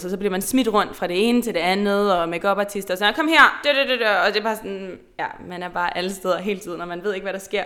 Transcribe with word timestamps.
Så, 0.00 0.10
så 0.10 0.16
bliver 0.16 0.30
man 0.30 0.42
smidt 0.42 0.68
rundt 0.68 0.96
fra 0.96 1.06
det 1.06 1.28
ene 1.28 1.42
til 1.42 1.54
det 1.54 1.60
andet, 1.60 2.14
og 2.14 2.28
make 2.28 2.48
artister 2.48 2.94
og 2.94 2.98
sådan, 2.98 3.14
kom 3.14 3.28
her, 3.28 3.60
dø, 3.64 3.68
dø, 3.72 3.88
dø, 3.88 4.04
dø. 4.04 4.10
og 4.26 4.28
det 4.28 4.36
er 4.36 4.42
bare 4.42 4.56
sådan, 4.56 4.98
ja, 5.18 5.26
man 5.48 5.62
er 5.62 5.68
bare 5.68 5.96
alle 5.96 6.14
steder 6.14 6.38
hele 6.38 6.60
tiden, 6.60 6.80
og 6.80 6.88
man 6.88 7.04
ved 7.04 7.14
ikke, 7.14 7.24
hvad 7.24 7.32
der 7.32 7.38
sker. 7.38 7.64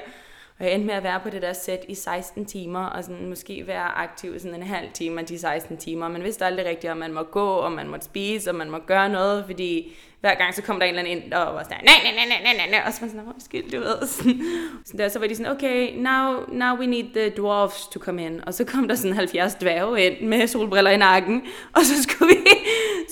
Og 0.60 0.66
jeg 0.66 0.74
endte 0.74 0.86
med 0.86 0.94
at 0.94 1.02
være 1.02 1.20
på 1.20 1.30
det 1.30 1.42
der 1.42 1.52
sæt 1.52 1.84
i 1.88 1.94
16 1.94 2.46
timer, 2.46 2.84
og 2.84 3.04
sådan 3.04 3.28
måske 3.28 3.64
være 3.66 3.98
aktiv 3.98 4.34
i 4.34 4.38
sådan 4.38 4.54
en 4.54 4.62
halv 4.62 4.88
time 4.94 5.20
af 5.20 5.26
de 5.26 5.38
16 5.38 5.76
timer. 5.76 6.08
Man 6.08 6.24
vidste 6.24 6.44
aldrig 6.44 6.66
rigtigt, 6.66 6.90
om 6.90 6.96
man 6.96 7.12
må 7.12 7.22
gå, 7.22 7.58
om 7.58 7.72
man 7.72 7.88
må 7.88 7.96
spise, 8.00 8.50
om 8.50 8.56
man 8.56 8.70
må 8.70 8.78
gøre 8.78 9.08
noget, 9.08 9.44
fordi 9.46 9.92
hver 10.20 10.34
gang 10.34 10.54
så 10.54 10.62
kom 10.62 10.78
der 10.78 10.86
en 10.86 10.88
eller 10.88 11.10
anden 11.10 11.22
ind, 11.24 11.32
og 11.32 11.54
var 11.54 11.62
sådan, 11.62 11.78
nej, 11.84 11.94
nej, 12.04 12.12
nej, 12.14 12.42
nej, 12.42 12.54
nej, 12.56 12.70
nej, 12.70 12.82
og 12.86 12.92
så 12.92 13.00
var 13.00 13.08
sådan, 13.08 13.26
undskyld, 13.34 13.70
du 13.70 13.78
ved. 13.78 14.06
Sådan. 14.06 14.42
Så 14.84 14.96
der, 14.96 15.08
så 15.08 15.18
var 15.18 15.26
de 15.26 15.36
sådan, 15.36 15.52
okay, 15.52 15.96
now, 15.96 16.40
now 16.52 16.76
we 16.76 16.86
need 16.86 17.04
the 17.14 17.30
dwarfs 17.30 17.86
to 17.86 18.00
come 18.00 18.26
in. 18.26 18.40
Og 18.46 18.54
så 18.54 18.64
kom 18.64 18.88
der 18.88 18.94
sådan 18.94 19.16
70 19.16 19.54
dværge 19.54 20.06
ind 20.06 20.28
med 20.28 20.46
solbriller 20.46 20.90
i 20.90 20.96
nakken, 20.96 21.42
og 21.72 21.82
så 21.82 22.02
skulle 22.02 22.34
vi, 22.34 22.50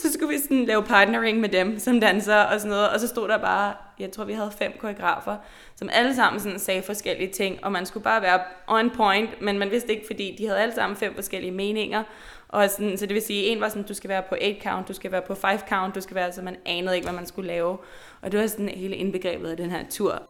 så 0.03 0.13
skulle 0.13 0.35
vi 0.35 0.41
sådan 0.43 0.65
lave 0.65 0.83
partnering 0.83 1.41
med 1.41 1.49
dem 1.49 1.79
som 1.79 2.01
danser 2.01 2.37
og 2.37 2.61
sådan 2.61 2.71
noget. 2.71 2.91
Og 2.91 3.01
så 3.01 3.09
stod 3.09 3.29
der 3.29 3.39
bare, 3.39 3.75
jeg 3.99 4.13
tror 4.13 4.25
vi 4.25 4.33
havde 4.33 4.53
fem 4.59 4.73
koreografer, 4.81 5.37
som 5.77 5.89
alle 5.93 6.15
sammen 6.15 6.41
sådan 6.41 6.59
sagde 6.59 6.83
forskellige 6.83 7.33
ting, 7.33 7.65
og 7.65 7.73
man 7.73 7.87
skulle 7.87 8.05
bare 8.05 8.23
være 8.23 8.41
on 8.67 8.91
point, 8.91 9.31
men 9.43 9.59
man 9.59 9.71
vidste 9.71 9.91
ikke, 9.91 10.07
fordi 10.07 10.37
de 10.39 10.47
havde 10.47 10.61
alle 10.61 10.75
sammen 10.75 10.97
fem 10.97 11.15
forskellige 11.15 11.53
meninger, 11.53 12.03
og 12.49 12.71
sådan, 12.71 12.99
så 12.99 13.07
det 13.07 13.15
vil 13.15 13.23
sige, 13.23 13.45
en 13.45 13.61
var 13.61 13.69
sådan, 13.69 13.83
du 13.83 13.95
skal 13.95 14.11
være 14.11 14.23
på 14.29 14.35
8 14.35 14.57
count, 14.63 14.89
du 14.89 14.93
skal 14.93 15.13
være 15.13 15.23
på 15.23 15.35
5 15.35 15.59
count, 15.69 15.95
du 15.95 16.01
skal 16.01 16.15
være, 16.15 16.33
så 16.33 16.43
man 16.43 16.57
anede 16.67 16.95
ikke, 16.95 17.07
hvad 17.07 17.15
man 17.15 17.27
skulle 17.27 17.49
lave. 17.49 17.79
Og 18.23 18.33
det 18.33 18.41
var 18.41 18.47
sådan 18.47 18.69
hele 18.69 18.97
indbegrebet 18.97 19.51
af 19.51 19.57
den 19.57 19.71
her 19.71 19.85
tur. 19.91 20.23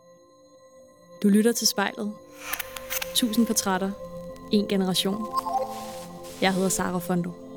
Du 1.23 1.28
lytter 1.28 1.53
til 1.53 1.66
spejlet. 1.66 2.12
Tusind 3.14 3.47
portrætter. 3.47 3.91
En 4.53 4.69
generation. 4.69 5.27
Jeg 6.41 6.55
hedder 6.55 6.69
Sara 6.69 6.98
Fondo. 6.98 7.48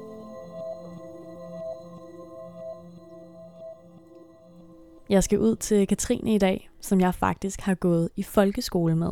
Jeg 5.12 5.24
skal 5.24 5.40
ud 5.40 5.56
til 5.56 5.88
Katrine 5.88 6.36
i 6.36 6.38
dag, 6.38 6.70
som 6.82 7.02
jeg 7.02 7.16
faktisk 7.16 7.62
har 7.62 7.76
gået 7.76 8.10
i 8.16 8.24
folkeskole 8.24 8.96
med. 8.96 9.12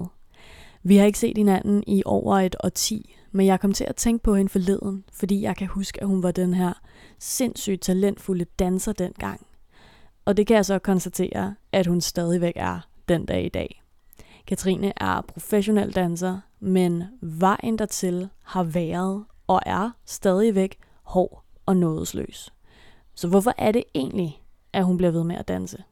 Vi 0.83 0.97
har 0.97 1.05
ikke 1.05 1.19
set 1.19 1.37
hinanden 1.37 1.83
i 1.87 2.03
over 2.05 2.39
et 2.39 2.55
årti, 2.63 3.15
men 3.31 3.45
jeg 3.45 3.59
kom 3.59 3.73
til 3.73 3.83
at 3.83 3.95
tænke 3.95 4.23
på 4.23 4.35
hende 4.35 4.49
forleden, 4.49 5.03
fordi 5.13 5.41
jeg 5.41 5.55
kan 5.55 5.67
huske, 5.67 6.01
at 6.01 6.07
hun 6.07 6.23
var 6.23 6.31
den 6.31 6.53
her 6.53 6.73
sindssygt 7.19 7.81
talentfulde 7.81 8.45
danser 8.45 8.93
dengang. 8.93 9.47
Og 10.25 10.37
det 10.37 10.47
kan 10.47 10.55
jeg 10.55 10.65
så 10.65 10.79
konstatere, 10.79 11.55
at 11.71 11.87
hun 11.87 12.01
stadigvæk 12.01 12.53
er 12.55 12.89
den 13.09 13.25
dag 13.25 13.45
i 13.45 13.49
dag. 13.49 13.83
Katrine 14.47 14.93
er 14.97 15.21
professionel 15.21 15.91
danser, 15.91 16.39
men 16.59 17.03
vejen 17.21 17.77
dertil 17.77 18.29
har 18.43 18.63
været 18.63 19.25
og 19.47 19.61
er 19.65 19.91
stadigvæk 20.05 20.77
hård 21.03 21.43
og 21.65 21.77
nådesløs. 21.77 22.53
Så 23.15 23.27
hvorfor 23.27 23.53
er 23.57 23.71
det 23.71 23.83
egentlig, 23.95 24.41
at 24.73 24.85
hun 24.85 24.97
bliver 24.97 25.11
ved 25.11 25.23
med 25.23 25.35
at 25.35 25.47
danse? 25.47 25.83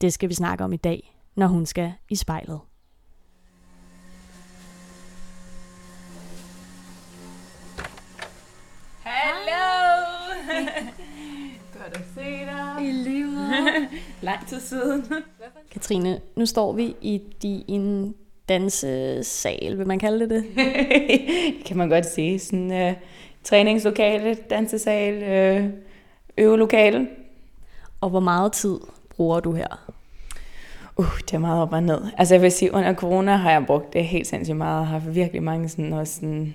Det 0.00 0.12
skal 0.12 0.28
vi 0.28 0.34
snakke 0.34 0.64
om 0.64 0.72
i 0.72 0.76
dag, 0.76 1.16
når 1.36 1.46
hun 1.46 1.66
skal 1.66 1.92
i 2.08 2.16
spejlet. 2.16 2.60
Godt 11.78 11.96
at 11.96 12.02
se 12.14 12.20
dig. 12.20 12.88
I 12.88 12.92
livet. 12.92 13.50
Lang 14.22 14.46
tid 14.48 14.60
siden. 14.60 15.04
Katrine, 15.70 16.20
nu 16.36 16.46
står 16.46 16.72
vi 16.72 16.96
i 17.00 17.22
din 17.42 18.14
dansesal, 18.48 19.78
vil 19.78 19.86
man 19.86 19.98
kalde 19.98 20.20
det 20.20 20.30
det? 20.30 20.44
det 20.56 21.64
kan 21.64 21.76
man 21.76 21.88
godt 21.88 22.06
sige. 22.06 22.38
Sådan 22.38 22.88
uh, 22.88 22.92
træningslokale, 23.44 24.34
dansesal, 24.34 25.14
uh, 25.62 25.70
øvelokale. 26.38 27.08
Og 28.00 28.10
hvor 28.10 28.20
meget 28.20 28.52
tid 28.52 28.78
bruger 29.16 29.40
du 29.40 29.52
her? 29.52 29.90
Uh, 30.96 31.18
det 31.20 31.34
er 31.34 31.38
meget 31.38 31.62
op 31.62 31.72
og 31.72 31.82
ned. 31.82 32.02
Altså 32.18 32.34
jeg 32.34 32.42
vil 32.42 32.52
sige, 32.52 32.74
under 32.74 32.94
corona 32.94 33.36
har 33.36 33.50
jeg 33.50 33.66
brugt 33.66 33.92
det 33.92 34.04
helt 34.04 34.26
sindssygt 34.26 34.56
meget. 34.56 34.78
Jeg 34.78 34.86
har 34.86 34.98
haft 34.98 35.14
virkelig 35.14 35.42
mange 35.42 35.68
sådan, 35.68 35.92
også 35.92 36.14
sådan 36.14 36.54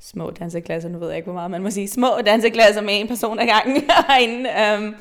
små 0.00 0.30
danseklasser, 0.30 0.88
nu 0.88 0.98
ved 0.98 1.08
jeg 1.08 1.16
ikke, 1.16 1.26
hvor 1.26 1.34
meget 1.34 1.50
man 1.50 1.62
må 1.62 1.70
sige, 1.70 1.88
små 1.88 2.08
danseklasser 2.26 2.82
med 2.82 3.00
en 3.00 3.08
person 3.08 3.38
ad 3.38 3.46
gangen 3.46 3.82
herinde. 4.08 4.50
Um, 4.78 4.94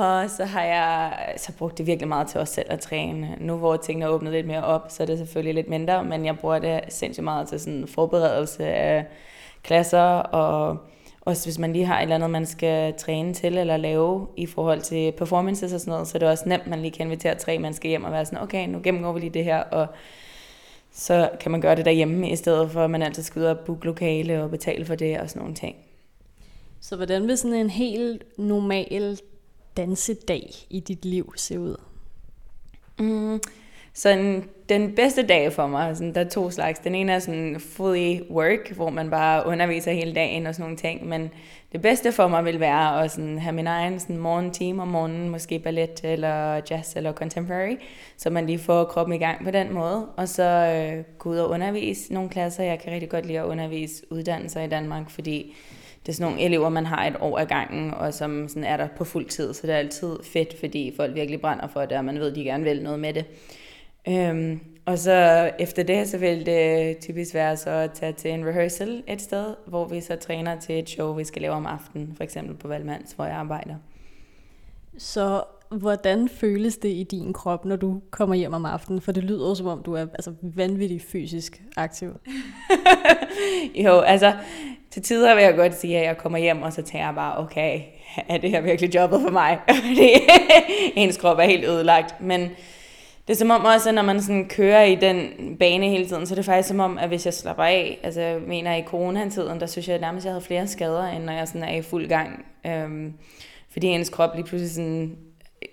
og 0.00 0.30
så 0.30 0.44
har 0.44 0.62
jeg 0.62 1.12
så 1.36 1.52
brugt 1.52 1.78
det 1.78 1.86
virkelig 1.86 2.08
meget 2.08 2.26
til 2.26 2.40
os 2.40 2.48
selv 2.48 2.66
at 2.70 2.80
træne. 2.80 3.36
Nu 3.40 3.56
hvor 3.56 3.76
tingene 3.76 4.04
er 4.04 4.08
åbnet 4.08 4.32
lidt 4.32 4.46
mere 4.46 4.64
op, 4.64 4.86
så 4.88 5.02
er 5.02 5.06
det 5.06 5.18
selvfølgelig 5.18 5.54
lidt 5.54 5.68
mindre, 5.68 6.04
men 6.04 6.24
jeg 6.26 6.38
bruger 6.38 6.58
det 6.58 6.80
sindssygt 6.88 7.24
meget 7.24 7.48
til 7.48 7.60
sådan 7.60 7.88
forberedelse 7.88 8.66
af 8.66 9.06
klasser, 9.62 10.02
og 10.16 10.76
også 11.24 11.46
hvis 11.46 11.58
man 11.58 11.72
lige 11.72 11.84
har 11.84 11.98
et 11.98 12.02
eller 12.02 12.14
andet, 12.14 12.30
man 12.30 12.46
skal 12.46 12.94
træne 12.94 13.34
til 13.34 13.58
eller 13.58 13.76
lave 13.76 14.28
i 14.36 14.46
forhold 14.46 14.80
til 14.80 15.12
performances 15.12 15.72
og 15.72 15.80
sådan 15.80 15.92
noget, 15.92 16.08
så 16.08 16.16
er 16.16 16.18
det 16.18 16.28
også 16.28 16.48
nemt, 16.48 16.66
man 16.66 16.82
lige 16.82 16.92
kan 16.92 17.06
invitere 17.06 17.34
tre 17.34 17.58
mennesker 17.58 17.88
hjem 17.88 18.04
og 18.04 18.12
være 18.12 18.24
sådan, 18.24 18.42
okay, 18.42 18.68
nu 18.68 18.80
gennemgår 18.82 19.12
vi 19.12 19.20
lige 19.20 19.30
det 19.30 19.44
her, 19.44 19.58
og 19.58 19.86
så 20.92 21.30
kan 21.40 21.50
man 21.50 21.60
gøre 21.60 21.76
det 21.76 21.84
derhjemme, 21.84 22.30
i 22.30 22.36
stedet 22.36 22.70
for 22.70 22.84
at 22.84 22.90
man 22.90 23.02
altid 23.02 23.22
skal 23.22 23.40
ud 23.40 23.46
og 23.46 23.58
booke 23.58 23.86
lokale 23.86 24.42
og 24.42 24.50
betale 24.50 24.84
for 24.84 24.94
det 24.94 25.20
og 25.20 25.28
sådan 25.30 25.40
nogle 25.40 25.54
ting. 25.54 25.76
Så 26.80 26.96
hvordan 26.96 27.28
vil 27.28 27.38
sådan 27.38 27.56
en 27.56 27.70
helt 27.70 28.38
normal 28.38 29.18
dansedag 29.76 30.50
i 30.70 30.80
dit 30.80 31.04
liv 31.04 31.32
se 31.36 31.60
ud? 31.60 31.76
Mm, 32.98 33.40
sådan, 33.94 34.44
den 34.68 34.94
bedste 34.94 35.26
dag 35.26 35.52
for 35.52 35.66
mig, 35.66 35.96
sådan, 35.96 36.14
der 36.14 36.20
er 36.20 36.28
to 36.28 36.50
slags. 36.50 36.78
Den 36.78 36.94
ene 36.94 37.12
er 37.12 37.18
sådan 37.18 37.60
fully 37.60 38.20
work, 38.30 38.70
hvor 38.70 38.90
man 38.90 39.10
bare 39.10 39.46
underviser 39.46 39.92
hele 39.92 40.14
dagen 40.14 40.46
og 40.46 40.54
sådan 40.54 40.62
nogle 40.62 40.76
ting, 40.76 41.08
men 41.08 41.30
det 41.72 41.82
bedste 41.82 42.12
for 42.12 42.28
mig 42.28 42.44
vil 42.44 42.60
være 42.60 43.04
at 43.04 43.10
sådan, 43.10 43.38
have 43.38 43.54
min 43.54 43.66
egen 43.66 44.00
sådan, 44.00 44.16
morgenteam 44.16 44.78
om 44.78 44.88
morgenen, 44.88 45.28
måske 45.28 45.58
ballet 45.58 46.00
eller 46.04 46.60
jazz 46.70 46.96
eller 46.96 47.12
contemporary, 47.12 47.76
så 48.16 48.30
man 48.30 48.46
lige 48.46 48.58
får 48.58 48.84
kroppen 48.84 49.14
i 49.14 49.18
gang 49.18 49.44
på 49.44 49.50
den 49.50 49.72
måde, 49.72 50.06
og 50.16 50.28
så 50.28 50.42
øh, 50.42 51.04
gå 51.18 51.30
ud 51.30 51.36
og 51.36 51.50
undervise 51.50 52.14
nogle 52.14 52.30
klasser. 52.30 52.64
Jeg 52.64 52.78
kan 52.78 52.92
rigtig 52.92 53.10
godt 53.10 53.26
lide 53.26 53.38
at 53.38 53.44
undervise 53.44 54.02
uddannelser 54.10 54.60
i 54.60 54.68
Danmark, 54.68 55.10
fordi 55.10 55.54
det 56.06 56.12
er 56.12 56.16
sådan 56.16 56.32
nogle 56.32 56.44
elever, 56.44 56.68
man 56.68 56.86
har 56.86 57.06
et 57.06 57.16
år 57.20 57.38
ad 57.38 57.46
gangen, 57.46 57.94
og 57.94 58.14
som 58.14 58.48
sådan 58.48 58.64
er 58.64 58.76
der 58.76 58.88
på 58.96 59.04
fuld 59.04 59.26
tid, 59.26 59.54
så 59.54 59.66
det 59.66 59.74
er 59.74 59.78
altid 59.78 60.16
fedt, 60.24 60.60
fordi 60.60 60.92
folk 60.96 61.14
virkelig 61.14 61.40
brænder 61.40 61.66
for 61.66 61.80
det, 61.80 61.98
og 61.98 62.04
man 62.04 62.18
ved, 62.18 62.30
at 62.30 62.36
de 62.36 62.44
gerne 62.44 62.64
vil 62.64 62.82
noget 62.82 63.00
med 63.00 63.12
det. 63.12 63.24
Øhm, 64.08 64.60
og 64.86 64.98
så 64.98 65.50
efter 65.58 65.82
det, 65.82 66.08
så 66.08 66.18
vil 66.18 66.46
det 66.46 66.98
typisk 66.98 67.34
være 67.34 67.56
så 67.56 67.70
at 67.70 67.92
tage 67.92 68.12
til 68.12 68.30
en 68.30 68.46
rehearsal 68.46 69.02
et 69.08 69.22
sted, 69.22 69.54
hvor 69.66 69.84
vi 69.84 70.00
så 70.00 70.16
træner 70.16 70.60
til 70.60 70.78
et 70.78 70.88
show, 70.88 71.14
vi 71.14 71.24
skal 71.24 71.42
lave 71.42 71.54
om 71.54 71.66
aftenen, 71.66 72.14
for 72.16 72.24
eksempel 72.24 72.56
på 72.56 72.68
Valmands, 72.68 73.12
hvor 73.12 73.24
jeg 73.24 73.34
arbejder. 73.34 73.74
Så 74.98 75.42
hvordan 75.70 76.28
føles 76.28 76.76
det 76.76 76.88
i 76.88 77.02
din 77.02 77.32
krop, 77.32 77.64
når 77.64 77.76
du 77.76 78.00
kommer 78.10 78.34
hjem 78.34 78.52
om 78.52 78.64
aftenen? 78.64 79.00
For 79.00 79.12
det 79.12 79.24
lyder 79.24 79.54
som 79.54 79.66
om, 79.66 79.82
du 79.82 79.94
er 79.94 80.00
altså, 80.00 80.34
vanvittigt 80.42 81.04
fysisk 81.04 81.62
aktiv. 81.76 82.10
jo, 83.84 84.00
altså 84.00 84.32
til 84.90 85.02
tider 85.02 85.34
vil 85.34 85.44
jeg 85.44 85.54
godt 85.54 85.74
sige, 85.80 85.98
at 85.98 86.06
jeg 86.06 86.18
kommer 86.18 86.38
hjem, 86.38 86.62
og 86.62 86.72
så 86.72 86.82
tænker 86.82 87.06
jeg 87.06 87.14
bare, 87.14 87.38
okay, 87.38 87.80
er 88.28 88.38
det 88.38 88.50
her 88.50 88.60
virkelig 88.60 88.94
jobbet 88.94 89.20
for 89.20 89.30
mig? 89.30 89.58
Fordi 89.88 90.10
ens 90.96 91.16
krop 91.16 91.38
er 91.38 91.42
helt 91.42 91.64
ødelagt. 91.64 92.20
Men 92.20 92.50
det 93.26 93.34
er 93.34 93.38
som 93.38 93.50
om 93.50 93.64
også, 93.64 93.88
at 93.88 93.94
når 93.94 94.02
man 94.02 94.22
sådan 94.22 94.48
kører 94.48 94.82
i 94.82 94.94
den 94.94 95.26
bane 95.58 95.88
hele 95.88 96.06
tiden, 96.06 96.26
så 96.26 96.34
er 96.34 96.36
det 96.36 96.44
faktisk 96.44 96.68
som 96.68 96.80
om, 96.80 96.98
at 96.98 97.08
hvis 97.08 97.26
jeg 97.26 97.34
slapper 97.34 97.64
af, 97.64 98.00
altså 98.02 98.20
jeg 98.20 98.40
mener 98.40 98.74
i 98.74 98.82
coronatiden, 98.82 99.60
der 99.60 99.66
synes 99.66 99.88
jeg 99.88 99.98
nærmest, 99.98 100.24
at 100.24 100.26
jeg 100.26 100.32
havde 100.32 100.44
flere 100.44 100.66
skader, 100.66 101.08
end 101.08 101.24
når 101.24 101.32
jeg 101.32 101.48
sådan 101.48 101.62
er 101.62 101.76
i 101.76 101.82
fuld 101.82 102.08
gang. 102.08 102.44
Øhm, 102.66 103.12
fordi 103.72 103.86
ens 103.86 104.08
krop 104.08 104.30
lige 104.34 104.44
pludselig 104.44 104.74
sådan 104.74 105.16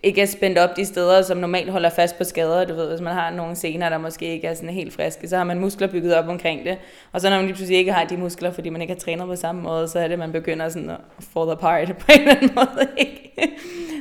ikke 0.04 0.22
er 0.22 0.26
spændt 0.26 0.58
op 0.58 0.78
de 0.78 0.86
steder, 0.86 1.22
som 1.22 1.38
normalt 1.38 1.72
holder 1.72 1.90
fast 1.90 2.18
på 2.18 2.24
skader. 2.24 2.66
Du 2.66 2.74
ved, 2.74 2.90
hvis 2.90 3.02
man 3.02 3.14
har 3.14 3.32
nogle 3.32 3.56
sener, 3.56 3.90
der 3.90 3.98
måske 3.98 4.26
ikke 4.26 4.48
er 4.48 4.54
sådan 4.54 4.70
helt 4.70 4.94
friske, 4.94 5.28
så 5.28 5.38
har 5.38 5.44
man 5.44 5.60
muskler 5.60 5.88
bygget 5.88 6.16
op 6.16 6.28
omkring 6.28 6.66
det. 6.66 6.78
Og 7.12 7.22
så 7.22 7.30
når 7.30 7.38
man 7.38 7.46
lige 7.46 7.56
pludselig 7.56 7.78
ikke 7.78 7.92
har 7.92 8.06
de 8.06 8.18
muskler, 8.18 8.52
fordi 8.52 8.70
man 8.70 8.82
ikke 8.82 8.94
har 8.94 9.00
trænet 9.00 9.28
på 9.28 9.36
samme 9.36 9.62
måde, 9.62 9.88
så 9.88 10.00
er 10.00 10.08
det, 10.08 10.20
man 10.20 10.32
begynder 10.32 10.70
sådan 10.70 10.90
at 10.90 10.98
fall 11.20 11.52
apart 11.52 11.88
på 12.06 12.12
en 12.16 12.20
eller 12.20 12.36
anden 12.36 12.52
måde. 12.56 12.88
Ikke? 12.98 13.32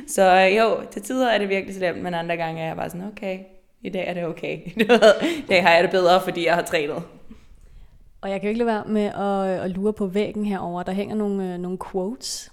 Så 0.07 0.47
øh, 0.49 0.57
jo, 0.57 0.77
til 0.91 1.01
tider 1.01 1.29
er 1.29 1.37
det 1.37 1.49
virkelig 1.49 1.75
slemt, 1.75 2.03
men 2.03 2.13
andre 2.13 2.37
gange 2.37 2.61
er 2.61 2.67
jeg 2.67 2.75
bare 2.75 2.89
sådan, 2.89 3.07
okay, 3.07 3.39
i 3.81 3.89
dag 3.89 4.07
er 4.07 4.13
det 4.13 4.25
okay. 4.25 4.59
Du 4.79 4.85
ved, 4.87 5.13
i 5.37 5.45
dag 5.49 5.63
har 5.63 5.73
jeg 5.73 5.83
det 5.83 5.91
bedre, 5.91 6.21
fordi 6.21 6.45
jeg 6.45 6.55
har 6.55 6.61
trænet. 6.61 7.03
Og 8.21 8.29
jeg 8.29 8.41
kan 8.41 8.47
jo 8.47 8.49
ikke 8.49 8.65
lade 8.65 8.67
være 8.67 8.83
med 8.87 9.05
at, 9.05 9.59
øh, 9.59 9.65
at 9.65 9.71
lure 9.71 9.93
på 9.93 10.07
væggen 10.07 10.45
herover. 10.45 10.83
Der 10.83 10.91
hænger 10.91 11.15
nogle, 11.15 11.53
øh, 11.53 11.59
nogle 11.59 11.77
quotes. 11.91 12.51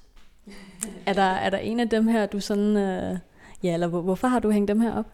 Er 1.07 1.13
der, 1.13 1.23
er 1.23 1.51
der 1.51 1.59
en 1.59 1.81
af 1.81 1.89
dem 1.89 2.09
her, 2.09 2.27
du 2.27 2.41
sådan... 2.41 2.77
Øh, 2.77 3.19
ja, 3.63 3.75
eller 3.75 3.87
hvor, 3.87 4.01
hvorfor 4.01 4.29
har 4.29 4.39
du 4.39 4.51
hængt 4.51 4.69
dem 4.69 4.81
her 4.81 4.99
op? 4.99 5.07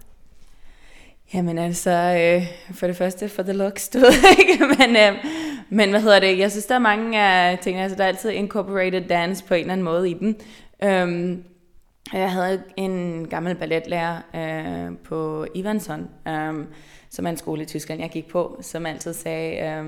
Jamen 1.35 1.59
altså, 1.59 1.91
øh, 1.91 2.77
for 2.77 2.87
det 2.87 2.97
første 2.97 3.29
for 3.29 3.43
the 3.43 3.53
looks, 3.53 3.89
du 3.89 3.99
ved 4.05 4.39
ikke, 4.39 4.65
men, 4.79 4.97
øh, 4.97 5.25
men 5.69 5.91
hvad 5.91 6.01
hedder 6.01 6.21
det, 6.21 6.39
jeg 6.39 6.51
synes, 6.51 6.67
der 6.67 6.75
er 6.75 6.79
mange 6.79 7.21
af 7.21 7.59
tingene, 7.59 7.83
altså 7.83 7.97
der 7.97 8.05
er 8.05 8.09
altid 8.09 8.31
incorporated 8.31 9.01
dance 9.09 9.45
på 9.45 9.55
en 9.55 9.61
eller 9.61 9.73
anden 9.73 9.85
måde 9.85 10.11
i 10.11 10.15
dem. 10.15 10.41
Øhm, 10.85 11.45
jeg 12.13 12.33
havde 12.33 12.63
en 12.77 13.29
gammel 13.29 13.55
balletlærer 13.55 14.19
øh, 14.35 14.99
på 15.05 15.47
Ivanson, 15.55 16.09
øh, 16.29 16.55
som 17.11 17.27
er 17.27 17.31
en 17.31 17.37
skole 17.37 17.63
i 17.63 17.67
Tyskland, 17.67 18.01
jeg 18.01 18.11
gik 18.11 18.29
på, 18.29 18.59
som 18.61 18.87
altid 18.87 19.13
sagde, 19.13 19.69
øh, 19.69 19.87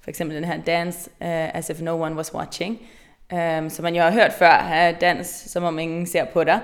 for 0.00 0.10
eksempel 0.10 0.36
den 0.36 0.44
her 0.44 0.60
dance, 0.62 1.10
uh, 1.20 1.56
as 1.56 1.70
if 1.70 1.80
no 1.80 2.02
one 2.02 2.14
was 2.14 2.34
watching 2.34 2.78
um, 3.32 3.70
som 3.70 3.82
man 3.82 3.94
jo 3.94 4.02
har 4.02 4.10
hørt 4.10 4.32
før, 4.32 4.50
have 4.50 4.96
dans, 5.00 5.26
som 5.26 5.64
om 5.64 5.78
ingen 5.78 6.06
ser 6.06 6.24
på 6.24 6.44
dig 6.44 6.60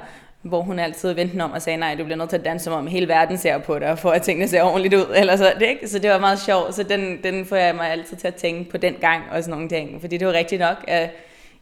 hvor 0.49 0.63
hun 0.63 0.79
altid 0.79 1.13
vendte 1.13 1.43
om 1.43 1.53
og 1.53 1.63
sagde, 1.63 1.77
nej, 1.77 1.95
du 1.95 2.05
bliver 2.05 2.17
nødt 2.17 2.31
til 2.31 2.37
at 2.37 2.45
danse, 2.45 2.65
som 2.65 2.73
om 2.73 2.87
hele 2.87 3.09
verden 3.09 3.39
ser 3.39 3.59
på 3.59 3.79
dig, 3.79 3.99
for 3.99 4.11
at 4.11 4.23
tingene 4.23 4.49
ser 4.49 4.63
ordentligt 4.63 4.95
ud. 4.95 5.15
Eller 5.17 5.37
så, 5.37 5.53
det, 5.59 5.67
ikke? 5.67 5.89
så 5.89 5.99
det 5.99 6.11
var 6.11 6.19
meget 6.19 6.39
sjovt, 6.39 6.75
så 6.75 6.83
den, 6.83 7.23
den 7.23 7.45
får 7.45 7.57
jeg 7.57 7.75
mig 7.75 7.91
altid 7.91 8.17
til 8.17 8.29
at 8.29 8.35
tænke 8.35 8.71
på 8.71 8.77
den 8.77 8.95
gang 9.01 9.23
og 9.31 9.43
sådan 9.43 9.51
nogle 9.51 9.69
ting. 9.69 10.01
Fordi 10.01 10.17
det 10.17 10.27
var 10.27 10.33
rigtigt 10.33 10.61
nok, 10.61 10.77
at 10.89 11.11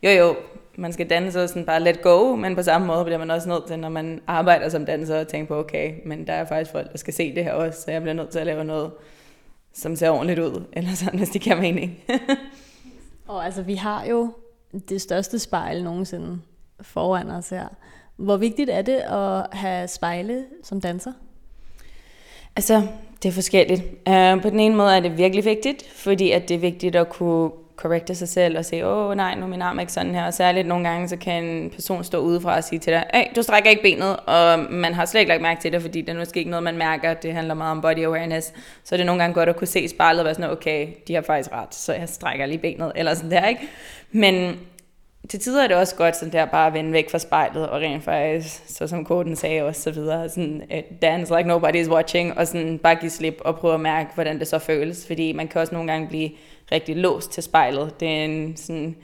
jo 0.03 0.11
jo, 0.11 0.37
man 0.77 0.93
skal 0.93 1.11
danse 1.11 1.43
og 1.43 1.49
sådan 1.49 1.65
bare 1.65 1.81
let 1.81 2.03
go, 2.03 2.37
men 2.37 2.57
på 2.57 2.63
samme 2.63 2.87
måde 2.87 3.05
bliver 3.05 3.19
man 3.19 3.31
også 3.31 3.49
nødt 3.49 3.67
til, 3.67 3.79
når 3.79 3.89
man 3.89 4.21
arbejder 4.27 4.69
som 4.69 4.87
danser, 4.87 5.17
at 5.17 5.29
tænke 5.29 5.49
på, 5.49 5.59
okay, 5.59 5.95
men 6.07 6.27
der 6.27 6.33
er 6.33 6.45
faktisk 6.45 6.73
folk, 6.73 6.93
der 6.93 6.99
skal 6.99 7.15
se 7.15 7.35
det 7.35 7.45
her 7.45 7.53
også, 7.53 7.81
så 7.81 7.91
jeg 7.91 8.03
bliver 8.03 8.15
nødt 8.15 8.31
til 8.31 8.39
at 8.39 8.47
lave 8.47 8.65
noget, 8.65 8.91
som 9.73 9.97
ser 9.97 10.11
ordentligt 10.11 10.39
ud, 10.39 10.65
eller 10.73 10.91
sådan, 10.95 11.19
hvis 11.19 11.31
det 11.31 11.41
giver 11.41 11.57
mening. 11.57 11.99
og 13.29 13.45
altså, 13.45 13.63
vi 13.63 13.75
har 13.75 14.05
jo 14.05 14.33
det 14.89 15.01
største 15.01 15.39
spejl 15.39 15.85
nogensinde 15.85 16.41
foran 16.81 17.31
os 17.31 17.49
her. 17.49 17.69
Hvor 18.17 18.37
vigtigt 18.37 18.71
er 18.71 18.83
det 18.83 18.97
at 18.97 19.47
have 19.59 19.89
spejle 19.89 20.45
som 20.63 20.81
danser? 20.81 21.13
Altså, 22.57 22.87
det 23.23 23.29
er 23.29 23.33
forskelligt. 23.33 23.83
Uh, 23.83 24.43
på 24.43 24.51
den 24.51 24.61
ene 24.61 24.77
måde 24.77 24.97
er 24.97 25.01
det 25.01 25.19
virkelig 25.19 25.45
vigtigt, 25.45 25.91
fordi 25.91 26.31
at 26.31 26.49
det 26.49 26.55
er 26.55 26.59
vigtigt 26.59 26.97
at 26.97 27.09
kunne 27.09 27.51
korrekte 27.77 28.15
sig 28.15 28.29
selv 28.29 28.59
og 28.59 28.65
sige, 28.65 28.87
åh 28.87 29.17
nej, 29.17 29.35
nu 29.35 29.43
er 29.43 29.47
min 29.47 29.63
arm 29.63 29.81
ikke 29.81 29.93
sådan 29.93 30.15
her. 30.15 30.27
Og 30.27 30.35
særligt 30.35 30.69
nogle 30.69 30.89
gange, 30.89 31.09
så 31.09 31.17
kan 31.17 31.45
en 31.45 31.71
person 31.71 32.05
stå 32.05 32.19
udefra 32.19 32.57
og 32.57 32.65
sige 32.65 32.79
til 32.79 32.93
dig, 32.93 33.05
hey, 33.15 33.25
du 33.37 33.43
strækker 33.43 33.71
ikke 33.71 33.83
benet, 33.83 34.17
og 34.17 34.59
man 34.59 34.95
har 34.95 35.05
slet 35.05 35.21
ikke 35.21 35.29
lagt 35.29 35.43
mærke 35.43 35.61
til 35.61 35.73
det, 35.73 35.83
fordi 35.83 36.01
det 36.01 36.09
er 36.09 36.19
måske 36.19 36.39
ikke 36.39 36.51
noget, 36.51 36.63
man 36.63 36.79
mærker. 36.79 37.15
Det 37.15 37.33
handler 37.33 37.55
meget 37.55 37.71
om 37.71 37.81
body 37.81 38.05
awareness. 38.05 38.53
Så 38.85 38.97
det 38.97 39.07
nogle 39.07 39.23
gange 39.23 39.35
godt 39.35 39.49
at 39.49 39.57
kunne 39.57 39.69
se 39.69 39.89
spejlet 39.89 40.21
og 40.21 40.25
være 40.25 40.35
sådan, 40.35 40.51
okay, 40.51 40.89
de 41.09 41.15
har 41.15 41.23
faktisk 41.23 41.53
ret, 41.53 41.75
så 41.75 41.93
jeg 41.93 42.09
strækker 42.09 42.47
lige 42.47 42.59
benet, 42.59 42.93
eller 42.95 43.15
sådan 43.15 43.31
der, 43.31 43.47
ikke? 43.47 43.61
Men 44.13 44.59
til 45.29 45.41
tider 45.41 45.63
er 45.63 45.69
det 45.69 45.77
også 45.77 45.95
godt 45.97 46.17
sådan 46.17 46.33
der 46.33 46.45
bare 46.45 46.67
at 46.67 46.73
vende 46.73 46.93
væk 46.93 47.11
fra 47.11 47.19
spejlet, 47.19 47.69
og 47.69 47.81
rent 47.81 48.05
faktisk, 48.05 48.63
så 48.67 48.87
som 48.87 49.05
koden 49.05 49.37
sagde 49.37 49.63
også, 49.63 49.83
så 49.83 49.91
videre, 49.91 50.29
sådan, 50.29 50.63
dance 51.03 51.21
altså 51.21 51.37
like 51.37 51.49
nobody 51.49 51.75
is 51.75 51.89
watching, 51.89 52.39
og 52.39 52.47
sådan 52.47 52.79
bare 52.79 52.95
give 52.95 53.11
slip 53.11 53.41
og 53.41 53.57
prøve 53.57 53.75
at 53.75 53.81
mærke, 53.81 54.11
hvordan 54.15 54.39
det 54.39 54.49
så 54.49 54.59
føles, 54.59 55.07
fordi 55.07 55.33
man 55.33 55.49
kan 55.49 55.61
også 55.61 55.75
nogle 55.75 55.93
gange 55.93 56.09
blive 56.09 56.31
rigtig 56.73 56.97
låst 56.97 57.31
til 57.31 57.43
spejlet. 57.43 58.01
Det 58.01 58.09
er 58.09 58.25
en 58.25 58.57
sådan 58.57 58.97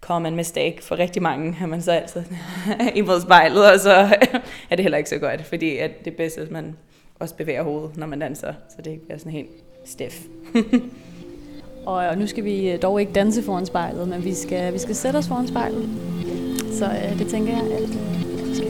common 0.00 0.36
mistake 0.36 0.82
for 0.82 0.98
rigtig 0.98 1.22
mange, 1.22 1.56
at 1.62 1.68
man 1.68 1.82
så 1.82 1.92
altid 1.92 2.24
imod 2.94 3.20
spejlet, 3.20 3.72
og 3.72 3.80
så 3.80 3.90
er 4.70 4.76
det 4.76 4.84
heller 4.84 4.98
ikke 4.98 5.10
så 5.10 5.18
godt, 5.18 5.44
fordi 5.44 5.76
at 5.76 6.04
det 6.04 6.12
er 6.12 6.16
bedst, 6.16 6.38
at 6.38 6.50
man 6.50 6.76
også 7.20 7.34
bevæger 7.34 7.62
hovedet, 7.62 7.96
når 7.96 8.06
man 8.06 8.18
danser, 8.18 8.54
så 8.68 8.82
det 8.82 8.90
ikke 8.90 9.04
bliver 9.04 9.18
sådan 9.18 9.32
helt 9.32 9.50
stiff. 9.84 10.16
Og 11.86 12.18
nu 12.18 12.26
skal 12.26 12.44
vi 12.44 12.70
øh, 12.70 12.82
dog 12.82 13.00
ikke 13.00 13.12
danse 13.12 13.42
foran 13.42 13.66
spejlet, 13.66 14.08
men 14.08 14.24
vi 14.24 14.34
skal, 14.34 14.72
vi 14.72 14.78
skal 14.78 14.94
sætte 14.94 15.16
os 15.16 15.28
foran 15.28 15.46
spejlet. 15.46 15.88
Så 16.72 16.84
øh, 16.84 17.18
det 17.18 17.26
tænker 17.28 17.52
jeg, 17.52 17.62
at 17.62 17.82
øh, 17.82 18.48
vi 18.48 18.54
skal 18.54 18.66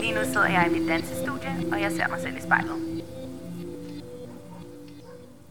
Lige 0.00 0.14
nu 0.14 0.24
sidder 0.24 0.46
jeg 0.46 0.68
i 0.70 0.78
mit 0.78 0.88
dansestudie, 0.88 1.72
og 1.72 1.80
jeg 1.80 1.92
ser 1.92 2.08
mig 2.08 2.20
selv 2.20 2.36
i 2.36 2.40
spejlet. 2.40 2.72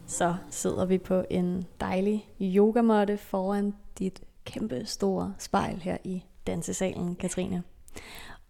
Så 0.06 0.34
sidder 0.50 0.84
vi 0.84 0.98
på 0.98 1.24
en 1.30 1.66
dejlig 1.80 2.28
yogamåtte 2.40 3.16
foran 3.16 3.74
dit 3.98 4.20
kæmpe 4.44 4.82
store 4.84 5.34
spejl 5.38 5.76
her 5.76 5.96
i 6.04 6.22
dansesalen, 6.46 7.14
Katrine. 7.14 7.62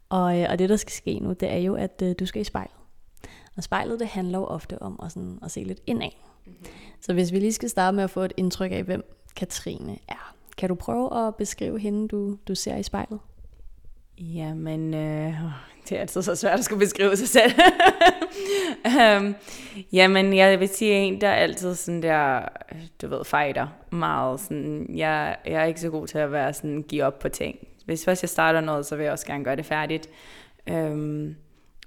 Og, 0.08 0.40
øh, 0.40 0.46
og 0.50 0.58
det, 0.58 0.68
der 0.68 0.76
skal 0.76 0.92
ske 0.92 1.18
nu, 1.18 1.32
det 1.32 1.52
er 1.52 1.58
jo, 1.58 1.74
at 1.74 2.02
øh, 2.02 2.14
du 2.18 2.26
skal 2.26 2.40
i 2.40 2.44
spejlet. 2.44 2.85
Og 3.56 3.62
spejlet, 3.62 4.00
det 4.00 4.08
handler 4.08 4.38
jo 4.38 4.44
ofte 4.44 4.82
om 4.82 5.00
at, 5.02 5.12
sådan, 5.12 5.38
at 5.42 5.50
se 5.50 5.64
lidt 5.64 5.80
indad. 5.86 6.10
Mm-hmm. 6.46 6.66
Så 7.00 7.12
hvis 7.12 7.32
vi 7.32 7.38
lige 7.38 7.52
skal 7.52 7.68
starte 7.68 7.94
med 7.94 8.04
at 8.04 8.10
få 8.10 8.20
et 8.20 8.32
indtryk 8.36 8.72
af, 8.72 8.82
hvem 8.82 9.04
Katrine 9.36 9.98
er. 10.08 10.34
Kan 10.56 10.68
du 10.68 10.74
prøve 10.74 11.26
at 11.26 11.34
beskrive 11.34 11.78
hende, 11.78 12.08
du, 12.08 12.36
du 12.48 12.54
ser 12.54 12.76
i 12.76 12.82
spejlet? 12.82 13.18
Jamen, 14.18 14.94
øh, 14.94 15.34
det 15.88 15.96
er 15.96 16.00
altid 16.00 16.22
så 16.22 16.34
svært 16.34 16.58
at 16.58 16.64
skulle 16.64 16.80
beskrive 16.80 17.16
sig 17.16 17.28
selv. 17.28 17.52
um, 18.86 19.34
jamen, 19.98 20.36
jeg 20.36 20.60
vil 20.60 20.68
sige 20.68 20.92
en, 20.92 21.20
der 21.20 21.28
er 21.28 21.34
altid 21.34 21.74
sådan 21.74 22.02
der, 22.02 22.48
du 23.02 23.08
ved, 23.08 23.24
fighter 23.24 23.66
meget. 23.90 24.40
Sådan, 24.40 24.86
jeg, 24.96 25.36
jeg 25.46 25.62
er 25.62 25.64
ikke 25.64 25.80
så 25.80 25.90
god 25.90 26.06
til 26.06 26.18
at 26.18 26.32
være 26.32 26.52
sådan, 26.52 26.82
give 26.82 27.04
op 27.04 27.18
på 27.18 27.28
ting. 27.28 27.56
Hvis 27.84 28.04
først 28.04 28.22
jeg 28.22 28.28
starter 28.28 28.60
noget, 28.60 28.86
så 28.86 28.96
vil 28.96 29.04
jeg 29.04 29.12
også 29.12 29.26
gerne 29.26 29.44
gøre 29.44 29.56
det 29.56 29.66
færdigt. 29.66 30.08
Um, 30.70 31.36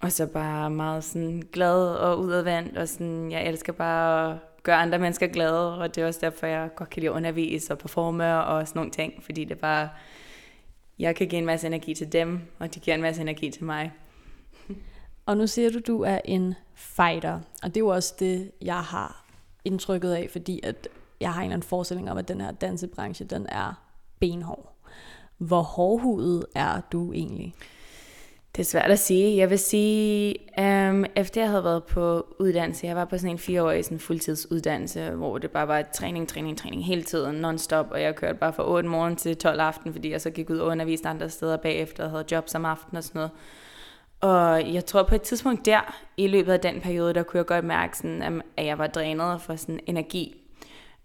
og 0.01 0.11
så 0.11 0.27
bare 0.27 0.69
meget 0.69 1.03
sådan 1.03 1.43
glad 1.51 1.87
og 1.95 2.19
udadvendt, 2.19 2.77
og 2.77 2.87
sådan, 2.89 3.31
jeg 3.31 3.47
elsker 3.47 3.73
bare 3.73 4.31
at 4.31 4.37
gøre 4.63 4.75
andre 4.75 4.99
mennesker 4.99 5.27
glade, 5.27 5.77
og 5.77 5.95
det 5.95 6.03
er 6.03 6.07
også 6.07 6.19
derfor, 6.23 6.47
jeg 6.47 6.69
godt 6.75 6.89
kan 6.89 7.01
lide 7.01 7.11
at 7.11 7.15
undervise 7.15 7.73
og 7.73 7.77
performe 7.77 8.43
og 8.43 8.67
sådan 8.67 8.79
nogle 8.79 8.91
ting, 8.91 9.23
fordi 9.23 9.43
det 9.43 9.51
er 9.51 9.59
bare, 9.59 9.89
jeg 10.99 11.15
kan 11.15 11.27
give 11.27 11.39
en 11.39 11.45
masse 11.45 11.67
energi 11.67 11.93
til 11.93 12.11
dem, 12.11 12.41
og 12.59 12.75
de 12.75 12.79
giver 12.79 12.95
en 12.95 13.01
masse 13.01 13.21
energi 13.21 13.51
til 13.51 13.63
mig. 13.63 13.91
Og 15.25 15.37
nu 15.37 15.47
siger 15.47 15.69
du, 15.69 15.79
du 15.87 16.01
er 16.01 16.19
en 16.25 16.55
fighter, 16.75 17.39
og 17.63 17.69
det 17.69 17.77
er 17.77 17.81
jo 17.81 17.87
også 17.87 18.15
det, 18.19 18.51
jeg 18.61 18.79
har 18.79 19.25
indtrykket 19.65 20.11
af, 20.11 20.27
fordi 20.31 20.59
at 20.63 20.87
jeg 21.19 21.33
har 21.33 21.41
en 21.41 21.45
eller 21.45 21.53
anden 21.53 21.67
forestilling 21.67 22.11
om, 22.11 22.17
at 22.17 22.27
den 22.27 22.41
her 22.41 22.51
dansebranche, 22.51 23.25
den 23.25 23.45
er 23.49 23.73
benhård. 24.19 24.75
Hvor 25.37 25.61
hårdhudet 25.61 26.45
er 26.55 26.81
du 26.91 27.13
egentlig? 27.13 27.55
Det 28.55 28.61
er 28.61 28.65
svært 28.65 28.91
at 28.91 28.99
sige. 28.99 29.37
Jeg 29.37 29.49
vil 29.49 29.59
sige, 29.59 30.35
um, 30.57 31.05
efter 31.15 31.41
jeg 31.41 31.49
havde 31.49 31.63
været 31.63 31.83
på 31.83 32.35
uddannelse, 32.39 32.87
jeg 32.87 32.95
var 32.95 33.05
på 33.05 33.17
sådan 33.17 33.31
en 33.31 33.37
fireårig 33.37 33.85
sådan 33.85 33.99
fuldtidsuddannelse, 33.99 35.09
hvor 35.09 35.37
det 35.37 35.51
bare 35.51 35.67
var 35.67 35.83
træning, 35.93 36.27
træning, 36.27 36.57
træning 36.57 36.85
hele 36.85 37.03
tiden, 37.03 37.45
non-stop, 37.45 37.87
og 37.91 38.01
jeg 38.01 38.15
kørte 38.15 38.37
bare 38.37 38.53
fra 38.53 38.69
8 38.71 38.89
morgen 38.89 39.15
til 39.15 39.37
12 39.37 39.59
aften, 39.59 39.93
fordi 39.93 40.11
jeg 40.11 40.21
så 40.21 40.29
gik 40.29 40.49
ud 40.49 40.57
og 40.57 40.67
underviste 40.67 41.07
andre 41.07 41.29
steder 41.29 41.57
bagefter, 41.57 42.03
og 42.03 42.09
havde 42.09 42.25
job 42.31 42.49
som 42.49 42.65
aften 42.65 42.97
og 42.97 43.03
sådan 43.03 43.19
noget. 43.19 43.31
Og 44.21 44.73
jeg 44.73 44.85
tror 44.85 45.03
på 45.03 45.15
et 45.15 45.21
tidspunkt 45.21 45.65
der, 45.65 46.01
i 46.17 46.27
løbet 46.27 46.53
af 46.53 46.59
den 46.59 46.81
periode, 46.81 47.13
der 47.13 47.23
kunne 47.23 47.37
jeg 47.37 47.45
godt 47.45 47.65
mærke, 47.65 47.97
sådan, 47.97 48.41
at 48.57 48.65
jeg 48.65 48.77
var 48.77 48.87
drænet 48.87 49.41
for 49.41 49.55
sådan 49.55 49.79
energi. 49.85 50.35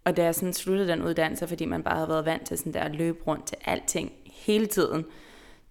Og 0.05 0.17
da 0.17 0.25
jeg 0.25 0.35
sådan 0.35 0.53
sluttede 0.53 0.89
den 0.89 1.03
uddannelse, 1.03 1.49
fordi 1.49 1.65
man 1.65 1.83
bare 1.83 1.95
havde 1.95 2.09
været 2.09 2.25
vant 2.25 2.47
til 2.47 2.59
sådan 2.59 2.75
der 2.75 2.81
at 2.81 2.95
løbe 2.95 3.19
rundt 3.27 3.47
til 3.47 3.57
alting 3.65 4.13
hele 4.33 4.67
tiden, 4.67 5.05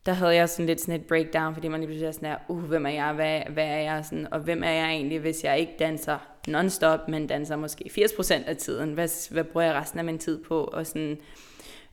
der 0.05 0.13
havde 0.13 0.35
jeg 0.35 0.49
sådan 0.49 0.65
lidt 0.65 0.81
sådan 0.81 0.95
et 0.95 1.05
breakdown, 1.05 1.53
fordi 1.53 1.67
man 1.67 1.79
lige 1.79 1.87
pludselig 1.87 2.07
er 2.07 2.11
sådan 2.11 2.29
her, 2.29 2.37
uh, 2.47 2.63
hvem 2.63 2.85
er 2.85 2.89
jeg, 2.89 3.13
hvad, 3.13 3.41
hvad 3.49 3.67
er 3.67 3.79
jeg, 3.79 4.05
sådan, 4.05 4.33
og 4.33 4.39
hvem 4.39 4.63
er 4.63 4.71
jeg 4.71 4.89
egentlig, 4.89 5.19
hvis 5.19 5.43
jeg 5.43 5.59
ikke 5.59 5.73
danser 5.79 6.17
non-stop, 6.47 7.07
men 7.07 7.27
danser 7.27 7.55
måske 7.55 7.91
80% 7.91 8.33
af 8.47 8.57
tiden, 8.57 8.93
hvad, 8.93 9.31
hvad 9.33 9.43
bruger 9.43 9.65
jeg 9.65 9.75
resten 9.75 9.99
af 9.99 10.05
min 10.05 10.19
tid 10.19 10.43
på, 10.43 10.63
og 10.63 10.87
sådan, 10.87 11.17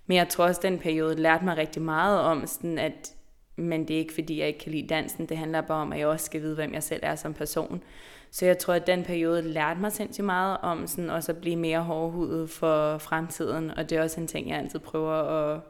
men 0.06 0.16
jeg 0.16 0.28
tror 0.28 0.44
også, 0.44 0.60
den 0.62 0.78
periode 0.78 1.16
lærte 1.16 1.44
mig 1.44 1.56
rigtig 1.56 1.82
meget 1.82 2.20
om, 2.20 2.46
sådan 2.46 2.78
at, 2.78 3.12
men 3.56 3.88
det 3.88 3.94
er 3.94 3.98
ikke 3.98 4.14
fordi, 4.14 4.38
jeg 4.38 4.46
ikke 4.46 4.58
kan 4.58 4.72
lide 4.72 4.88
dansen, 4.88 5.26
det 5.26 5.36
handler 5.36 5.60
bare 5.60 5.82
om, 5.82 5.92
at 5.92 5.98
jeg 5.98 6.06
også 6.06 6.26
skal 6.26 6.42
vide, 6.42 6.54
hvem 6.54 6.74
jeg 6.74 6.82
selv 6.82 7.00
er 7.02 7.14
som 7.14 7.34
person. 7.34 7.82
Så 8.30 8.46
jeg 8.46 8.58
tror, 8.58 8.74
at 8.74 8.86
den 8.86 9.04
periode 9.04 9.42
lærte 9.42 9.80
mig 9.80 9.92
sindssygt 9.92 10.24
meget 10.24 10.56
om 10.62 10.86
sådan 10.86 11.10
også 11.10 11.32
at 11.32 11.38
blive 11.38 11.56
mere 11.56 11.80
hårdhudet 11.80 12.50
for 12.50 12.98
fremtiden, 12.98 13.70
og 13.70 13.90
det 13.90 13.98
er 13.98 14.02
også 14.02 14.20
en 14.20 14.26
ting, 14.26 14.48
jeg 14.48 14.58
altid 14.58 14.78
prøver 14.78 15.12
at 15.12 15.60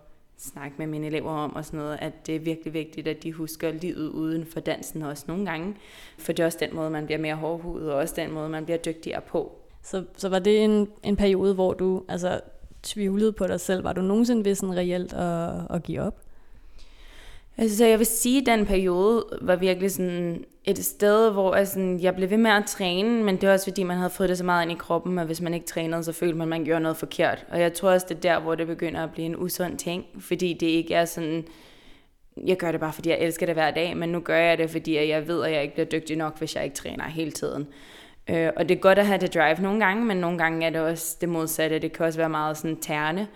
snakke 0.41 0.75
med 0.79 0.87
mine 0.87 1.07
elever 1.07 1.31
om 1.31 1.57
og 1.57 1.65
sådan 1.65 1.81
noget, 1.81 1.99
at 2.01 2.27
det 2.27 2.37
er 2.37 2.41
virkelig 2.41 2.75
vigtigt, 2.75 3.09
at 3.09 3.23
de 3.23 3.33
husker 3.33 3.73
livet 3.73 4.09
uden 4.09 4.47
for 4.47 4.61
dansen 4.61 5.03
også 5.03 5.25
nogle 5.29 5.47
gange. 5.47 5.77
For 6.19 6.33
det 6.33 6.43
er 6.43 6.47
også 6.47 6.59
den 6.61 6.75
måde, 6.75 6.91
man 6.91 7.07
bliver 7.07 7.19
mere 7.19 7.35
hårdhudet, 7.35 7.93
og 7.93 7.99
også 7.99 8.15
den 8.17 8.33
måde, 8.33 8.49
man 8.49 8.65
bliver 8.65 8.79
dygtigere 8.79 9.21
på. 9.21 9.53
Så, 9.83 10.05
så 10.17 10.29
var 10.29 10.39
det 10.39 10.65
en, 10.65 10.89
en 11.03 11.17
periode, 11.17 11.55
hvor 11.55 11.73
du 11.73 12.03
altså, 12.09 12.41
tvivlede 12.83 13.33
på 13.33 13.47
dig 13.47 13.61
selv? 13.61 13.85
Var 13.85 13.93
du 13.93 14.01
nogensinde 14.01 14.45
ved 14.45 14.55
sådan 14.55 14.77
reelt 14.77 15.13
at, 15.13 15.51
at 15.71 15.83
give 15.83 16.01
op? 16.01 16.21
Altså, 17.61 17.85
jeg 17.85 17.99
vil 17.99 18.07
sige, 18.07 18.41
at 18.41 18.47
den 18.47 18.67
periode 18.67 19.25
var 19.41 19.57
virkelig 19.57 19.91
sådan 19.91 20.45
et 20.65 20.85
sted, 20.85 21.33
hvor 21.33 21.57
jeg, 21.57 21.69
sådan, 21.69 22.01
jeg 22.01 22.15
blev 22.15 22.31
ved 22.31 22.37
med 22.37 22.51
at 22.51 22.65
træne, 22.67 23.25
men 23.25 23.37
det 23.37 23.49
var 23.49 23.53
også 23.53 23.67
fordi, 23.67 23.83
man 23.83 23.97
havde 23.97 24.11
fået 24.11 24.29
det 24.29 24.39
så 24.39 24.45
meget 24.45 24.63
ind 24.63 24.73
i 24.73 24.75
kroppen, 24.75 25.19
at 25.19 25.27
hvis 25.27 25.41
man 25.41 25.55
ikke 25.55 25.67
trænede, 25.67 26.05
så 26.05 26.13
følte 26.13 26.35
man, 26.35 26.43
at 26.43 26.49
man 26.49 26.65
gjorde 26.65 26.81
noget 26.81 26.97
forkert. 26.97 27.47
Og 27.51 27.61
jeg 27.61 27.73
tror 27.73 27.91
også, 27.91 28.07
det 28.09 28.17
er 28.17 28.21
der, 28.21 28.41
hvor 28.41 28.55
det 28.55 28.67
begynder 28.67 29.05
at 29.05 29.11
blive 29.11 29.27
en 29.27 29.37
usund 29.37 29.79
ting, 29.79 30.05
fordi 30.21 30.53
det 30.53 30.67
ikke 30.67 30.95
er 30.95 31.05
sådan, 31.05 31.45
jeg 32.47 32.57
gør 32.57 32.71
det 32.73 32.81
bare, 32.81 32.93
fordi 32.93 33.11
jeg 33.11 33.19
elsker 33.19 33.47
det 33.47 33.55
hver 33.55 33.71
dag, 33.71 33.97
men 33.97 34.09
nu 34.09 34.21
gør 34.21 34.39
jeg 34.39 34.59
det, 34.59 34.71
fordi 34.71 35.09
jeg 35.09 35.29
ved, 35.29 35.45
at 35.45 35.53
jeg 35.53 35.63
ikke 35.63 35.75
bliver 35.75 35.89
dygtig 35.89 36.17
nok, 36.17 36.39
hvis 36.39 36.57
jeg 36.57 36.65
ikke 36.65 36.77
træner 36.77 37.05
hele 37.05 37.31
tiden. 37.31 37.67
Øh, 38.31 38.51
og 38.57 38.69
det 38.69 38.77
er 38.77 38.81
godt 38.81 38.99
at 38.99 39.07
have 39.07 39.19
det 39.19 39.35
drive 39.35 39.63
nogle 39.63 39.85
gange, 39.85 40.05
men 40.05 40.17
nogle 40.17 40.39
gange 40.39 40.67
er 40.67 40.71
det 40.71 40.81
også 40.81 41.17
det 41.21 41.29
modsatte. 41.29 41.79
Det 41.79 41.93
kan 41.93 42.07
også 42.07 42.19
være 42.19 42.29
meget 42.29 42.57
sådan 42.57 42.77
tærne. 42.77 43.29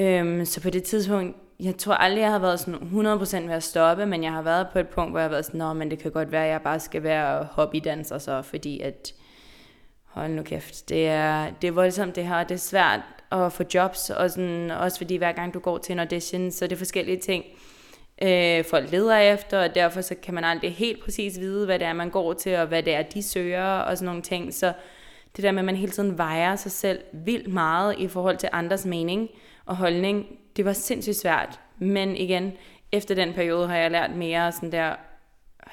Øhm, 0.00 0.44
så 0.44 0.60
på 0.60 0.70
det 0.70 0.82
tidspunkt, 0.82 1.36
jeg 1.60 1.76
tror 1.76 1.94
aldrig, 1.94 2.20
jeg 2.20 2.30
har 2.30 2.38
været 2.38 2.60
sådan 2.60 2.74
100% 2.74 3.46
ved 3.46 3.54
at 3.54 3.62
stoppe, 3.62 4.06
men 4.06 4.22
jeg 4.22 4.32
har 4.32 4.42
været 4.42 4.66
på 4.72 4.78
et 4.78 4.88
punkt, 4.88 5.12
hvor 5.12 5.18
jeg 5.18 5.24
har 5.24 5.30
været 5.30 5.44
sådan, 5.44 5.58
Nå, 5.58 5.72
men 5.72 5.90
det 5.90 5.98
kan 5.98 6.10
godt 6.10 6.32
være, 6.32 6.44
at 6.44 6.50
jeg 6.50 6.62
bare 6.62 6.80
skal 6.80 7.02
være 7.02 7.46
hobbydanser 7.50 8.18
så, 8.18 8.42
fordi 8.42 8.80
at, 8.80 9.14
hold 10.04 10.30
nu 10.30 10.42
kæft, 10.42 10.88
det 10.88 11.08
er, 11.08 11.50
det 11.62 11.68
er 11.68 11.72
voldsomt 11.72 12.16
det 12.16 12.26
her, 12.26 12.44
det 12.44 12.54
er 12.54 12.58
svært 12.58 13.00
at 13.32 13.52
få 13.52 13.64
jobs, 13.74 14.10
og 14.10 14.30
sådan, 14.30 14.70
også 14.70 14.98
fordi 14.98 15.16
hver 15.16 15.32
gang 15.32 15.54
du 15.54 15.58
går 15.58 15.78
til 15.78 15.92
en 15.92 15.98
audition, 15.98 16.50
så 16.50 16.64
er 16.64 16.68
det 16.68 16.78
forskellige 16.78 17.18
ting, 17.18 17.44
øh, 18.22 18.64
folk 18.64 18.90
leder 18.90 19.16
efter, 19.16 19.64
og 19.64 19.74
derfor 19.74 20.00
så 20.00 20.14
kan 20.14 20.34
man 20.34 20.44
aldrig 20.44 20.74
helt 20.74 21.04
præcis 21.04 21.40
vide, 21.40 21.66
hvad 21.66 21.78
det 21.78 21.86
er, 21.86 21.92
man 21.92 22.10
går 22.10 22.32
til, 22.32 22.56
og 22.56 22.66
hvad 22.66 22.82
det 22.82 22.94
er, 22.94 23.02
de 23.02 23.22
søger, 23.22 23.78
og 23.78 23.98
sådan 23.98 24.06
nogle 24.06 24.22
ting, 24.22 24.54
så 24.54 24.72
det 25.36 25.44
der 25.44 25.52
med, 25.52 25.58
at 25.58 25.64
man 25.64 25.76
hele 25.76 25.92
tiden 25.92 26.18
vejer 26.18 26.56
sig 26.56 26.72
selv 26.72 27.00
vildt 27.12 27.52
meget 27.52 27.94
i 27.98 28.08
forhold 28.08 28.36
til 28.36 28.48
andres 28.52 28.86
mening 28.86 29.28
og 29.66 29.76
holdning, 29.76 30.26
det 30.56 30.64
var 30.64 30.72
sindssygt 30.72 31.16
svært. 31.16 31.60
Men 31.78 32.16
igen, 32.16 32.52
efter 32.92 33.14
den 33.14 33.32
periode 33.32 33.68
har 33.68 33.76
jeg 33.76 33.90
lært 33.90 34.16
mere 34.16 34.52
sådan 34.52 34.72
der, 34.72 34.94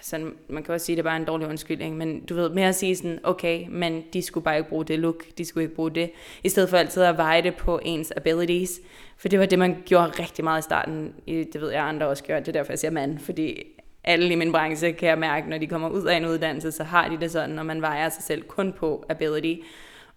sådan, 0.01 0.33
man 0.49 0.63
kan 0.63 0.73
også 0.73 0.85
sige, 0.85 0.95
det 0.95 0.99
er 0.99 1.09
bare 1.09 1.17
en 1.17 1.25
dårlig 1.25 1.47
undskyldning, 1.47 1.97
men 1.97 2.25
du 2.25 2.35
ved, 2.35 2.49
mere 2.49 2.67
at 2.67 2.75
sige 2.75 2.95
sådan, 2.95 3.19
okay, 3.23 3.65
men 3.69 4.03
de 4.13 4.21
skulle 4.21 4.43
bare 4.43 4.57
ikke 4.57 4.69
bruge 4.69 4.85
det 4.85 4.99
look, 4.99 5.23
de 5.37 5.45
skulle 5.45 5.63
ikke 5.63 5.75
bruge 5.75 5.91
det, 5.91 6.11
i 6.43 6.49
stedet 6.49 6.69
for 6.69 6.77
altid 6.77 7.03
at 7.03 7.17
veje 7.17 7.41
det 7.41 7.55
på 7.55 7.79
ens 7.83 8.13
abilities, 8.15 8.79
for 9.17 9.27
det 9.27 9.39
var 9.39 9.45
det, 9.45 9.59
man 9.59 9.83
gjorde 9.85 10.11
rigtig 10.19 10.43
meget 10.43 10.61
i 10.61 10.63
starten, 10.63 11.13
det 11.27 11.61
ved 11.61 11.71
jeg, 11.71 11.83
andre 11.83 12.07
også 12.07 12.23
gør, 12.23 12.39
det 12.39 12.47
er 12.47 12.51
derfor, 12.51 12.71
jeg 12.71 12.79
siger 12.79 12.91
mand, 12.91 13.19
fordi 13.19 13.63
alle 14.03 14.33
i 14.33 14.35
min 14.35 14.51
branche 14.51 14.91
kan 14.91 15.09
jeg 15.09 15.17
mærke, 15.17 15.49
når 15.49 15.57
de 15.57 15.67
kommer 15.67 15.89
ud 15.89 16.05
af 16.05 16.17
en 16.17 16.25
uddannelse, 16.25 16.71
så 16.71 16.83
har 16.83 17.09
de 17.09 17.19
det 17.19 17.31
sådan, 17.31 17.49
når 17.49 17.63
man 17.63 17.81
vejer 17.81 18.09
sig 18.09 18.23
selv 18.23 18.41
kun 18.43 18.73
på 18.73 19.05
ability, 19.09 19.61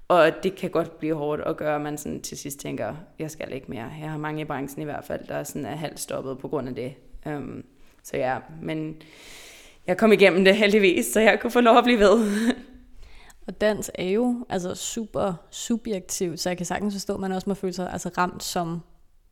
og 0.08 0.30
det 0.42 0.54
kan 0.54 0.70
godt 0.70 0.98
blive 0.98 1.14
hårdt 1.14 1.42
at 1.42 1.56
gøre, 1.56 1.74
at 1.74 1.80
man 1.80 1.98
sådan 1.98 2.20
til 2.20 2.38
sidst 2.38 2.58
tænker, 2.58 2.94
jeg 3.18 3.30
skal 3.30 3.52
ikke 3.52 3.66
mere. 3.68 3.90
Jeg 4.00 4.10
har 4.10 4.18
mange 4.18 4.40
i 4.42 4.44
branchen 4.44 4.82
i 4.82 4.84
hvert 4.84 5.04
fald, 5.04 5.26
der 5.26 5.34
er 5.34 5.44
sådan 5.44 5.66
er 5.66 5.76
halvt 5.76 6.00
stoppet 6.00 6.38
på 6.38 6.48
grund 6.48 6.68
af 6.68 6.74
det. 6.74 6.94
Um, 7.26 7.64
så 8.02 8.16
ja, 8.16 8.38
men 8.62 8.96
jeg 9.86 9.96
kom 9.96 10.12
igennem 10.12 10.44
det 10.44 10.56
heldigvis, 10.56 11.06
så 11.06 11.20
jeg 11.20 11.40
kunne 11.40 11.50
få 11.50 11.60
lov 11.60 11.76
at 11.76 11.84
blive 11.84 11.98
ved. 11.98 12.28
Og 13.46 13.60
dans 13.60 13.90
er 13.94 14.08
jo 14.08 14.46
altså 14.48 14.74
super 14.74 15.34
subjektiv, 15.50 16.36
så 16.36 16.50
jeg 16.50 16.56
kan 16.56 16.66
sagtens 16.66 16.94
forstå, 16.94 17.14
at 17.14 17.20
man 17.20 17.32
også 17.32 17.50
må 17.50 17.54
føle 17.54 17.72
sig 17.72 17.92
altså, 17.92 18.10
ramt 18.18 18.42
som 18.42 18.80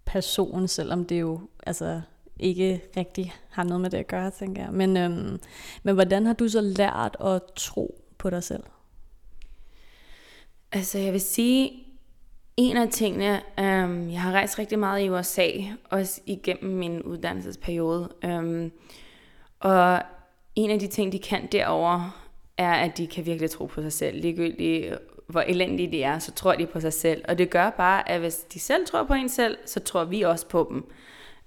person, 0.04 0.68
selvom 0.68 1.04
det 1.04 1.20
jo 1.20 1.40
altså, 1.66 2.00
ikke 2.40 2.80
rigtig 2.96 3.34
har 3.50 3.64
noget 3.64 3.80
med 3.80 3.90
det 3.90 3.98
at 3.98 4.06
gøre, 4.06 4.30
tænker 4.30 4.62
jeg. 4.62 4.72
Men, 4.72 4.96
øhm, 4.96 5.40
men 5.82 5.94
hvordan 5.94 6.26
har 6.26 6.32
du 6.32 6.48
så 6.48 6.60
lært 6.60 7.16
at 7.20 7.42
tro 7.56 8.04
på 8.18 8.30
dig 8.30 8.42
selv? 8.42 8.62
Altså 10.72 10.98
jeg 10.98 11.12
vil 11.12 11.20
sige, 11.20 11.72
en 12.56 12.76
af 12.76 12.88
tingene, 12.88 13.42
øhm, 13.58 14.10
jeg 14.10 14.20
har 14.20 14.32
rejst 14.32 14.58
rigtig 14.58 14.78
meget 14.78 15.02
i 15.02 15.10
USA, 15.10 15.48
også 15.90 16.20
igennem 16.26 16.76
min 16.76 17.02
uddannelsesperiode. 17.02 18.08
Øhm, 18.24 18.72
og 19.60 20.02
en 20.56 20.70
af 20.70 20.78
de 20.78 20.86
ting, 20.86 21.12
de 21.12 21.18
kan 21.18 21.46
derover 21.46 22.24
er, 22.58 22.72
at 22.72 22.98
de 22.98 23.06
kan 23.06 23.26
virkelig 23.26 23.50
tro 23.50 23.66
på 23.66 23.82
sig 23.82 23.92
selv. 23.92 24.20
Ligegyldigt 24.20 24.98
hvor 25.26 25.40
elendige 25.40 25.92
de 25.92 26.02
er, 26.02 26.18
så 26.18 26.32
tror 26.32 26.54
de 26.54 26.66
på 26.66 26.80
sig 26.80 26.92
selv. 26.92 27.24
Og 27.28 27.38
det 27.38 27.50
gør 27.50 27.70
bare, 27.70 28.10
at 28.10 28.20
hvis 28.20 28.36
de 28.36 28.60
selv 28.60 28.86
tror 28.86 29.04
på 29.04 29.14
en 29.14 29.28
selv, 29.28 29.58
så 29.66 29.80
tror 29.80 30.04
vi 30.04 30.22
også 30.22 30.48
på 30.48 30.66
dem. 30.70 30.84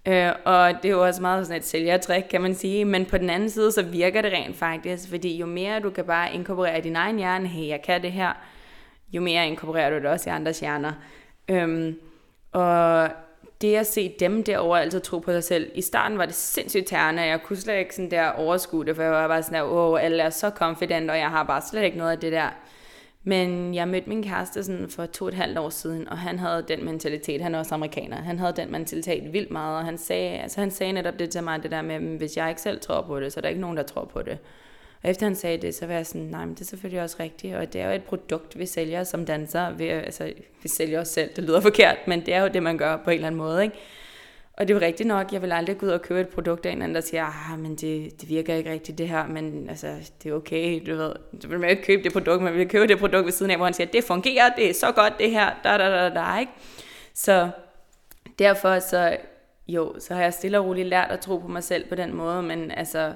Øh, 0.07 0.31
og 0.45 0.73
det 0.83 0.85
er 0.85 0.93
jo 0.93 1.05
også 1.05 1.21
meget 1.21 1.47
sådan 1.47 1.59
et 1.59 1.65
sælgertrik, 1.65 2.23
kan 2.23 2.41
man 2.41 2.55
sige. 2.55 2.85
Men 2.85 3.05
på 3.05 3.17
den 3.17 3.29
anden 3.29 3.49
side, 3.49 3.71
så 3.71 3.83
virker 3.83 4.21
det 4.21 4.31
rent 4.31 4.55
faktisk. 4.55 5.09
Fordi 5.09 5.37
jo 5.37 5.45
mere 5.45 5.79
du 5.79 5.89
kan 5.89 6.05
bare 6.05 6.33
inkorporere 6.33 6.81
din 6.81 6.95
egen 6.95 7.17
hjerne, 7.17 7.47
hey, 7.47 7.67
jeg 7.67 7.81
kan 7.81 8.01
det 8.01 8.11
her, 8.11 8.33
jo 9.09 9.21
mere 9.21 9.47
inkorporerer 9.47 9.89
du 9.89 9.95
det 9.95 10.05
også 10.05 10.29
i 10.29 10.33
andres 10.33 10.59
hjerner. 10.59 10.93
Øhm, 11.49 11.99
og 12.51 13.09
det 13.61 13.75
at 13.75 13.87
se 13.87 14.15
dem 14.19 14.43
derovre 14.43 14.81
altid 14.81 14.99
tro 14.99 15.19
på 15.19 15.31
sig 15.31 15.43
selv. 15.43 15.71
I 15.75 15.81
starten 15.81 16.17
var 16.17 16.25
det 16.25 16.35
sindssygt 16.35 16.87
tærende, 16.87 17.21
jeg 17.21 17.41
kunne 17.43 17.57
slet 17.57 17.79
ikke 17.79 17.95
sådan 17.95 18.11
der 18.11 18.29
overskue 18.29 18.85
det, 18.85 18.95
for 18.95 19.03
jeg 19.03 19.11
var 19.11 19.27
bare 19.27 19.43
sådan 19.43 19.59
der, 19.59 19.71
åh, 19.71 20.03
alle 20.03 20.23
er 20.23 20.29
så 20.29 20.49
confident, 20.49 21.11
og 21.11 21.17
jeg 21.17 21.29
har 21.29 21.43
bare 21.43 21.61
slet 21.61 21.83
ikke 21.83 21.97
noget 21.97 22.11
af 22.11 22.19
det 22.19 22.31
der. 22.31 22.49
Men 23.27 23.75
jeg 23.75 23.87
mødte 23.87 24.09
min 24.09 24.23
kæreste 24.23 24.63
sådan 24.63 24.89
for 24.89 25.05
to 25.05 25.25
og 25.25 25.29
et 25.29 25.33
halvt 25.35 25.57
år 25.57 25.69
siden, 25.69 26.09
og 26.09 26.17
han 26.17 26.39
havde 26.39 26.65
den 26.67 26.85
mentalitet, 26.85 27.41
han 27.41 27.55
er 27.55 27.59
også 27.59 27.75
amerikaner, 27.75 28.17
han 28.17 28.39
havde 28.39 28.53
den 28.53 28.71
mentalitet 28.71 29.33
vildt 29.33 29.51
meget, 29.51 29.77
og 29.77 29.85
han 29.85 29.97
sagde, 29.97 30.29
altså 30.29 30.59
han 30.59 30.71
sagde 30.71 30.93
netop 30.93 31.19
det 31.19 31.29
til 31.29 31.43
mig, 31.43 31.63
det 31.63 31.71
der 31.71 31.81
med, 31.81 31.99
hvis 31.99 32.37
jeg 32.37 32.49
ikke 32.49 32.61
selv 32.61 32.79
tror 32.79 33.01
på 33.01 33.19
det, 33.19 33.33
så 33.33 33.39
er 33.39 33.41
der 33.41 33.49
ikke 33.49 33.61
nogen, 33.61 33.77
der 33.77 33.83
tror 33.83 34.05
på 34.05 34.21
det. 34.21 34.37
Og 35.05 35.11
efter 35.11 35.25
han 35.25 35.35
sagde 35.35 35.57
det, 35.57 35.75
så 35.75 35.85
var 35.85 35.93
jeg 35.93 36.05
sådan, 36.05 36.21
nej, 36.21 36.45
men 36.45 36.55
det 36.55 36.61
er 36.61 36.65
selvfølgelig 36.65 37.01
også 37.01 37.15
rigtigt, 37.19 37.55
og 37.55 37.73
det 37.73 37.81
er 37.81 37.87
jo 37.87 37.95
et 37.95 38.03
produkt, 38.03 38.59
vi 38.59 38.65
sælger 38.65 39.03
som 39.03 39.25
danser. 39.25 39.71
Vi, 39.71 39.87
altså, 39.87 40.33
vi 40.63 40.69
sælger 40.69 41.01
os 41.01 41.07
selv, 41.07 41.29
det 41.35 41.43
lyder 41.43 41.59
forkert, 41.59 41.97
men 42.07 42.25
det 42.25 42.33
er 42.33 42.41
jo 42.41 42.47
det, 42.47 42.63
man 42.63 42.77
gør 42.77 42.97
på 42.97 43.09
en 43.09 43.13
eller 43.13 43.27
anden 43.27 43.37
måde, 43.37 43.63
ikke? 43.63 43.75
Og 44.53 44.67
det 44.67 44.73
er 44.73 44.79
jo 44.79 44.85
rigtigt 44.85 45.07
nok, 45.07 45.33
jeg 45.33 45.41
vil 45.41 45.51
aldrig 45.51 45.77
gå 45.77 45.85
ud 45.85 45.91
og 45.91 46.01
købe 46.01 46.21
et 46.21 46.27
produkt 46.27 46.65
af 46.65 46.71
en 46.71 46.81
anden, 46.81 46.95
der 46.95 47.01
siger, 47.01 47.51
ah, 47.51 47.59
men 47.59 47.75
det, 47.75 48.21
det 48.21 48.29
virker 48.29 48.55
ikke 48.55 48.71
rigtigt 48.71 48.97
det 48.97 49.09
her, 49.09 49.27
men 49.27 49.69
altså, 49.69 50.11
det 50.23 50.31
er 50.31 50.35
okay, 50.35 50.81
du 50.87 50.95
ved. 50.95 51.13
Du 51.43 51.47
vil 51.47 51.69
ikke 51.69 51.83
købe 51.83 52.03
det 52.03 52.13
produkt, 52.13 52.43
man 52.43 52.53
vil 52.53 52.69
købe 52.69 52.87
det 52.87 52.99
produkt 52.99 53.25
ved 53.25 53.31
siden 53.31 53.51
af, 53.51 53.57
hvor 53.57 53.65
han 53.65 53.73
siger, 53.73 53.87
det 53.87 54.03
fungerer, 54.03 54.49
det 54.55 54.69
er 54.69 54.73
så 54.73 54.91
godt 54.91 55.13
det 55.19 55.31
her, 55.31 55.49
da 55.63 55.77
da 55.77 55.89
da 55.89 56.09
da, 56.09 56.39
ikke? 56.39 56.51
Så 57.13 57.49
derfor 58.39 58.79
så, 58.79 59.17
jo, 59.67 59.95
så 59.99 60.13
har 60.13 60.21
jeg 60.21 60.33
stille 60.33 60.59
og 60.59 60.65
roligt 60.65 60.87
lært 60.87 61.11
at 61.11 61.19
tro 61.19 61.37
på 61.37 61.47
mig 61.47 61.63
selv 61.63 61.89
på 61.89 61.95
den 61.95 62.13
måde, 62.13 62.43
men 62.43 62.71
altså, 62.71 63.13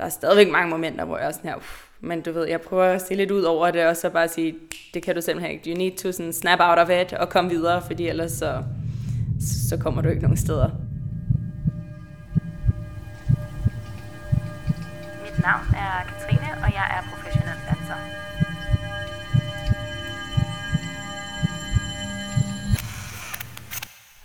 der 0.00 0.06
er 0.06 0.10
stadigvæk 0.10 0.52
mange 0.52 0.70
momenter, 0.70 1.04
hvor 1.04 1.18
jeg 1.18 1.26
er 1.26 1.32
sådan 1.32 1.50
her, 1.50 1.56
uff, 1.56 1.86
men 2.00 2.22
du 2.22 2.32
ved, 2.32 2.46
jeg 2.46 2.60
prøver 2.60 2.84
at 2.84 3.02
se 3.02 3.14
lidt 3.14 3.30
ud 3.30 3.42
over 3.42 3.70
det, 3.70 3.86
og 3.86 3.96
så 3.96 4.10
bare 4.10 4.28
sige, 4.28 4.54
det 4.94 5.02
kan 5.02 5.14
du 5.14 5.20
simpelthen 5.20 5.52
ikke. 5.52 5.70
You 5.70 5.76
need 5.76 5.96
to 5.96 6.12
sådan 6.12 6.32
snap 6.32 6.58
out 6.60 6.78
of 6.78 6.90
it 6.90 7.12
og 7.12 7.28
komme 7.28 7.50
videre, 7.50 7.82
fordi 7.82 8.08
ellers 8.08 8.32
så, 8.32 8.62
så 9.68 9.76
kommer 9.76 10.02
du 10.02 10.08
ikke 10.08 10.22
nogen 10.22 10.36
steder. 10.36 10.70
Mit 15.22 15.42
navn 15.42 15.64
er 15.74 16.04
Katrine, 16.08 16.50
og 16.64 16.72
jeg 16.72 16.86
er 16.96 17.02
professionel 17.10 17.56
danser. 17.68 17.94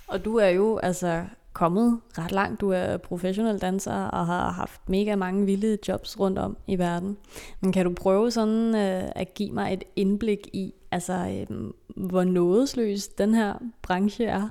Og 0.08 0.26
du 0.26 0.38
er 0.38 0.50
jo 0.50 0.78
altså 0.78 1.24
kommet 1.56 2.00
ret 2.18 2.32
langt. 2.32 2.62
Du 2.62 2.70
er 2.70 2.98
professionel 2.98 3.60
danser 3.60 4.04
og 4.06 4.26
har 4.26 4.52
haft 4.52 4.90
mega 4.90 5.16
mange 5.16 5.46
vilde 5.46 5.78
jobs 5.88 6.20
rundt 6.20 6.40
om 6.40 6.58
i 6.68 6.80
verden. 6.80 7.18
Men 7.62 7.72
kan 7.72 7.86
du 7.86 7.94
prøve 7.94 8.32
sådan 8.32 8.76
øh, 8.76 9.12
at 9.16 9.34
give 9.34 9.52
mig 9.52 9.74
et 9.74 9.84
indblik 9.96 10.48
i, 10.54 10.74
altså 10.92 11.46
øh, 11.50 11.58
hvor 12.08 12.24
nådesløs 12.24 13.08
den 13.08 13.34
her 13.34 13.54
branche 13.82 14.26
er? 14.26 14.50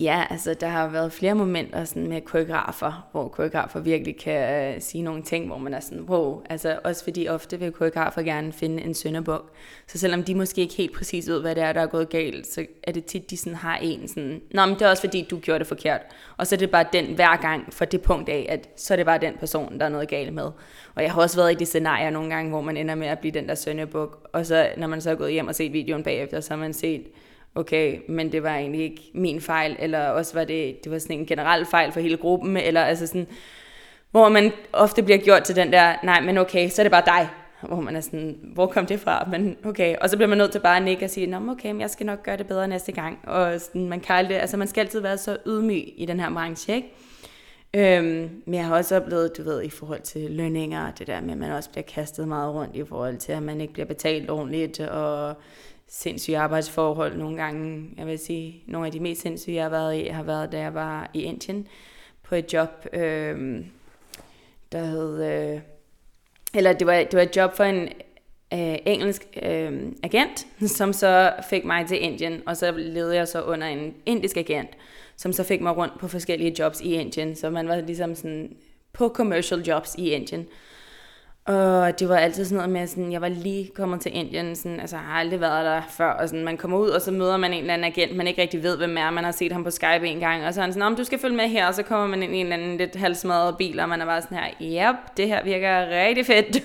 Ja, 0.00 0.24
altså 0.30 0.54
der 0.54 0.66
har 0.66 0.88
været 0.88 1.12
flere 1.12 1.34
momenter 1.34 1.84
sådan 1.84 2.08
med 2.08 2.20
koreografer, 2.20 3.08
hvor 3.12 3.28
koreografer 3.28 3.80
virkelig 3.80 4.16
kan 4.18 4.74
øh, 4.74 4.80
sige 4.80 5.02
nogle 5.02 5.22
ting, 5.22 5.46
hvor 5.46 5.58
man 5.58 5.74
er 5.74 5.80
sådan, 5.80 6.00
wow, 6.00 6.42
altså 6.50 6.78
også 6.84 7.04
fordi 7.04 7.28
ofte 7.28 7.58
vil 7.58 7.72
koreografer 7.72 8.22
gerne 8.22 8.52
finde 8.52 8.82
en 8.82 8.94
sønderbog. 8.94 9.42
Så 9.86 9.98
selvom 9.98 10.22
de 10.22 10.34
måske 10.34 10.60
ikke 10.60 10.74
helt 10.74 10.94
præcis 10.94 11.28
ved, 11.28 11.40
hvad 11.40 11.54
det 11.54 11.62
er, 11.62 11.72
der 11.72 11.80
er 11.80 11.86
gået 11.86 12.08
galt, 12.08 12.46
så 12.46 12.66
er 12.82 12.92
det 12.92 13.04
tit, 13.04 13.30
de 13.30 13.36
sådan 13.36 13.54
har 13.54 13.76
en 13.76 14.08
sådan, 14.08 14.40
nå, 14.50 14.66
men 14.66 14.74
det 14.74 14.82
er 14.82 14.88
også 14.88 15.02
fordi, 15.02 15.26
du 15.30 15.38
gjorde 15.38 15.58
det 15.58 15.66
forkert. 15.66 16.00
Og 16.36 16.46
så 16.46 16.54
er 16.54 16.58
det 16.58 16.70
bare 16.70 16.84
den 16.92 17.14
hver 17.14 17.36
gang 17.36 17.74
fra 17.74 17.84
det 17.84 18.02
punkt 18.02 18.28
af, 18.28 18.46
at 18.48 18.68
så 18.76 18.94
er 18.94 18.96
det 18.96 19.06
bare 19.06 19.18
den 19.18 19.34
person, 19.38 19.78
der 19.78 19.84
er 19.84 19.90
noget 19.90 20.08
galt 20.08 20.34
med. 20.34 20.50
Og 20.94 21.02
jeg 21.02 21.12
har 21.12 21.22
også 21.22 21.36
været 21.36 21.52
i 21.52 21.54
de 21.54 21.66
scenarier 21.66 22.10
nogle 22.10 22.30
gange, 22.30 22.50
hvor 22.50 22.60
man 22.60 22.76
ender 22.76 22.94
med 22.94 23.06
at 23.06 23.18
blive 23.18 23.32
den 23.32 23.48
der 23.48 23.54
søndebuk, 23.54 24.28
og 24.32 24.46
så 24.46 24.68
når 24.76 24.86
man 24.86 25.00
så 25.00 25.10
er 25.10 25.14
gået 25.14 25.32
hjem 25.32 25.48
og 25.48 25.54
set 25.54 25.72
videoen 25.72 26.02
bagefter, 26.02 26.40
så 26.40 26.50
har 26.50 26.58
man 26.58 26.72
set, 26.72 27.06
okay, 27.56 27.98
men 28.08 28.32
det 28.32 28.42
var 28.42 28.56
egentlig 28.56 28.80
ikke 28.80 29.10
min 29.14 29.40
fejl, 29.40 29.76
eller 29.78 30.08
også 30.08 30.34
var 30.34 30.44
det, 30.44 30.84
det 30.84 30.92
var 30.92 30.98
sådan 30.98 31.18
en 31.18 31.26
generel 31.26 31.66
fejl 31.66 31.92
for 31.92 32.00
hele 32.00 32.16
gruppen, 32.16 32.56
eller 32.56 32.80
altså 32.82 33.06
sådan, 33.06 33.26
hvor 34.10 34.28
man 34.28 34.52
ofte 34.72 35.02
bliver 35.02 35.18
gjort 35.18 35.42
til 35.42 35.56
den 35.56 35.72
der, 35.72 35.94
nej, 36.02 36.20
men 36.20 36.38
okay, 36.38 36.68
så 36.68 36.82
er 36.82 36.84
det 36.84 36.90
bare 36.90 37.02
dig, 37.06 37.28
hvor 37.62 37.80
man 37.80 37.96
er 37.96 38.00
sådan, 38.00 38.38
hvor 38.42 38.66
kom 38.66 38.86
det 38.86 39.00
fra? 39.00 39.28
Men 39.30 39.56
okay, 39.64 39.96
og 40.00 40.10
så 40.10 40.16
bliver 40.16 40.28
man 40.28 40.38
nødt 40.38 40.52
til 40.52 40.60
bare 40.60 40.76
at 40.76 40.82
nikke 40.82 41.04
og 41.04 41.10
sige, 41.10 41.26
nå, 41.26 41.50
okay, 41.50 41.70
men 41.70 41.80
jeg 41.80 41.90
skal 41.90 42.06
nok 42.06 42.22
gøre 42.22 42.36
det 42.36 42.46
bedre 42.46 42.68
næste 42.68 42.92
gang, 42.92 43.18
og 43.24 43.60
sådan, 43.60 43.88
man 43.88 44.00
kan 44.00 44.16
aldrig, 44.16 44.40
altså 44.40 44.56
man 44.56 44.68
skal 44.68 44.80
altid 44.80 45.00
være 45.00 45.18
så 45.18 45.36
ydmyg 45.46 45.84
i 45.96 46.06
den 46.06 46.20
her 46.20 46.30
branche, 46.30 46.74
ikke? 46.74 46.92
Øhm, 47.74 48.42
men 48.46 48.54
jeg 48.54 48.66
har 48.66 48.76
også 48.76 48.96
oplevet, 48.96 49.36
du 49.36 49.42
ved, 49.42 49.62
i 49.62 49.70
forhold 49.70 50.00
til 50.00 50.30
lønninger, 50.30 50.90
det 50.90 51.06
der 51.06 51.20
med, 51.20 51.32
at 51.32 51.38
man 51.38 51.52
også 51.52 51.70
bliver 51.70 51.84
kastet 51.84 52.28
meget 52.28 52.54
rundt 52.54 52.76
i 52.76 52.84
forhold 52.84 53.16
til, 53.16 53.32
at 53.32 53.42
man 53.42 53.60
ikke 53.60 53.72
bliver 53.72 53.86
betalt 53.86 54.30
ordentligt, 54.30 54.80
og 54.80 55.34
sindssyge 55.88 56.38
arbejdsforhold 56.38 57.16
nogle 57.16 57.36
gange. 57.36 57.90
Jeg 57.96 58.06
vil 58.06 58.18
sige, 58.18 58.62
nogle 58.66 58.86
af 58.86 58.92
de 58.92 59.00
mest 59.00 59.20
sindssyge, 59.20 59.56
jeg 59.56 59.64
har 59.64 59.70
været 59.70 59.96
i, 59.96 60.06
har 60.06 60.22
været, 60.22 60.52
da 60.52 60.58
jeg 60.58 60.74
var 60.74 61.10
i 61.14 61.22
Indien 61.22 61.66
på 62.22 62.34
et 62.34 62.52
job, 62.52 62.86
øh, 62.92 63.64
der 64.72 64.84
hed... 64.84 65.24
Øh, 65.24 65.60
eller 66.54 66.72
det 66.72 66.86
var, 66.86 66.94
det 66.94 67.12
var 67.12 67.22
et 67.22 67.36
job 67.36 67.56
for 67.56 67.64
en 67.64 67.88
øh, 68.52 68.78
engelsk 68.86 69.26
øh, 69.42 69.82
agent, 70.02 70.46
som 70.66 70.92
så 70.92 71.32
fik 71.50 71.64
mig 71.64 71.86
til 71.86 72.02
Indien, 72.02 72.42
og 72.46 72.56
så 72.56 72.72
levede 72.72 73.16
jeg 73.16 73.28
så 73.28 73.42
under 73.42 73.66
en 73.66 73.94
indisk 74.06 74.36
agent, 74.36 74.70
som 75.16 75.32
så 75.32 75.44
fik 75.44 75.60
mig 75.60 75.76
rundt 75.76 75.98
på 76.00 76.08
forskellige 76.08 76.56
jobs 76.58 76.80
i 76.80 76.92
Indien. 76.94 77.36
Så 77.36 77.50
man 77.50 77.68
var 77.68 77.76
ligesom 77.80 78.14
sådan 78.14 78.56
på 78.92 79.08
commercial 79.08 79.60
jobs 79.60 79.94
i 79.98 80.10
Indien. 80.10 80.46
Og 81.46 82.00
det 82.00 82.08
var 82.08 82.16
altid 82.16 82.44
sådan 82.44 82.56
noget 82.56 82.72
med, 82.72 82.86
sådan, 82.86 83.12
jeg 83.12 83.20
var 83.20 83.28
lige 83.28 83.70
kommet 83.74 84.00
til 84.00 84.16
Indien, 84.16 84.56
sådan, 84.56 84.80
altså 84.80 84.96
jeg 84.96 85.04
har 85.04 85.20
aldrig 85.20 85.40
været 85.40 85.64
der 85.64 85.82
før, 85.90 86.10
og 86.10 86.28
sådan, 86.28 86.44
man 86.44 86.56
kommer 86.56 86.78
ud, 86.78 86.88
og 86.88 87.00
så 87.00 87.10
møder 87.10 87.36
man 87.36 87.52
en 87.52 87.60
eller 87.60 87.74
anden 87.74 87.92
agent, 87.92 88.16
man 88.16 88.26
ikke 88.26 88.42
rigtig 88.42 88.62
ved, 88.62 88.76
hvem 88.76 88.96
er, 88.98 89.10
man 89.10 89.24
har 89.24 89.32
set 89.32 89.52
ham 89.52 89.64
på 89.64 89.70
Skype 89.70 90.06
en 90.06 90.20
gang, 90.20 90.46
og 90.46 90.54
så 90.54 90.60
er 90.60 90.62
han 90.62 90.72
sådan, 90.72 90.86
om 90.86 90.96
du 90.96 91.04
skal 91.04 91.18
følge 91.18 91.36
med 91.36 91.48
her, 91.48 91.66
og 91.66 91.74
så 91.74 91.82
kommer 91.82 92.06
man 92.06 92.22
ind 92.22 92.34
i 92.34 92.38
en 92.38 92.46
eller 92.46 92.56
anden 92.56 92.76
lidt 92.76 92.96
halvsmadret 92.96 93.56
bil, 93.56 93.80
og 93.80 93.88
man 93.88 94.00
er 94.00 94.06
bare 94.06 94.22
sådan 94.22 94.38
her, 94.38 94.90
yep, 94.90 94.96
det 95.16 95.28
her 95.28 95.44
virker 95.44 96.06
rigtig 96.06 96.26
fedt. 96.26 96.62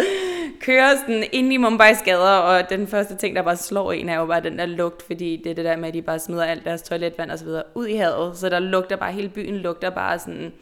Kører 0.66 0.96
sådan 0.96 1.24
ind 1.32 1.52
i 1.52 1.56
Mumbai's 1.56 2.04
gader, 2.04 2.36
og 2.38 2.70
den 2.70 2.86
første 2.86 3.16
ting, 3.16 3.36
der 3.36 3.42
bare 3.42 3.56
slår 3.56 3.92
en, 3.92 4.08
er 4.08 4.18
jo 4.18 4.26
bare 4.26 4.40
den 4.40 4.58
der 4.58 4.66
lugt, 4.66 5.02
fordi 5.06 5.40
det 5.44 5.50
er 5.50 5.54
det 5.54 5.64
der 5.64 5.76
med, 5.76 5.88
at 5.88 5.94
de 5.94 6.02
bare 6.02 6.18
smider 6.18 6.44
alt 6.44 6.64
deres 6.64 6.82
toiletvand 6.82 7.30
og 7.30 7.38
så 7.38 7.44
videre 7.44 7.62
ud 7.74 7.86
i 7.86 7.96
havet, 7.96 8.36
så 8.36 8.48
der 8.48 8.58
lugter 8.58 8.96
bare, 8.96 9.12
hele 9.12 9.28
byen 9.28 9.56
lugter 9.56 9.90
bare 9.90 10.18
sådan, 10.18 10.52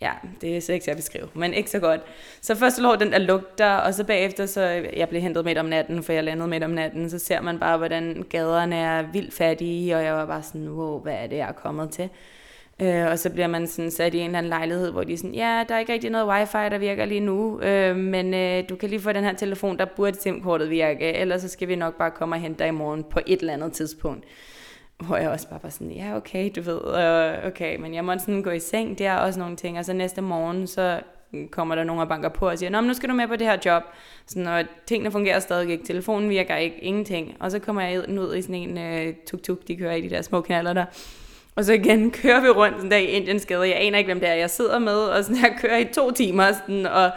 ja, 0.00 0.12
det 0.40 0.56
er 0.56 0.60
så 0.60 0.72
ikke 0.72 0.84
til 0.84 0.90
at 0.90 0.96
beskrive, 0.96 1.28
men 1.34 1.54
ikke 1.54 1.70
så 1.70 1.78
godt. 1.78 2.00
Så 2.40 2.54
først 2.54 2.80
lå 2.80 2.96
den 2.96 3.12
der 3.12 3.18
lugter, 3.18 3.74
og 3.74 3.94
så 3.94 4.04
bagefter, 4.04 4.46
så 4.46 4.60
jeg 4.96 5.08
blev 5.08 5.22
hentet 5.22 5.44
midt 5.44 5.58
om 5.58 5.66
natten, 5.66 6.02
for 6.02 6.12
jeg 6.12 6.24
landede 6.24 6.48
midt 6.48 6.64
om 6.64 6.70
natten, 6.70 7.10
så 7.10 7.18
ser 7.18 7.40
man 7.40 7.58
bare, 7.58 7.78
hvordan 7.78 8.24
gaderne 8.30 8.76
er 8.76 9.02
vildt 9.12 9.34
fattige, 9.34 9.96
og 9.96 10.04
jeg 10.04 10.14
var 10.14 10.26
bare 10.26 10.42
sådan, 10.42 10.68
wow, 10.68 11.00
hvad 11.00 11.14
er 11.14 11.26
det, 11.26 11.36
jeg 11.36 11.48
er 11.48 11.52
kommet 11.52 11.90
til? 11.90 12.08
Øh, 12.82 13.06
og 13.10 13.18
så 13.18 13.30
bliver 13.30 13.46
man 13.46 13.66
sådan 13.66 13.90
sat 13.90 14.14
i 14.14 14.18
en 14.18 14.24
eller 14.24 14.38
anden 14.38 14.50
lejlighed, 14.50 14.90
hvor 14.90 15.04
de 15.04 15.12
er 15.12 15.16
sådan, 15.16 15.34
ja, 15.34 15.64
der 15.68 15.74
er 15.74 15.78
ikke 15.78 15.92
rigtig 15.92 16.10
noget 16.10 16.28
wifi, 16.28 16.70
der 16.70 16.78
virker 16.78 17.04
lige 17.04 17.20
nu, 17.20 17.60
øh, 17.60 17.96
men 17.96 18.34
øh, 18.34 18.64
du 18.68 18.76
kan 18.76 18.88
lige 18.88 19.00
få 19.00 19.12
den 19.12 19.24
her 19.24 19.32
telefon, 19.32 19.78
der 19.78 19.84
burde 19.84 20.20
SIM-kortet 20.20 20.70
virke, 20.70 21.12
ellers 21.12 21.42
så 21.42 21.48
skal 21.48 21.68
vi 21.68 21.76
nok 21.76 21.98
bare 21.98 22.10
komme 22.10 22.34
og 22.34 22.40
hente 22.40 22.58
dig 22.58 22.68
i 22.68 22.70
morgen 22.70 23.04
på 23.04 23.20
et 23.26 23.40
eller 23.40 23.52
andet 23.52 23.72
tidspunkt. 23.72 24.24
Hvor 25.00 25.16
jeg 25.16 25.30
også 25.30 25.48
bare 25.48 25.60
var 25.62 25.68
sådan, 25.68 25.90
ja 25.90 26.16
okay, 26.16 26.50
du 26.56 26.60
ved, 26.60 26.80
øh, 26.86 27.46
okay, 27.46 27.76
men 27.76 27.94
jeg 27.94 28.04
måtte 28.04 28.20
sådan 28.20 28.42
gå 28.42 28.50
i 28.50 28.58
seng, 28.58 28.98
det 28.98 29.06
er 29.06 29.16
også 29.16 29.38
nogle 29.38 29.56
ting, 29.56 29.78
og 29.78 29.84
så 29.84 29.92
næste 29.92 30.20
morgen, 30.22 30.66
så 30.66 31.00
kommer 31.50 31.74
der 31.74 31.84
nogen 31.84 32.02
og 32.02 32.08
banker 32.08 32.28
på 32.28 32.48
og 32.48 32.58
siger, 32.58 32.70
Nå, 32.70 32.80
men 32.80 32.88
nu 32.88 32.94
skal 32.94 33.08
du 33.08 33.14
med 33.14 33.28
på 33.28 33.36
det 33.36 33.46
her 33.46 33.56
job. 33.64 33.82
Sådan, 34.26 34.46
og 34.46 34.64
tingene 34.86 35.10
fungerer 35.10 35.40
stadig 35.40 35.70
ikke, 35.70 35.84
telefonen 35.84 36.30
virker 36.30 36.56
ikke, 36.56 36.76
ingenting. 36.76 37.36
Og 37.40 37.50
så 37.50 37.58
kommer 37.58 37.82
jeg 37.82 38.18
ud 38.18 38.34
i 38.34 38.42
sådan 38.42 38.54
en 38.54 39.08
uh, 39.08 39.14
tuk-tuk, 39.26 39.68
de 39.68 39.76
kører 39.76 39.94
i 39.94 40.00
de 40.00 40.10
der 40.10 40.22
små 40.22 40.40
kanaler 40.40 40.72
der. 40.72 40.84
Og 41.56 41.64
så 41.64 41.72
igen 41.72 42.10
kører 42.22 42.40
vi 42.40 42.48
rundt 42.48 42.76
sådan 42.76 42.90
der 42.90 42.96
i 42.96 43.04
Indiens 43.04 43.46
gade. 43.46 43.68
Jeg 43.68 43.76
aner 43.80 43.98
ikke, 43.98 44.08
hvem 44.08 44.20
det 44.20 44.28
er, 44.28 44.34
jeg 44.34 44.50
sidder 44.50 44.78
med. 44.78 44.96
Og 44.96 45.24
sådan 45.24 45.36
her 45.44 45.58
kører 45.58 45.78
i 45.78 45.84
to 45.84 46.10
timer. 46.10 46.52
Sådan, 46.52 46.86
og 46.86 47.10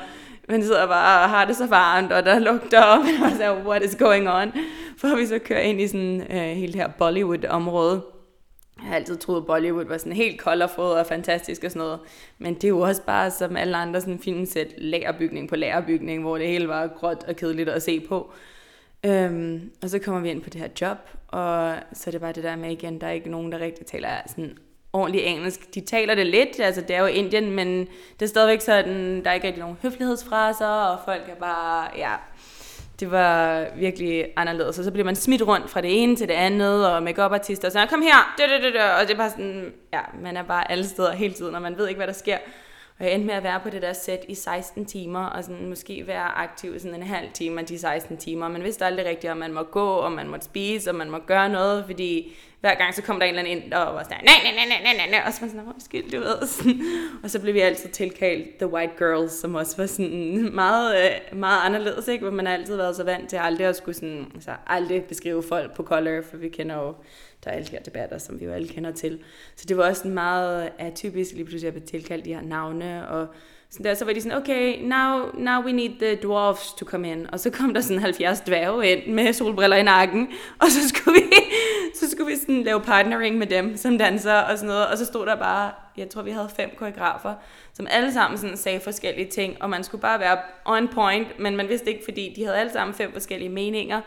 man 0.50 0.64
sidder 0.64 0.88
bare 0.88 1.24
og 1.24 1.30
har 1.30 1.46
det 1.46 1.56
så 1.56 1.68
varmt, 1.68 2.12
og 2.12 2.26
der 2.26 2.40
lugter, 2.40 2.82
og 2.94 3.00
man 3.00 3.32
er 3.32 3.36
så, 3.36 3.56
what 3.68 3.84
is 3.84 3.96
going 4.00 4.30
on? 4.30 4.52
For 5.00 5.18
vi 5.18 5.26
så 5.26 5.40
kører 5.40 5.62
ind 5.62 5.82
i 5.82 5.88
sådan 5.88 6.22
øh, 6.22 6.38
hele 6.38 6.74
det 6.74 6.82
her 6.82 6.88
Bollywood-område. 6.88 8.04
Jeg 8.78 8.88
har 8.88 8.96
altid 8.96 9.18
troet, 9.18 9.38
at 9.38 9.46
Bollywood 9.46 9.86
var 9.86 9.98
sådan 9.98 10.14
helt 10.14 10.42
colorful 10.42 10.86
og 10.86 11.06
fantastisk 11.06 11.64
og 11.64 11.72
sådan 11.72 11.80
noget. 11.80 12.00
Men 12.38 12.54
det 12.54 12.64
er 12.64 12.70
jo 12.70 12.80
også 12.80 13.02
bare 13.02 13.32
som 13.32 13.58
alle 13.58 13.78
andre 13.78 14.02
sådan 14.02 14.20
filmsæt, 14.20 14.74
lagerbygning 14.78 15.50
på 15.50 15.56
lagerbygning, 15.56 16.22
hvor 16.22 16.38
det 16.38 16.48
hele 16.48 16.68
var 16.68 16.88
gråt 16.88 17.24
og 17.28 17.36
kedeligt 17.36 17.70
at 17.70 17.84
se 17.84 18.00
på. 18.00 18.32
Øhm, 19.06 19.72
og 19.82 19.90
så 19.90 20.00
kommer 20.00 20.22
vi 20.22 20.30
ind 20.30 20.42
på 20.42 20.50
det 20.50 20.62
her 20.62 20.68
job, 20.82 20.98
og 21.28 21.76
så 21.94 22.04
er 22.08 22.12
det 22.12 22.22
bare 22.22 22.34
det 22.34 22.44
der 22.44 22.56
med 22.56 22.72
igen, 22.72 23.02
der 23.02 23.08
er 23.08 23.12
ikke 23.12 23.30
nogen, 23.30 23.52
der 23.52 23.60
rigtig 23.60 23.86
taler 23.86 24.10
sådan 24.28 24.58
ordentlig 24.94 25.22
engelsk. 25.22 25.76
De 25.76 25.82
taler 25.82 26.16
det 26.16 26.28
lidt, 26.28 26.60
altså 26.60 26.82
det 26.82 26.96
er 26.96 27.00
jo 27.00 27.06
Indien, 27.06 27.52
men 27.52 27.80
det 28.20 28.22
er 28.22 28.26
stadigvæk 28.26 28.62
sådan, 28.62 29.24
der 29.24 29.30
er 29.30 29.34
ikke 29.34 29.48
rigtig 29.48 29.62
nogen 29.62 29.78
høflighedsfraser, 29.82 30.68
og 30.68 31.00
folk 31.06 31.30
er 31.30 31.36
bare, 31.36 31.88
ja, 31.98 32.16
det 33.00 33.12
var 33.12 33.66
virkelig 33.76 34.26
anderledes. 34.36 34.78
Og 34.78 34.84
så 34.84 34.92
bliver 34.92 35.06
man 35.06 35.16
smidt 35.16 35.48
rundt 35.48 35.70
fra 35.70 35.82
det 35.82 36.04
ene 36.04 36.16
til 36.16 36.28
det 36.28 36.34
andet, 36.34 36.88
og 36.90 37.04
make 37.04 37.22
artister 37.22 37.68
og 37.68 37.72
så 37.72 37.86
kom 37.90 38.02
her, 38.02 38.36
dø, 38.38 38.44
dø, 38.44 38.62
dø, 38.64 38.74
dø, 38.74 38.84
og 38.84 39.08
det 39.08 39.14
er 39.14 39.18
bare 39.18 39.30
sådan, 39.30 39.74
ja, 39.94 40.02
man 40.22 40.38
er 40.38 40.44
bare 40.44 40.72
alle 40.72 40.88
steder 40.88 41.12
hele 41.12 41.34
tiden, 41.34 41.56
og 41.56 41.62
man 41.62 41.78
ved 41.78 41.88
ikke, 41.88 41.98
hvad 41.98 42.08
der 42.08 42.14
sker. 42.14 42.38
Og 43.00 43.06
jeg 43.06 43.14
endte 43.14 43.28
med 43.28 43.36
at 43.36 43.44
være 43.44 43.60
på 43.60 43.70
det 43.70 43.82
der 43.82 43.94
sæt 43.94 44.26
i 44.30 44.36
16 44.36 44.86
timer, 44.86 45.26
og 45.26 45.44
sådan 45.44 45.70
måske 45.70 46.04
være 46.08 46.38
aktiv 46.38 46.80
sådan 46.80 46.96
en 46.96 47.04
halv 47.04 47.28
time 47.34 47.62
af 47.62 47.66
de 47.66 47.80
16 47.80 48.18
timer. 48.18 48.48
Man 48.48 48.64
vidste 48.64 48.86
aldrig 48.86 49.06
rigtigt, 49.06 49.32
om 49.32 49.38
man 49.38 49.54
må 49.54 49.64
gå, 49.64 49.98
om 49.98 50.12
man 50.12 50.28
må 50.28 50.38
spise, 50.42 50.90
om 50.90 50.96
man 50.96 51.12
må 51.12 51.18
gøre 51.18 51.50
noget, 51.50 51.86
fordi 51.86 52.36
hver 52.64 52.76
gang 52.76 52.94
så 52.94 53.02
kom 53.02 53.20
der 53.20 53.26
en 53.26 53.30
eller 53.30 53.44
anden 53.50 53.64
ind, 53.64 53.74
og 53.74 53.96
var 53.96 54.04
sådan, 54.04 54.18
nej, 54.24 54.36
nej, 54.44 54.54
nej, 54.56 54.80
nej, 54.84 54.94
nej, 54.94 55.10
nej, 55.10 55.22
og 55.28 55.34
så 55.34 55.42
var 55.42 55.48
sådan, 55.48 55.68
undskyld, 55.68 56.12
du 56.12 56.20
ved, 56.20 56.48
sådan. 56.48 56.82
og 57.24 57.30
så 57.30 57.40
blev 57.40 57.54
vi 57.54 57.60
altid 57.60 57.90
tilkaldt 57.90 58.58
The 58.58 58.68
White 58.68 58.94
Girls, 58.98 59.32
som 59.32 59.56
også 59.56 59.78
var 59.78 59.86
sådan 59.86 60.50
meget, 60.54 60.96
øh, 61.06 61.38
meget 61.40 61.60
anderledes, 61.66 62.08
ikke? 62.08 62.24
Hvor 62.24 62.32
man 62.32 62.46
har 62.46 62.54
altid 62.54 62.76
været 62.76 62.96
så 62.96 63.04
vant 63.04 63.30
til 63.30 63.38
aldrig 63.38 63.68
at 63.68 63.76
skulle 63.76 63.96
sådan, 63.96 64.32
altså 64.34 64.52
aldrig 64.68 65.04
beskrive 65.04 65.44
folk 65.44 65.76
på 65.76 65.84
color, 65.84 66.22
for 66.22 66.38
vi 66.38 66.50
kender 66.50 66.76
jo, 66.76 66.96
der 67.44 67.50
er 67.50 67.56
alle 67.56 67.66
de 67.66 67.72
her 67.72 67.84
debatter, 67.84 68.18
som 68.18 68.40
vi 68.40 68.46
jo 68.46 68.52
alle 68.52 68.68
kender 68.68 68.92
til. 68.92 69.20
Så 69.56 69.66
det 69.68 69.78
var 69.78 69.88
også 69.88 70.00
sådan 70.00 70.14
meget 70.14 70.70
atypisk 70.80 71.32
lige 71.32 71.46
pludselig 71.46 71.68
at 71.68 71.74
blive 71.74 71.86
tilkaldt 71.86 72.26
de 72.26 72.34
her 72.34 72.42
navne, 72.42 73.08
og 73.10 73.28
så 73.74 73.84
der, 73.84 73.94
så 73.94 74.06
var 74.06 74.14
de 74.14 74.22
sådan, 74.22 74.38
okay, 74.38 74.82
now, 74.82 75.32
now 75.34 75.64
we 75.66 75.72
need 75.72 75.90
the 76.00 76.16
dwarfs 76.16 76.74
to 76.74 76.86
come 76.86 77.12
in. 77.12 77.28
Og 77.32 77.40
så 77.40 77.50
kom 77.50 77.74
der 77.74 77.82
sådan 77.82 78.00
70 78.00 78.42
dværge 78.42 78.92
ind 78.92 79.14
med 79.14 79.34
solbriller 79.34 79.78
i 79.78 79.84
nakken, 79.84 80.28
og 80.60 80.68
så 80.68 80.90
skulle 80.90 81.20
vi, 81.20 81.36
så 82.00 82.10
skulle 82.12 82.32
vi 82.32 82.40
sådan 82.40 82.64
lave 82.64 82.82
partnering 82.82 83.38
med 83.38 83.48
dem 83.48 83.78
som 83.78 83.98
danser 83.98 84.34
og 84.34 84.58
sådan 84.58 84.68
noget. 84.68 84.88
Og 84.88 84.98
så 84.98 85.06
stod 85.06 85.26
der 85.26 85.36
bare, 85.36 85.72
jeg 85.98 86.10
tror 86.10 86.22
vi 86.22 86.32
havde 86.32 86.50
fem 86.56 86.70
koreografer, 86.78 87.34
som 87.74 87.88
alle 87.90 88.14
sammen 88.14 88.38
sådan 88.38 88.58
sagde 88.58 88.80
forskellige 88.80 89.30
ting, 89.30 89.62
og 89.62 89.70
man 89.70 89.84
skulle 89.84 90.02
bare 90.02 90.20
være 90.20 90.38
on 90.66 90.88
point, 90.88 91.40
men 91.40 91.56
man 91.56 91.70
vidste 91.70 91.92
ikke, 91.92 92.04
fordi 92.04 92.34
de 92.36 92.44
havde 92.44 92.58
alle 92.58 92.72
sammen 92.72 92.94
fem 92.94 93.14
forskellige 93.14 93.50
meninger. 93.50 94.02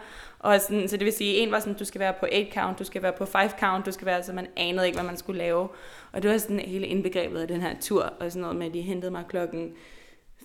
Og 0.46 0.60
sådan, 0.60 0.88
så 0.88 0.96
det 0.96 1.04
vil 1.04 1.12
sige, 1.12 1.34
en 1.34 1.50
var 1.50 1.60
sådan, 1.60 1.74
du 1.74 1.84
skal 1.84 1.98
være 1.98 2.12
på 2.20 2.26
8 2.26 2.46
count, 2.54 2.78
du 2.78 2.84
skal 2.84 3.02
være 3.02 3.12
på 3.12 3.26
5 3.26 3.50
count, 3.60 3.86
du 3.86 3.92
skal 3.92 4.06
være, 4.06 4.22
så 4.22 4.32
man 4.32 4.46
anede 4.56 4.86
ikke, 4.86 4.98
hvad 4.98 5.06
man 5.06 5.16
skulle 5.16 5.38
lave. 5.38 5.68
Og 6.12 6.22
det 6.22 6.30
var 6.30 6.38
sådan 6.38 6.60
hele 6.60 6.86
indbegrebet 6.86 7.40
af 7.40 7.48
den 7.48 7.60
her 7.60 7.74
tur, 7.80 8.02
og 8.02 8.32
sådan 8.32 8.40
noget 8.42 8.56
med, 8.56 8.66
at 8.66 8.74
de 8.74 8.80
hentede 8.80 9.10
mig 9.10 9.24
klokken 9.28 9.72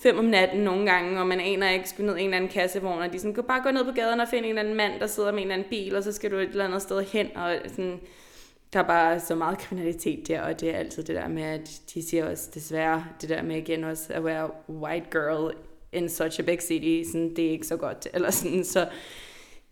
5 0.04 0.20
om 0.20 0.26
natten 0.26 0.60
nogle 0.60 0.92
gange, 0.92 1.20
og 1.20 1.28
man 1.28 1.40
aner 1.40 1.70
ikke, 1.70 1.90
skulle 1.90 2.08
ned 2.08 2.18
i 2.18 2.22
en 2.22 2.26
eller 2.26 2.38
anden 2.38 2.52
kassevogn, 2.52 3.02
og 3.02 3.14
de 3.14 3.20
sådan, 3.20 3.44
bare 3.48 3.64
gå 3.64 3.72
ned 3.72 3.86
på 3.86 3.92
gaden 3.92 4.20
og 4.20 4.28
finde 4.28 4.44
en 4.44 4.50
eller 4.50 4.62
anden 4.62 4.76
mand, 4.76 5.00
der 5.00 5.08
sidder 5.08 5.32
med 5.32 5.40
en 5.40 5.44
eller 5.44 5.56
anden 5.56 5.70
bil, 5.70 5.96
og 5.96 6.04
så 6.04 6.12
skal 6.12 6.32
du 6.32 6.38
et 6.38 6.50
eller 6.50 6.66
andet 6.66 6.82
sted 6.82 7.04
hen, 7.04 7.38
og 7.38 7.56
sådan, 7.68 8.00
der 8.74 8.80
er 8.80 8.88
bare 8.88 9.20
så 9.20 9.36
meget 9.36 9.58
kriminalitet 9.58 10.28
der, 10.28 10.42
og 10.42 10.62
det 10.62 10.70
er 10.70 10.78
altid 10.78 11.04
det 11.04 11.16
der 11.16 11.28
med, 11.28 11.44
at 11.44 11.82
de 11.94 12.10
siger 12.10 12.30
også 12.30 12.50
desværre, 12.54 13.06
det 13.22 13.30
der 13.30 13.42
med 13.42 13.58
igen 13.58 13.84
også 13.84 14.04
at 14.10 14.26
være 14.26 14.50
white 14.70 15.06
girl 15.12 15.54
in 15.94 16.10
such 16.10 16.40
a 16.40 16.44
big 16.44 16.62
city, 16.62 17.12
sådan, 17.12 17.36
det 17.36 17.46
er 17.46 17.52
ikke 17.52 17.68
så 17.68 17.78
godt, 17.78 18.08
eller 18.14 18.32
sådan, 18.32 18.64
så 18.64 18.88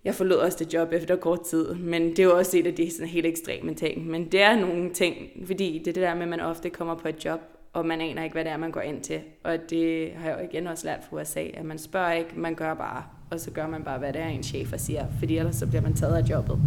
jeg 0.03 0.15
forlod 0.15 0.37
også 0.37 0.57
det 0.59 0.73
job 0.73 0.91
efter 0.91 1.15
kort 1.15 1.45
tid, 1.45 1.73
men 1.73 2.09
det 2.09 2.19
er 2.19 2.23
jo 2.23 2.37
også 2.37 2.57
et 2.57 2.67
af 2.67 2.73
de 2.73 2.91
sådan 2.91 3.07
helt 3.07 3.25
ekstreme 3.25 3.73
ting. 3.73 4.07
Men 4.07 4.31
det 4.31 4.41
er 4.41 4.55
nogle 4.55 4.93
ting, 4.93 5.15
fordi 5.45 5.81
det 5.85 5.87
er 5.87 5.93
det 5.93 6.03
der 6.03 6.13
med, 6.13 6.21
at 6.21 6.27
man 6.27 6.39
ofte 6.39 6.69
kommer 6.69 6.95
på 6.95 7.07
et 7.07 7.25
job, 7.25 7.39
og 7.73 7.85
man 7.85 8.01
aner 8.01 8.23
ikke, 8.23 8.33
hvad 8.33 8.43
det 8.43 8.51
er, 8.51 8.57
man 8.57 8.71
går 8.71 8.81
ind 8.81 9.01
til. 9.01 9.21
Og 9.43 9.57
det 9.69 10.11
har 10.17 10.29
jeg 10.29 10.39
jo 10.39 10.47
igen 10.49 10.67
også 10.67 10.85
lært 10.85 10.99
fra 11.09 11.21
USA, 11.21 11.43
at 11.53 11.65
man 11.65 11.79
spørger 11.79 12.11
ikke, 12.11 12.29
man 12.35 12.55
gør 12.55 12.73
bare, 12.73 13.03
og 13.31 13.39
så 13.39 13.51
gør 13.51 13.67
man 13.67 13.83
bare, 13.83 13.97
hvad 13.99 14.13
det 14.13 14.21
er, 14.21 14.27
en 14.27 14.43
chef 14.43 14.73
siger, 14.77 15.05
fordi 15.19 15.37
ellers 15.37 15.55
så 15.55 15.67
bliver 15.67 15.81
man 15.81 15.93
taget 15.93 16.15
af 16.15 16.29
jobbet. 16.29 16.59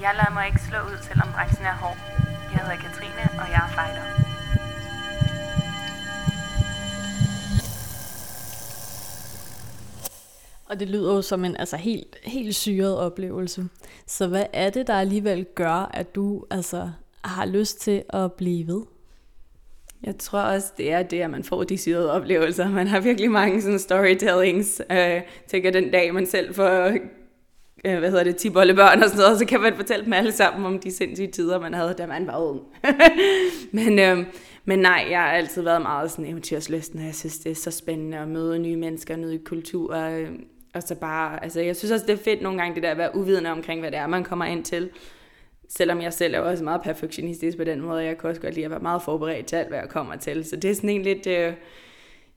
Jeg 0.00 0.12
lader 0.14 0.34
mig 0.34 0.46
ikke 0.46 0.60
slå 0.60 0.78
ud, 0.78 0.98
selvom 1.02 1.28
branchen 1.34 1.66
er 1.66 1.76
hård. 1.82 1.98
Jeg 2.52 2.60
hedder 2.60 2.76
Katrine, 2.76 3.40
og 3.40 3.46
jeg 3.50 3.60
er 3.66 3.68
fighter. 3.68 4.23
Og 10.74 10.80
det 10.80 10.88
lyder 10.88 11.14
jo 11.14 11.22
som 11.22 11.44
en 11.44 11.56
altså, 11.56 11.76
helt, 11.76 12.16
helt 12.22 12.54
syret 12.54 12.96
oplevelse. 12.98 13.64
Så 14.06 14.26
hvad 14.26 14.44
er 14.52 14.70
det, 14.70 14.86
der 14.86 14.94
alligevel 14.94 15.46
gør, 15.54 15.90
at 15.94 16.14
du 16.14 16.44
altså, 16.50 16.90
har 17.24 17.46
lyst 17.46 17.80
til 17.80 18.02
at 18.08 18.32
blive 18.32 18.66
ved? 18.66 18.82
Jeg 20.02 20.18
tror 20.18 20.40
også, 20.40 20.72
det 20.76 20.92
er 20.92 21.02
det, 21.02 21.20
at 21.20 21.30
man 21.30 21.44
får 21.44 21.64
de 21.64 21.78
syrede 21.78 22.12
oplevelser. 22.12 22.70
Man 22.70 22.86
har 22.86 23.00
virkelig 23.00 23.30
mange 23.30 23.62
sådan 23.62 23.78
storytellings. 23.78 24.82
Øh, 24.90 25.20
tænker 25.46 25.70
den 25.70 25.90
dag, 25.90 26.14
man 26.14 26.26
selv 26.26 26.54
får 26.54 26.96
øh, 27.84 27.98
hvad 27.98 28.10
hedder 28.10 28.24
det, 28.24 28.36
10 28.36 28.50
børn 28.50 29.02
og 29.02 29.08
sådan 29.08 29.22
noget, 29.22 29.38
så 29.38 29.46
kan 29.46 29.60
man 29.60 29.76
fortælle 29.76 30.04
dem 30.04 30.12
alle 30.12 30.32
sammen 30.32 30.64
om 30.66 30.78
de 30.78 30.90
sindssyge 30.90 31.30
tider, 31.30 31.60
man 31.60 31.74
havde, 31.74 31.94
da 31.98 32.06
man 32.06 32.26
var 32.26 32.38
ung. 32.38 32.60
men, 33.78 33.98
øh, 33.98 34.26
men 34.64 34.78
nej, 34.78 35.06
jeg 35.10 35.20
har 35.20 35.30
altid 35.30 35.62
været 35.62 35.82
meget 35.82 36.10
sådan 36.10 36.26
eventyrsløsten, 36.26 36.98
og 36.98 37.04
jeg 37.04 37.14
synes, 37.14 37.38
det 37.38 37.50
er 37.50 37.54
så 37.54 37.70
spændende 37.70 38.18
at 38.18 38.28
møde 38.28 38.58
nye 38.58 38.76
mennesker, 38.76 39.16
nye 39.16 39.38
kulturer, 39.44 40.26
og 40.74 40.82
så 40.82 40.94
bare, 40.94 41.44
altså 41.44 41.60
jeg 41.60 41.76
synes 41.76 41.92
også, 41.92 42.06
det 42.06 42.12
er 42.12 42.22
fedt 42.24 42.42
nogle 42.42 42.58
gange, 42.58 42.74
det 42.74 42.82
der 42.82 42.90
at 42.90 42.98
være 42.98 43.16
uvidende 43.16 43.50
omkring, 43.50 43.80
hvad 43.80 43.90
det 43.90 43.98
er, 43.98 44.06
man 44.06 44.24
kommer 44.24 44.44
ind 44.44 44.64
til. 44.64 44.90
Selvom 45.68 46.00
jeg 46.00 46.12
selv 46.12 46.34
er 46.34 46.40
også 46.40 46.64
meget 46.64 46.82
perfektionistisk 46.82 47.56
på 47.56 47.64
den 47.64 47.80
måde, 47.80 48.04
jeg 48.04 48.18
kan 48.18 48.30
også 48.30 48.40
godt 48.40 48.54
lide 48.54 48.64
at 48.64 48.70
være 48.70 48.80
meget 48.80 49.02
forberedt 49.02 49.46
til 49.46 49.56
alt, 49.56 49.68
hvad 49.68 49.78
jeg 49.78 49.88
kommer 49.88 50.16
til. 50.16 50.44
Så 50.44 50.56
det 50.56 50.70
er 50.70 50.74
sådan 50.74 50.90
en 50.90 51.02
lidt, 51.02 51.26
øh, 51.26 51.52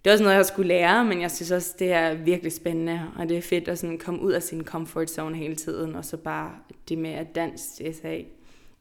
det 0.06 0.10
er 0.10 0.12
også 0.12 0.24
noget, 0.24 0.36
jeg 0.36 0.46
skulle 0.46 0.68
lære, 0.68 1.06
men 1.06 1.22
jeg 1.22 1.32
synes 1.32 1.52
også, 1.52 1.76
det 1.80 1.92
er 1.92 2.14
virkelig 2.14 2.52
spændende, 2.52 3.02
og 3.18 3.30
det 3.30 3.38
er 3.38 3.42
fedt 3.42 3.68
at 3.68 3.80
sådan 3.80 3.98
komme 3.98 4.22
ud 4.22 4.32
af 4.32 4.44
sin 4.44 4.66
comfort 4.66 5.10
zone 5.10 5.38
hele 5.38 5.56
tiden, 5.56 5.96
og 5.96 6.06
så 6.06 6.18
bare 6.18 6.52
det 6.90 6.98
med 6.98 7.12
at 7.12 7.36
dans, 7.36 7.62
det 7.78 7.88
er 8.04 8.22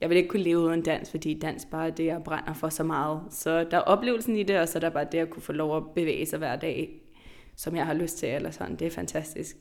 jeg 0.00 0.08
vil 0.08 0.16
ikke 0.16 0.28
kunne 0.28 0.42
leve 0.42 0.58
uden 0.58 0.82
dans, 0.82 1.10
fordi 1.10 1.34
dans 1.34 1.64
bare 1.70 1.86
er 1.86 1.90
det, 1.90 2.06
jeg 2.06 2.24
brænder 2.24 2.54
for 2.54 2.68
så 2.68 2.82
meget. 2.82 3.20
Så 3.30 3.64
der 3.64 3.76
er 3.76 3.80
oplevelsen 3.80 4.36
i 4.36 4.42
det, 4.42 4.58
og 4.58 4.68
så 4.68 4.78
er 4.78 4.80
der 4.80 4.90
bare 4.90 5.06
det 5.12 5.18
at 5.18 5.30
kunne 5.30 5.42
få 5.42 5.52
lov 5.52 5.76
at 5.76 5.82
bevæge 5.94 6.26
sig 6.26 6.38
hver 6.38 6.56
dag 6.56 7.05
som 7.56 7.76
jeg 7.76 7.86
har 7.86 7.94
lyst 7.94 8.18
til, 8.18 8.28
eller 8.28 8.50
sådan. 8.50 8.76
Det 8.76 8.86
er 8.86 8.90
fantastisk. 8.90 9.56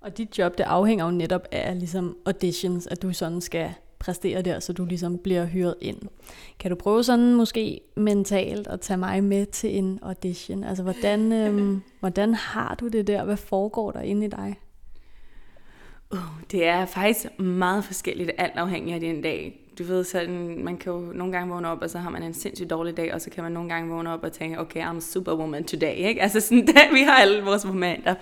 Og 0.00 0.18
dit 0.18 0.38
job, 0.38 0.58
det 0.58 0.64
afhænger 0.64 1.04
jo 1.04 1.10
netop 1.10 1.48
af 1.52 1.78
ligesom 1.78 2.16
auditions, 2.26 2.86
at 2.86 3.02
du 3.02 3.12
sådan 3.12 3.40
skal 3.40 3.74
præstere 3.98 4.42
der, 4.42 4.60
så 4.60 4.72
du 4.72 4.84
ligesom 4.84 5.18
bliver 5.18 5.46
hyret 5.46 5.74
ind. 5.80 5.98
Kan 6.58 6.70
du 6.70 6.76
prøve 6.76 7.04
sådan 7.04 7.34
måske 7.34 7.80
mentalt 7.96 8.66
at 8.66 8.80
tage 8.80 8.96
mig 8.96 9.24
med 9.24 9.46
til 9.46 9.78
en 9.78 9.98
audition? 10.02 10.64
Altså, 10.64 10.82
hvordan, 10.82 11.32
øhm, 11.32 11.82
hvordan 12.00 12.34
har 12.34 12.74
du 12.74 12.88
det 12.88 13.06
der? 13.06 13.24
Hvad 13.24 13.36
foregår 13.36 13.90
der 13.90 14.00
inde 14.00 14.26
i 14.26 14.28
dig? 14.28 14.58
Uh, 16.10 16.18
det 16.50 16.66
er 16.66 16.86
faktisk 16.86 17.38
meget 17.38 17.84
forskelligt, 17.84 18.30
alt 18.38 18.56
afhængig 18.56 18.94
af 18.94 19.00
din 19.00 19.22
dag 19.22 19.67
du 19.78 19.84
ved, 19.84 20.04
sådan, 20.04 20.64
man 20.64 20.76
kan 20.76 20.92
jo 20.92 20.98
nogle 20.98 21.32
gange 21.32 21.52
vågne 21.52 21.68
op, 21.68 21.82
og 21.82 21.90
så 21.90 21.98
har 21.98 22.10
man 22.10 22.22
en 22.22 22.34
sindssygt 22.34 22.70
dårlig 22.70 22.96
dag, 22.96 23.14
og 23.14 23.20
så 23.20 23.30
kan 23.30 23.42
man 23.42 23.52
nogle 23.52 23.68
gange 23.68 23.90
vågne 23.90 24.12
op 24.12 24.22
og 24.22 24.32
tænke, 24.32 24.60
okay, 24.60 24.90
I'm 24.90 25.00
superwoman 25.00 25.64
today, 25.64 25.94
ikke? 25.94 26.22
Altså 26.22 26.40
sådan, 26.40 26.66
det, 26.66 26.76
vi 26.92 27.00
har 27.00 27.16
alle 27.16 27.42
vores 27.42 27.64
momenter. 27.64 28.14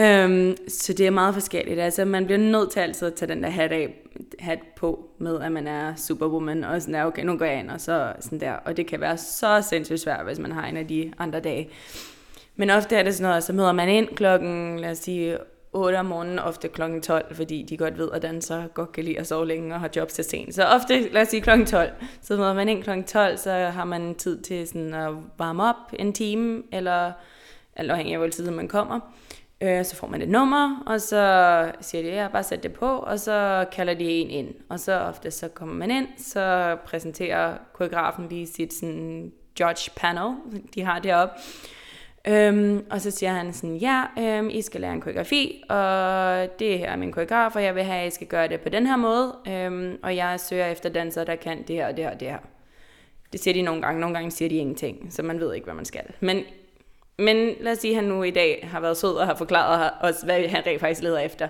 Øhm, 0.00 0.56
så 0.68 0.92
det 0.92 1.06
er 1.06 1.10
meget 1.10 1.34
forskelligt. 1.34 1.80
Altså, 1.80 2.04
man 2.04 2.24
bliver 2.24 2.38
nødt 2.38 2.70
til 2.70 2.80
altid 2.80 3.06
at 3.06 3.14
tage 3.14 3.34
den 3.34 3.42
der 3.42 3.50
hat, 3.50 3.72
af, 3.72 3.94
hat 4.38 4.58
på 4.76 5.08
med, 5.18 5.40
at 5.40 5.52
man 5.52 5.66
er 5.66 5.94
superwoman, 5.96 6.64
og 6.64 6.82
sådan 6.82 6.94
der, 6.94 7.04
okay, 7.04 7.24
nu 7.24 7.36
går 7.36 7.44
jeg 7.44 7.58
ind, 7.58 7.70
og 7.70 7.80
så 7.80 8.12
sådan 8.20 8.40
der. 8.40 8.52
Og 8.52 8.76
det 8.76 8.86
kan 8.86 9.00
være 9.00 9.16
så 9.16 9.66
sindssygt 9.68 10.00
svært, 10.00 10.24
hvis 10.24 10.38
man 10.38 10.52
har 10.52 10.66
en 10.66 10.76
af 10.76 10.86
de 10.86 11.12
andre 11.18 11.40
dage. 11.40 11.68
Men 12.56 12.70
ofte 12.70 12.96
er 12.96 13.02
det 13.02 13.14
sådan 13.14 13.28
noget, 13.28 13.44
så 13.44 13.52
møder 13.52 13.72
man 13.72 13.88
ind 13.88 14.08
klokken, 14.08 14.78
lad 14.78 14.90
os 14.90 14.98
sige, 14.98 15.38
8 15.72 15.96
om 15.98 16.06
morgenen, 16.06 16.38
ofte 16.38 16.68
klokken 16.68 17.02
12, 17.02 17.34
fordi 17.34 17.62
de 17.62 17.76
godt 17.76 17.98
ved, 17.98 18.10
at 18.12 18.22
dansere 18.22 18.68
godt 18.74 18.92
kan 18.92 19.04
lide 19.04 19.18
at 19.18 19.26
sove 19.26 19.46
længe 19.46 19.74
og 19.74 19.80
har 19.80 19.90
jobs 19.96 20.12
til 20.12 20.24
sent. 20.24 20.54
Så 20.54 20.64
ofte, 20.64 21.12
lad 21.12 21.22
os 21.22 21.28
sige 21.28 21.40
klokken 21.40 21.66
12, 21.66 21.90
så 22.22 22.36
møder 22.36 22.54
man 22.54 22.68
ind 22.68 22.82
kl. 22.82 22.90
12, 23.06 23.36
så 23.36 23.52
har 23.52 23.84
man 23.84 24.14
tid 24.14 24.42
til 24.42 24.68
sådan 24.68 24.94
at 24.94 25.14
varme 25.38 25.64
op 25.64 25.76
en 25.98 26.12
time, 26.12 26.62
eller 26.72 27.12
alt 27.76 27.90
afhængig 27.90 28.14
af, 28.14 28.20
hvor 28.20 28.28
tid 28.28 28.50
man 28.50 28.68
kommer. 28.68 29.00
Øh, 29.60 29.84
så 29.84 29.96
får 29.96 30.06
man 30.06 30.22
et 30.22 30.28
nummer, 30.28 30.82
og 30.86 31.00
så 31.00 31.72
siger 31.80 32.02
de, 32.02 32.08
ja, 32.08 32.28
bare 32.28 32.44
sæt 32.44 32.62
det 32.62 32.72
på, 32.72 32.86
og 32.86 33.20
så 33.20 33.66
kalder 33.72 33.94
de 33.94 34.04
en 34.04 34.30
ind. 34.30 34.54
Og 34.68 34.80
så 34.80 34.92
ofte 35.00 35.30
så 35.30 35.48
kommer 35.48 35.74
man 35.74 35.90
ind, 35.90 36.06
så 36.18 36.76
præsenterer 36.86 37.56
koreografen 37.72 38.28
lige 38.28 38.46
sit 38.46 38.74
sådan, 38.74 39.32
judge 39.60 39.90
panel, 39.96 40.34
de 40.74 40.82
har 40.82 40.98
deroppe. 40.98 41.34
Øhm, 42.28 42.84
og 42.90 43.00
så 43.00 43.10
siger 43.10 43.32
han 43.32 43.52
sådan, 43.52 43.76
ja, 43.76 44.04
øhm, 44.18 44.48
I 44.50 44.62
skal 44.62 44.80
lære 44.80 44.92
en 44.92 45.00
koreografi, 45.00 45.62
og 45.68 46.48
det 46.58 46.78
her 46.78 46.90
er 46.90 46.96
min 46.96 47.12
koreograf, 47.12 47.56
og 47.56 47.62
jeg 47.62 47.74
vil 47.74 47.82
have, 47.82 48.00
at 48.00 48.12
I 48.12 48.14
skal 48.14 48.26
gøre 48.26 48.48
det 48.48 48.60
på 48.60 48.68
den 48.68 48.86
her 48.86 48.96
måde, 48.96 49.34
øhm, 49.48 49.98
og 50.02 50.16
jeg 50.16 50.40
søger 50.40 50.66
efter 50.66 50.88
dansere, 50.88 51.24
der 51.24 51.36
kan 51.36 51.62
det 51.62 51.76
her 51.76 51.88
og 51.88 51.96
det 51.96 52.04
her 52.04 52.12
og 52.12 52.20
det 52.20 52.28
her. 52.28 52.38
Det 53.32 53.40
siger 53.40 53.54
de 53.54 53.62
nogle 53.62 53.82
gange, 53.82 54.00
nogle 54.00 54.14
gange 54.14 54.30
siger 54.30 54.48
de 54.48 54.54
ingenting, 54.56 55.12
så 55.12 55.22
man 55.22 55.40
ved 55.40 55.54
ikke, 55.54 55.64
hvad 55.64 55.74
man 55.74 55.84
skal. 55.84 56.04
Men, 56.20 56.42
men 57.18 57.54
lad 57.60 57.72
os 57.72 57.78
sige, 57.78 57.90
at 57.90 57.96
han 57.96 58.04
nu 58.04 58.22
i 58.22 58.30
dag 58.30 58.68
har 58.70 58.80
været 58.80 58.96
sød 58.96 59.14
og 59.14 59.26
har 59.26 59.34
forklaret 59.34 59.90
os, 60.00 60.20
hvad 60.20 60.48
han 60.48 60.66
rent 60.66 60.80
faktisk 60.80 61.02
leder 61.02 61.18
efter. 61.18 61.48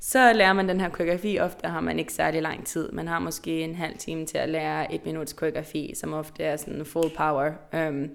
Så 0.00 0.32
lærer 0.32 0.52
man 0.52 0.68
den 0.68 0.80
her 0.80 0.88
koreografi, 0.88 1.38
ofte 1.38 1.68
har 1.68 1.80
man 1.80 1.98
ikke 1.98 2.12
særlig 2.12 2.42
lang 2.42 2.66
tid. 2.66 2.92
Man 2.92 3.08
har 3.08 3.18
måske 3.18 3.60
en 3.60 3.74
halv 3.74 3.98
time 3.98 4.26
til 4.26 4.38
at 4.38 4.48
lære 4.48 4.94
et 4.94 5.04
minuts 5.04 5.32
koreografi, 5.32 5.92
som 5.94 6.12
ofte 6.12 6.42
er 6.42 6.56
sådan 6.56 6.84
full 6.84 7.10
power. 7.16 7.52
Øhm, 7.74 8.10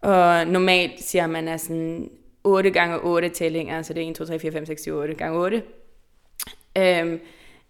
og 0.00 0.46
normalt 0.46 1.02
siger 1.02 1.26
man 1.26 1.48
er 1.48 1.56
sådan 1.56 2.10
8 2.44 2.70
gange 2.70 3.00
8 3.00 3.28
tællinger, 3.28 3.82
så 3.82 3.92
det 3.94 4.02
er 4.04 4.10
1, 4.10 4.16
2, 4.16 4.24
3, 4.24 4.38
4, 4.38 4.52
5, 4.52 4.66
6, 4.66 4.82
7, 4.82 4.94
8 4.94 5.14
gange 5.14 5.38
8. 5.38 5.62
Øhm, 6.78 7.20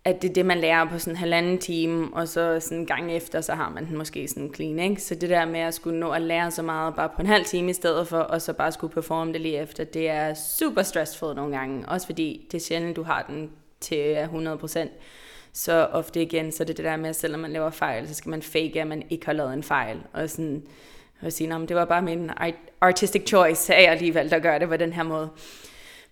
at 0.04 0.22
det 0.22 0.30
er 0.30 0.34
det, 0.34 0.46
man 0.46 0.58
lærer 0.58 0.84
på 0.84 0.98
sådan 0.98 1.12
en 1.12 1.16
halvanden 1.16 1.58
time, 1.58 2.08
og 2.12 2.28
så 2.28 2.60
sådan 2.60 2.78
en 2.78 2.86
gang 2.86 3.12
efter, 3.12 3.40
så 3.40 3.54
har 3.54 3.70
man 3.70 3.86
den 3.86 3.96
måske 3.98 4.28
sådan 4.28 4.54
clean, 4.54 4.78
ikke? 4.78 5.02
Så 5.02 5.14
det 5.14 5.30
der 5.30 5.44
med 5.44 5.60
at 5.60 5.74
skulle 5.74 6.00
nå 6.00 6.10
at 6.10 6.22
lære 6.22 6.50
så 6.50 6.62
meget 6.62 6.94
bare 6.94 7.08
på 7.08 7.20
en 7.20 7.26
halv 7.26 7.44
time 7.44 7.70
i 7.70 7.72
stedet 7.72 8.08
for, 8.08 8.18
og 8.18 8.42
så 8.42 8.52
bare 8.52 8.72
skulle 8.72 8.92
performe 8.92 9.32
det 9.32 9.40
lige 9.40 9.58
efter, 9.58 9.84
det 9.84 10.08
er 10.08 10.34
super 10.34 10.82
stressful 10.82 11.34
nogle 11.34 11.56
gange. 11.58 11.88
Også 11.88 12.06
fordi 12.06 12.48
det 12.52 12.58
er 12.58 12.62
sjældent, 12.62 12.96
du 12.96 13.02
har 13.02 13.24
den 13.28 13.50
til 13.80 14.14
100%. 14.14 14.88
Så 15.52 15.86
ofte 15.92 16.22
igen, 16.22 16.52
så 16.52 16.62
er 16.62 16.66
det 16.66 16.76
det 16.76 16.84
der 16.84 16.96
med, 16.96 17.08
at 17.08 17.16
selvom 17.16 17.40
man 17.40 17.52
laver 17.52 17.70
fejl, 17.70 18.08
så 18.08 18.14
skal 18.14 18.30
man 18.30 18.42
fake, 18.42 18.80
at 18.80 18.86
man 18.86 19.02
ikke 19.10 19.26
har 19.26 19.32
lavet 19.32 19.52
en 19.52 19.62
fejl. 19.62 20.00
Og 20.12 20.30
sådan, 20.30 20.62
og 21.22 21.32
sige, 21.32 21.54
at 21.54 21.68
det 21.68 21.76
var 21.76 21.84
bare 21.84 22.02
min 22.02 22.30
artistic 22.80 23.28
choice, 23.28 23.74
at 23.74 23.84
jeg 23.84 24.00
lige 24.00 24.14
valgte 24.14 24.36
at 24.36 24.42
gøre 24.42 24.58
det 24.58 24.68
på 24.68 24.76
den 24.76 24.92
her 24.92 25.02
måde. 25.02 25.28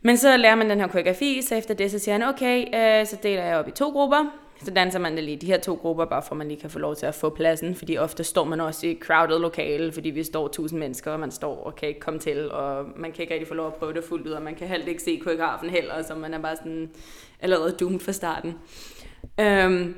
Men 0.02 0.16
så 0.16 0.36
lærer 0.36 0.54
man 0.54 0.70
den 0.70 0.80
her 0.80 0.86
koreografi, 0.86 1.42
så 1.42 1.54
efter 1.54 1.74
det, 1.74 1.90
så 1.90 1.98
siger 1.98 2.12
han, 2.12 2.22
okay, 2.22 2.60
øh, 2.60 3.06
så 3.06 3.16
deler 3.22 3.44
jeg 3.44 3.56
op 3.56 3.68
i 3.68 3.70
to 3.70 3.88
grupper. 3.90 4.24
Så 4.64 4.70
danser 4.70 4.98
man 4.98 5.16
det 5.16 5.24
lige 5.24 5.36
de 5.36 5.46
her 5.46 5.60
to 5.60 5.74
grupper, 5.74 6.04
bare 6.04 6.22
for 6.22 6.30
at 6.30 6.36
man 6.36 6.48
lige 6.48 6.60
kan 6.60 6.70
få 6.70 6.78
lov 6.78 6.96
til 6.96 7.06
at 7.06 7.14
få 7.14 7.30
pladsen, 7.30 7.74
fordi 7.74 7.98
ofte 7.98 8.24
står 8.24 8.44
man 8.44 8.60
også 8.60 8.86
i 8.86 8.98
crowded 9.00 9.38
lokale, 9.38 9.92
fordi 9.92 10.10
vi 10.10 10.22
står 10.22 10.48
tusind 10.48 10.78
mennesker, 10.78 11.10
og 11.10 11.20
man 11.20 11.30
står 11.30 11.64
og 11.64 11.74
kan 11.76 11.88
ikke 11.88 12.00
komme 12.00 12.20
til, 12.20 12.50
og 12.50 12.86
man 12.96 13.12
kan 13.12 13.22
ikke 13.22 13.34
rigtig 13.34 13.48
få 13.48 13.54
lov 13.54 13.66
at 13.66 13.74
prøve 13.74 13.92
det 13.92 14.04
fuldt 14.04 14.26
ud, 14.26 14.32
og 14.32 14.42
man 14.42 14.54
kan 14.54 14.68
heller 14.68 14.86
ikke 14.86 15.02
se 15.02 15.20
koreografen 15.24 15.70
heller, 15.70 16.02
så 16.02 16.14
man 16.14 16.34
er 16.34 16.38
bare 16.38 16.56
sådan 16.56 16.90
allerede 17.40 17.72
doomed 17.80 18.00
fra 18.00 18.12
starten. 18.12 18.54
Øhm, 19.40 19.94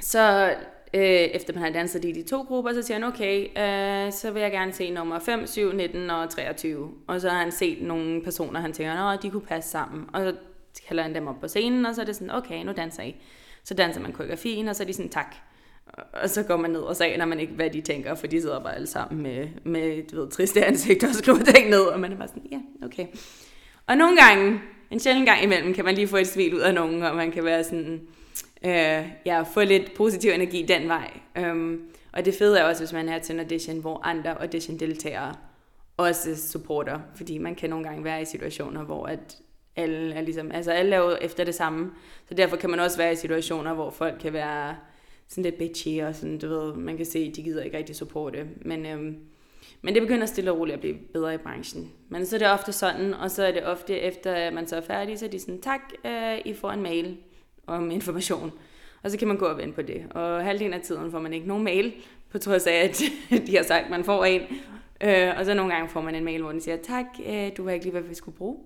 så 0.00 0.54
øh, 0.96 1.02
efter 1.02 1.54
man 1.54 1.62
har 1.62 1.70
danset 1.70 2.04
i 2.04 2.12
de 2.12 2.22
to 2.22 2.42
grupper, 2.42 2.72
så 2.72 2.82
siger 2.82 2.98
han, 2.98 3.04
okay, 3.04 3.40
øh, 3.40 4.12
så 4.12 4.30
vil 4.30 4.42
jeg 4.42 4.50
gerne 4.52 4.72
se 4.72 4.90
nummer 4.90 5.18
5, 5.18 5.46
7, 5.46 5.72
19 5.72 6.10
og 6.10 6.30
23. 6.30 6.90
Og 7.06 7.20
så 7.20 7.28
har 7.28 7.38
han 7.38 7.52
set 7.52 7.82
nogle 7.82 8.22
personer, 8.22 8.60
han 8.60 8.72
tænker, 8.72 8.92
at 8.92 9.22
de 9.22 9.30
kunne 9.30 9.46
passe 9.46 9.70
sammen. 9.70 10.04
Og 10.12 10.20
så 10.20 10.34
kalder 10.88 11.02
han 11.02 11.14
dem 11.14 11.26
op 11.26 11.40
på 11.40 11.48
scenen, 11.48 11.86
og 11.86 11.94
så 11.94 12.00
er 12.00 12.04
det 12.04 12.16
sådan, 12.16 12.30
okay, 12.30 12.64
nu 12.64 12.72
danser 12.72 13.02
I. 13.02 13.16
Så 13.64 13.74
danser 13.74 14.00
man 14.00 14.12
koreografien, 14.12 14.68
og 14.68 14.76
så 14.76 14.82
er 14.82 14.86
de 14.86 14.92
sådan, 14.92 15.10
tak. 15.10 15.36
Og 16.22 16.30
så 16.30 16.42
går 16.42 16.56
man 16.56 16.70
ned 16.70 16.80
og 16.80 16.96
siger, 16.96 17.18
når 17.18 17.26
man 17.26 17.40
ikke, 17.40 17.52
hvad 17.52 17.70
de 17.70 17.80
tænker, 17.80 18.14
for 18.14 18.26
de 18.26 18.40
sidder 18.40 18.60
bare 18.60 18.74
alle 18.74 18.86
sammen 18.86 19.22
med, 19.22 19.48
med 19.64 20.02
du 20.10 20.20
ved, 20.20 20.30
triste 20.30 20.64
ansigter 20.64 21.08
og 21.08 21.14
skriver 21.14 21.38
ting 21.38 21.70
ned, 21.70 21.80
og 21.80 22.00
man 22.00 22.12
er 22.12 22.16
bare 22.16 22.28
sådan, 22.28 22.46
ja, 22.52 22.86
okay. 22.86 23.06
Og 23.86 23.96
nogle 23.96 24.16
gange, 24.16 24.60
en 24.90 25.00
sjældent 25.00 25.26
gang 25.26 25.42
imellem, 25.42 25.74
kan 25.74 25.84
man 25.84 25.94
lige 25.94 26.08
få 26.08 26.16
et 26.16 26.26
smil 26.26 26.54
ud 26.54 26.60
af 26.60 26.74
nogen, 26.74 27.02
og 27.02 27.16
man 27.16 27.32
kan 27.32 27.44
være 27.44 27.64
sådan, 27.64 28.00
øh, 28.64 29.08
ja, 29.26 29.42
få 29.42 29.62
lidt 29.62 29.94
positiv 29.96 30.30
energi 30.30 30.62
den 30.62 30.88
vej. 30.88 31.10
Um, 31.40 31.82
og 32.12 32.24
det 32.24 32.34
fede 32.34 32.58
er 32.58 32.64
også, 32.64 32.82
hvis 32.82 32.92
man 32.92 33.08
er 33.08 33.18
til 33.18 33.32
en 33.32 33.40
audition, 33.40 33.80
hvor 33.80 34.00
andre 34.04 34.40
audition-deltagere 34.40 35.34
også 35.96 36.48
supporter, 36.48 37.00
fordi 37.14 37.38
man 37.38 37.54
kan 37.54 37.70
nogle 37.70 37.84
gange 37.84 38.04
være 38.04 38.22
i 38.22 38.24
situationer, 38.24 38.84
hvor 38.84 39.06
at 39.06 39.38
alle 39.76 40.14
er 40.14 40.20
ligesom, 40.20 40.50
altså 40.52 40.70
alle 40.70 40.94
er 40.96 40.98
jo 40.98 41.16
efter 41.20 41.44
det 41.44 41.54
samme, 41.54 41.90
så 42.28 42.34
derfor 42.34 42.56
kan 42.56 42.70
man 42.70 42.80
også 42.80 42.98
være 42.98 43.12
i 43.12 43.16
situationer, 43.16 43.74
hvor 43.74 43.90
folk 43.90 44.20
kan 44.20 44.32
være 44.32 44.76
sådan 45.28 45.44
lidt 45.44 45.58
bitchy, 45.58 46.02
og 46.02 46.14
sådan, 46.14 46.38
du 46.38 46.48
ved, 46.48 46.74
man 46.74 46.96
kan 46.96 47.06
se, 47.06 47.18
at 47.18 47.36
de 47.36 47.42
gider 47.42 47.62
ikke 47.62 47.78
rigtig 47.78 47.96
supporte, 47.96 48.46
men, 48.62 48.86
øhm, 48.86 49.18
men 49.82 49.94
det 49.94 50.02
begynder 50.02 50.26
stille 50.26 50.52
og 50.52 50.58
roligt 50.58 50.74
at 50.74 50.80
blive 50.80 50.96
bedre 51.12 51.34
i 51.34 51.38
branchen. 51.38 51.92
Men 52.08 52.26
så 52.26 52.36
er 52.36 52.38
det 52.38 52.50
ofte 52.50 52.72
sådan, 52.72 53.14
og 53.14 53.30
så 53.30 53.44
er 53.44 53.52
det 53.52 53.66
ofte 53.66 54.00
efter, 54.00 54.32
at 54.32 54.52
man 54.52 54.66
så 54.66 54.76
er 54.76 54.80
færdig, 54.80 55.18
så 55.18 55.24
er 55.24 55.30
de 55.30 55.40
sådan, 55.40 55.60
tak, 55.60 55.80
øh, 56.04 56.38
I 56.44 56.54
får 56.54 56.70
en 56.70 56.82
mail, 56.82 57.16
om 57.66 57.90
information. 57.90 58.52
Og 59.02 59.10
så 59.10 59.18
kan 59.18 59.28
man 59.28 59.36
gå 59.36 59.46
og 59.46 59.58
vente 59.58 59.74
på 59.74 59.82
det. 59.82 60.06
Og 60.10 60.44
halvdelen 60.44 60.74
af 60.74 60.80
tiden 60.80 61.10
får 61.10 61.20
man 61.20 61.32
ikke 61.32 61.48
nogen 61.48 61.64
mail, 61.64 61.92
på 62.30 62.38
trods 62.38 62.66
af, 62.66 62.74
at 62.74 63.02
de 63.46 63.56
har 63.56 63.64
sagt, 63.64 63.84
at 63.84 63.90
man 63.90 64.04
får 64.04 64.24
en. 64.24 64.42
Øh, 65.00 65.28
og 65.38 65.44
så 65.44 65.54
nogle 65.54 65.74
gange 65.74 65.88
får 65.88 66.00
man 66.00 66.14
en 66.14 66.24
mail, 66.24 66.42
hvor 66.42 66.52
den 66.52 66.60
siger, 66.60 66.76
tak, 66.76 67.06
øh, 67.26 67.50
du 67.56 67.64
har 67.64 67.70
ikke 67.70 67.84
lige, 67.84 67.92
hvad 67.92 68.02
vi 68.02 68.14
skulle 68.14 68.38
bruge. 68.38 68.56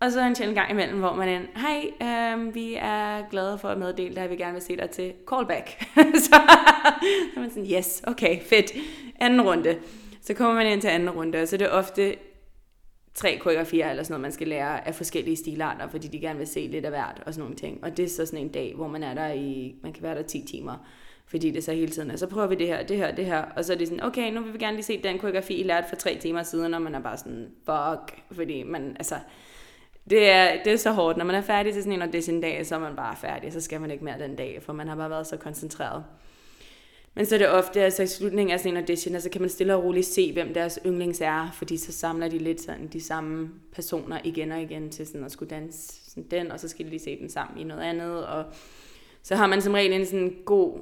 Og 0.00 0.12
så 0.12 0.20
en 0.20 0.34
sjældent 0.34 0.58
gang 0.58 0.70
imellem, 0.70 0.98
hvor 0.98 1.14
man 1.14 1.28
er, 1.28 1.40
hej, 1.60 1.90
øh, 2.02 2.54
vi 2.54 2.74
er 2.74 3.28
glade 3.30 3.58
for 3.58 3.68
at 3.68 3.78
meddele 3.78 4.14
dig, 4.14 4.24
at 4.24 4.30
vi 4.30 4.36
gerne 4.36 4.52
vil 4.52 4.62
se 4.62 4.76
dig 4.76 4.90
til 4.90 5.12
callback. 5.30 5.68
så, 6.24 6.30
så 6.30 6.36
er 7.36 7.40
man 7.40 7.50
sådan, 7.50 7.70
yes, 7.72 8.02
okay, 8.06 8.40
fedt. 8.40 8.72
Anden 9.20 9.40
runde. 9.40 9.76
Så 10.20 10.34
kommer 10.34 10.54
man 10.54 10.66
ind 10.66 10.80
til 10.80 10.88
anden 10.88 11.10
runde, 11.10 11.42
og 11.42 11.48
så 11.48 11.56
er 11.56 11.58
det 11.58 11.70
ofte 11.70 12.16
tre 13.16 13.38
koreografier 13.40 13.90
eller 13.90 14.02
sådan 14.02 14.12
noget, 14.12 14.22
man 14.22 14.32
skal 14.32 14.48
lære 14.48 14.86
af 14.86 14.94
forskellige 14.94 15.36
stilarter, 15.36 15.88
fordi 15.88 16.08
de 16.08 16.20
gerne 16.20 16.38
vil 16.38 16.46
se 16.46 16.60
lidt 16.66 16.84
af 16.84 16.90
hvert 16.90 17.22
og 17.26 17.34
sådan 17.34 17.42
nogle 17.42 17.56
ting. 17.56 17.84
Og 17.84 17.96
det 17.96 18.04
er 18.04 18.08
så 18.08 18.26
sådan 18.26 18.38
en 18.38 18.48
dag, 18.48 18.72
hvor 18.76 18.88
man 18.88 19.02
er 19.02 19.14
der 19.14 19.32
i, 19.32 19.74
man 19.82 19.92
kan 19.92 20.02
være 20.02 20.14
der 20.14 20.22
10 20.22 20.44
timer, 20.46 20.86
fordi 21.26 21.50
det 21.50 21.64
så 21.64 21.72
hele 21.72 21.92
tiden 21.92 22.10
er, 22.10 22.16
så 22.16 22.26
prøver 22.26 22.46
vi 22.46 22.54
det 22.54 22.66
her, 22.66 22.82
det 22.82 22.96
her, 22.96 23.14
det 23.14 23.26
her, 23.26 23.42
og 23.56 23.64
så 23.64 23.72
er 23.72 23.76
det 23.76 23.88
sådan, 23.88 24.04
okay, 24.04 24.32
nu 24.32 24.40
vil 24.40 24.52
vi 24.52 24.58
gerne 24.58 24.76
lige 24.76 24.84
se 24.84 25.02
den 25.02 25.18
koreografi, 25.18 25.54
I 25.54 25.62
lærte 25.62 25.88
for 25.88 25.96
tre 25.96 26.18
timer 26.20 26.42
siden, 26.42 26.74
og 26.74 26.82
man 26.82 26.94
er 26.94 27.00
bare 27.00 27.16
sådan, 27.16 27.48
fuck, 27.64 28.22
fordi 28.30 28.62
man, 28.62 28.96
altså, 28.98 29.14
det 30.10 30.30
er, 30.30 30.62
det 30.64 30.72
er 30.72 30.76
så 30.76 30.92
hårdt. 30.92 31.18
Når 31.18 31.24
man 31.24 31.34
er 31.34 31.40
færdig 31.40 31.72
til 31.72 31.82
sådan 31.82 31.92
en 31.92 32.02
audition 32.02 32.40
dag, 32.40 32.66
så 32.66 32.74
er 32.74 32.78
man 32.78 32.96
bare 32.96 33.16
færdig, 33.16 33.52
så 33.52 33.60
skal 33.60 33.80
man 33.80 33.90
ikke 33.90 34.04
mere 34.04 34.18
den 34.18 34.36
dag, 34.36 34.62
for 34.62 34.72
man 34.72 34.88
har 34.88 34.96
bare 34.96 35.10
været 35.10 35.26
så 35.26 35.36
koncentreret. 35.36 36.04
Men 37.16 37.26
så 37.26 37.34
er 37.34 37.38
det 37.38 37.48
ofte, 37.48 37.82
altså 37.82 38.02
i 38.02 38.06
slutningen 38.06 38.52
af 38.52 38.60
sådan 38.60 38.72
en 38.72 38.76
audition, 38.76 39.14
altså 39.14 39.30
kan 39.30 39.40
man 39.40 39.50
stille 39.50 39.74
og 39.74 39.84
roligt 39.84 40.06
se, 40.06 40.32
hvem 40.32 40.54
deres 40.54 40.78
yndlings 40.86 41.20
er, 41.20 41.50
fordi 41.54 41.76
så 41.76 41.92
samler 41.92 42.28
de 42.28 42.38
lidt 42.38 42.60
sådan 42.60 42.86
de 42.86 43.00
samme 43.00 43.50
personer 43.72 44.18
igen 44.24 44.52
og 44.52 44.62
igen 44.62 44.90
til 44.90 45.06
sådan 45.06 45.24
at 45.24 45.32
skulle 45.32 45.50
danse 45.50 46.10
sådan 46.10 46.26
den, 46.30 46.52
og 46.52 46.60
så 46.60 46.68
skal 46.68 46.84
de 46.84 46.90
lige 46.90 47.00
se 47.00 47.18
den 47.20 47.30
sammen 47.30 47.58
i 47.58 47.64
noget 47.64 47.82
andet, 47.82 48.26
og 48.26 48.44
så 49.22 49.36
har 49.36 49.46
man 49.46 49.62
som 49.62 49.74
regel 49.74 49.92
en 49.92 50.06
sådan 50.06 50.36
god 50.44 50.78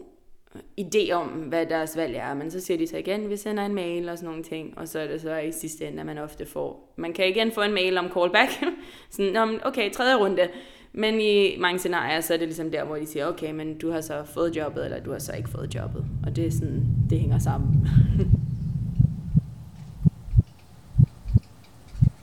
idé 0.80 1.12
om, 1.12 1.28
hvad 1.28 1.66
deres 1.66 1.96
valg 1.96 2.16
er, 2.16 2.34
men 2.34 2.50
så 2.50 2.60
siger 2.60 2.78
de 2.78 2.86
så 2.86 2.96
igen, 2.96 3.30
vi 3.30 3.36
sender 3.36 3.66
en 3.66 3.74
mail 3.74 4.08
og 4.08 4.18
sådan 4.18 4.28
nogle 4.28 4.44
ting, 4.44 4.78
og 4.78 4.88
så 4.88 4.98
er 4.98 5.06
det 5.06 5.20
så 5.20 5.36
i 5.36 5.52
sidste 5.52 5.86
ende, 5.86 6.00
at 6.00 6.06
man 6.06 6.18
ofte 6.18 6.46
får, 6.46 6.94
man 6.96 7.12
kan 7.12 7.28
igen 7.28 7.52
få 7.52 7.62
en 7.62 7.72
mail 7.72 7.98
om 7.98 8.12
callback, 8.12 8.50
sådan, 9.10 9.60
okay, 9.64 9.92
tredje 9.92 10.16
runde, 10.16 10.48
men 10.96 11.20
i 11.20 11.56
mange 11.60 11.78
scenarier, 11.78 12.20
så 12.20 12.34
er 12.34 12.38
det 12.38 12.48
ligesom 12.48 12.70
der, 12.70 12.84
hvor 12.84 12.96
de 12.96 13.06
siger, 13.06 13.26
okay, 13.26 13.52
men 13.52 13.78
du 13.78 13.90
har 13.90 14.00
så 14.00 14.24
fået 14.24 14.56
jobbet, 14.56 14.84
eller 14.84 15.00
du 15.00 15.12
har 15.12 15.18
så 15.18 15.32
ikke 15.32 15.48
fået 15.48 15.74
jobbet. 15.74 16.06
Og 16.26 16.36
det 16.36 16.46
er 16.46 16.50
sådan, 16.50 16.86
det 17.10 17.20
hænger 17.20 17.38
sammen. 17.38 17.88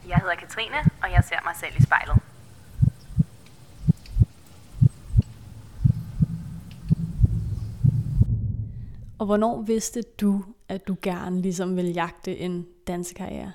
jeg 0.08 0.16
hedder 0.16 0.34
Katrine, 0.34 0.76
og 1.02 1.12
jeg 1.12 1.24
ser 1.24 1.36
mig 1.44 1.56
selv 1.56 1.72
i 1.78 1.82
spejlet. 1.82 2.16
Og 9.18 9.26
hvornår 9.26 9.62
vidste 9.62 10.02
du, 10.20 10.44
at 10.68 10.88
du 10.88 10.96
gerne 11.02 11.42
ligesom 11.42 11.76
ville 11.76 11.90
jagte 11.90 12.38
en 12.38 12.66
dansekarriere? 12.86 13.52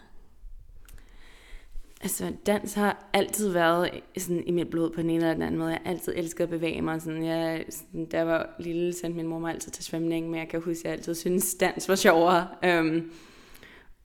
Altså, 2.01 2.31
dans 2.45 2.73
har 2.73 3.09
altid 3.13 3.49
været 3.51 3.89
sådan, 4.17 4.43
i 4.47 4.51
mit 4.51 4.69
blod 4.69 4.89
på 4.89 5.01
en 5.01 5.09
eller 5.09 5.31
anden 5.31 5.57
måde. 5.57 5.69
Jeg 5.69 5.79
har 5.83 5.91
altid 5.91 6.13
elsket 6.15 6.43
at 6.43 6.49
bevæge 6.49 6.81
mig. 6.81 7.01
Sådan, 7.01 7.23
jeg, 7.25 7.65
sådan, 7.69 8.05
da 8.05 8.17
jeg 8.17 8.27
var 8.27 8.55
lille, 8.59 8.93
sendte 8.93 9.17
min 9.17 9.27
mor 9.27 9.39
mig 9.39 9.53
altid 9.53 9.71
til 9.71 9.83
svømning, 9.83 10.29
men 10.29 10.39
jeg 10.39 10.47
kan 10.49 10.61
huske, 10.61 10.79
at 10.79 10.85
jeg 10.85 10.93
altid 10.93 11.15
synes, 11.15 11.55
dans 11.55 11.89
var 11.89 11.95
sjovere. 11.95 12.47
Øhm, 12.65 13.11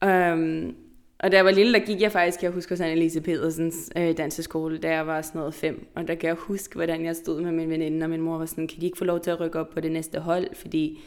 øhm, 0.04 0.74
Og 1.18 1.32
da 1.32 1.36
jeg 1.36 1.44
var 1.44 1.50
lille, 1.50 1.72
der 1.72 1.86
gik 1.86 2.00
jeg 2.00 2.12
faktisk, 2.12 2.42
jeg 2.42 2.50
husker 2.50 2.76
sådan 2.76 2.92
Elise 2.92 3.20
Pedersens 3.20 3.90
øh, 3.96 4.16
danseskole, 4.16 4.78
da 4.78 4.90
jeg 4.90 5.06
var 5.06 5.22
sådan 5.22 5.38
noget 5.38 5.54
fem. 5.54 5.86
Og 5.94 6.08
der 6.08 6.14
kan 6.14 6.26
jeg 6.28 6.36
huske, 6.36 6.74
hvordan 6.74 7.04
jeg 7.04 7.16
stod 7.16 7.40
med 7.40 7.52
min 7.52 7.70
veninde, 7.70 8.04
og 8.04 8.10
min 8.10 8.20
mor 8.20 8.38
var 8.38 8.46
sådan, 8.46 8.68
kan 8.68 8.80
de 8.80 8.86
ikke 8.86 8.98
få 8.98 9.04
lov 9.04 9.20
til 9.20 9.30
at 9.30 9.40
rykke 9.40 9.58
op 9.58 9.70
på 9.70 9.80
det 9.80 9.92
næste 9.92 10.20
hold, 10.20 10.46
fordi 10.54 11.00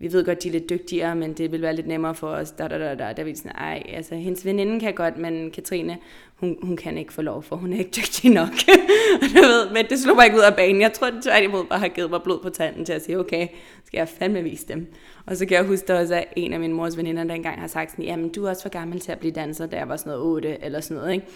vi 0.00 0.12
ved 0.12 0.24
godt, 0.24 0.42
de 0.42 0.48
er 0.48 0.52
lidt 0.52 0.70
dygtigere, 0.70 1.16
men 1.16 1.32
det 1.32 1.52
vil 1.52 1.62
være 1.62 1.76
lidt 1.76 1.86
nemmere 1.86 2.14
for 2.14 2.28
os. 2.28 2.50
Da, 2.50 2.68
da, 2.68 2.78
da, 2.78 2.94
da. 2.94 3.12
der 3.12 3.24
vi 3.24 3.34
sådan, 3.34 3.52
ej, 3.52 3.82
altså 3.88 4.14
hendes 4.14 4.44
veninde 4.44 4.80
kan 4.80 4.94
godt, 4.94 5.18
men 5.18 5.50
Katrine, 5.50 5.98
hun, 6.36 6.56
hun 6.62 6.76
kan 6.76 6.98
ikke 6.98 7.12
få 7.12 7.22
lov, 7.22 7.42
for 7.42 7.56
hun 7.56 7.72
er 7.72 7.78
ikke 7.78 7.90
dygtig 7.96 8.30
nok. 8.30 8.48
du 9.34 9.42
ved, 9.42 9.70
men 9.70 9.86
det 9.90 9.98
slog 9.98 10.16
mig 10.16 10.24
ikke 10.24 10.36
ud 10.36 10.42
af 10.42 10.56
banen. 10.56 10.80
Jeg 10.80 10.92
tror, 10.92 11.10
det 11.10 11.22
tværtimod 11.22 11.64
bare 11.64 11.78
har 11.78 11.88
givet 11.88 12.10
mig 12.10 12.22
blod 12.22 12.38
på 12.42 12.50
tanden 12.50 12.84
til 12.84 12.92
at 12.92 13.04
sige, 13.04 13.18
okay, 13.18 13.48
skal 13.84 13.98
jeg 13.98 14.08
fandme 14.08 14.42
vise 14.42 14.68
dem. 14.68 14.92
Og 15.26 15.36
så 15.36 15.46
kan 15.46 15.56
jeg 15.56 15.64
huske 15.64 15.94
også, 15.94 16.14
at 16.14 16.24
en 16.36 16.52
af 16.52 16.60
mine 16.60 16.74
mors 16.74 16.96
veninder 16.96 17.24
der 17.24 17.34
engang 17.34 17.60
har 17.60 17.66
sagt 17.66 17.90
sådan, 17.90 18.04
jamen 18.04 18.32
du 18.32 18.44
er 18.44 18.50
også 18.50 18.62
for 18.62 18.68
gammel 18.68 19.00
til 19.00 19.12
at 19.12 19.18
blive 19.18 19.32
danser, 19.32 19.66
da 19.66 19.76
jeg 19.76 19.88
var 19.88 19.96
sådan 19.96 20.10
noget 20.10 20.24
8 20.24 20.64
eller 20.64 20.80
sådan 20.80 20.96
noget, 20.96 21.12
ikke? 21.12 21.26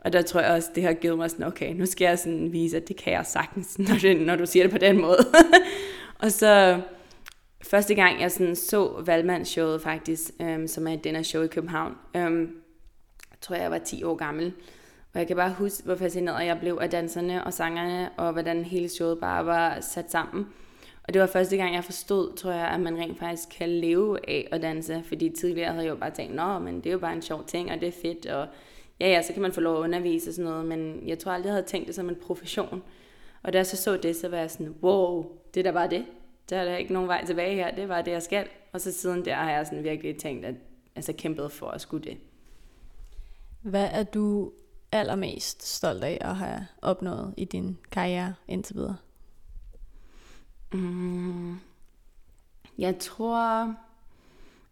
Og 0.00 0.12
der 0.12 0.22
tror 0.22 0.40
jeg 0.40 0.50
også, 0.50 0.68
det 0.74 0.82
har 0.82 0.92
givet 0.92 1.18
mig 1.18 1.30
sådan, 1.30 1.46
okay, 1.46 1.74
nu 1.74 1.86
skal 1.86 2.04
jeg 2.04 2.18
sådan 2.18 2.52
vise, 2.52 2.76
at 2.76 2.88
det 2.88 2.96
kan 2.96 3.12
jeg 3.12 3.26
sagtens, 3.26 3.78
når, 3.88 3.94
det, 4.02 4.20
når 4.20 4.36
du 4.36 4.46
siger 4.46 4.62
det 4.62 4.72
på 4.72 4.78
den 4.78 5.00
måde. 5.00 5.26
og 6.22 6.32
så 6.32 6.80
første 7.64 7.94
gang, 7.94 8.20
jeg 8.20 8.32
sådan 8.32 8.56
så 8.56 9.02
Valmandsshowet 9.06 9.82
faktisk, 9.82 10.30
øhm, 10.40 10.66
som 10.66 10.86
er 10.86 10.92
et 10.92 11.04
dinnershow 11.04 11.42
i 11.42 11.46
København, 11.46 11.94
øhm, 12.16 12.56
tror 13.40 13.54
jeg, 13.54 13.62
jeg 13.62 13.70
var 13.70 13.78
10 13.78 14.04
år 14.04 14.16
gammel. 14.16 14.52
Og 15.14 15.20
jeg 15.20 15.26
kan 15.26 15.36
bare 15.36 15.52
huske, 15.52 15.84
hvor 15.84 15.94
fascineret 15.94 16.46
jeg 16.46 16.58
blev 16.60 16.78
af 16.80 16.90
danserne 16.90 17.44
og 17.44 17.52
sangerne, 17.52 18.10
og 18.16 18.32
hvordan 18.32 18.64
hele 18.64 18.88
showet 18.88 19.18
bare 19.20 19.46
var 19.46 19.80
sat 19.80 20.10
sammen. 20.10 20.46
Og 21.08 21.14
det 21.14 21.20
var 21.20 21.26
første 21.26 21.56
gang, 21.56 21.74
jeg 21.74 21.84
forstod, 21.84 22.36
tror 22.36 22.50
jeg, 22.50 22.68
at 22.68 22.80
man 22.80 22.98
rent 22.98 23.18
faktisk 23.18 23.48
kan 23.58 23.68
leve 23.68 24.30
af 24.30 24.48
at 24.52 24.62
danse. 24.62 25.02
Fordi 25.08 25.32
tidligere 25.40 25.72
havde 25.72 25.84
jeg 25.84 25.90
jo 25.90 25.96
bare 25.96 26.10
tænkt, 26.10 26.34
nå, 26.34 26.58
men 26.58 26.76
det 26.76 26.86
er 26.86 26.92
jo 26.92 26.98
bare 26.98 27.12
en 27.12 27.22
sjov 27.22 27.44
ting, 27.46 27.70
og 27.70 27.80
det 27.80 27.88
er 27.88 27.92
fedt, 28.02 28.26
og 28.26 28.46
ja, 29.00 29.08
ja, 29.08 29.22
så 29.22 29.32
kan 29.32 29.42
man 29.42 29.52
få 29.52 29.60
lov 29.60 29.76
at 29.76 29.80
undervise 29.80 30.30
og 30.30 30.34
sådan 30.34 30.50
noget. 30.50 30.66
Men 30.66 31.08
jeg 31.08 31.18
tror 31.18 31.32
aldrig, 31.32 31.48
jeg 31.48 31.54
havde 31.54 31.66
tænkt 31.66 31.86
det 31.86 31.94
som 31.94 32.08
en 32.08 32.16
profession. 32.22 32.82
Og 33.42 33.52
da 33.52 33.58
jeg 33.58 33.66
så 33.66 33.76
så 33.76 33.96
det, 33.96 34.16
så 34.16 34.28
var 34.28 34.38
jeg 34.38 34.50
sådan, 34.50 34.74
wow, 34.82 35.26
det 35.54 35.64
der 35.64 35.72
var 35.72 35.86
det 35.86 36.04
der 36.50 36.56
er 36.56 36.64
der 36.64 36.76
ikke 36.76 36.92
nogen 36.92 37.08
vej 37.08 37.24
tilbage 37.24 37.54
her, 37.54 37.74
det 37.74 37.88
var 37.88 38.02
det, 38.02 38.10
jeg 38.10 38.22
skal. 38.22 38.48
Og 38.72 38.80
så 38.80 38.92
siden 38.92 39.24
der 39.24 39.34
har 39.34 39.50
jeg 39.50 39.66
sådan 39.66 39.84
virkelig 39.84 40.16
tænkt, 40.16 40.44
at 40.44 40.54
altså 40.96 41.12
kæmpet 41.12 41.52
for 41.52 41.66
at 41.66 41.80
skulle 41.80 42.04
det. 42.04 42.16
Hvad 43.62 43.88
er 43.92 44.02
du 44.02 44.52
allermest 44.92 45.76
stolt 45.76 46.04
af 46.04 46.18
at 46.20 46.36
have 46.36 46.66
opnået 46.82 47.34
i 47.36 47.44
din 47.44 47.78
karriere 47.90 48.34
indtil 48.48 48.76
videre? 48.76 48.96
Mm, 50.72 51.56
jeg 52.78 52.98
tror... 52.98 53.74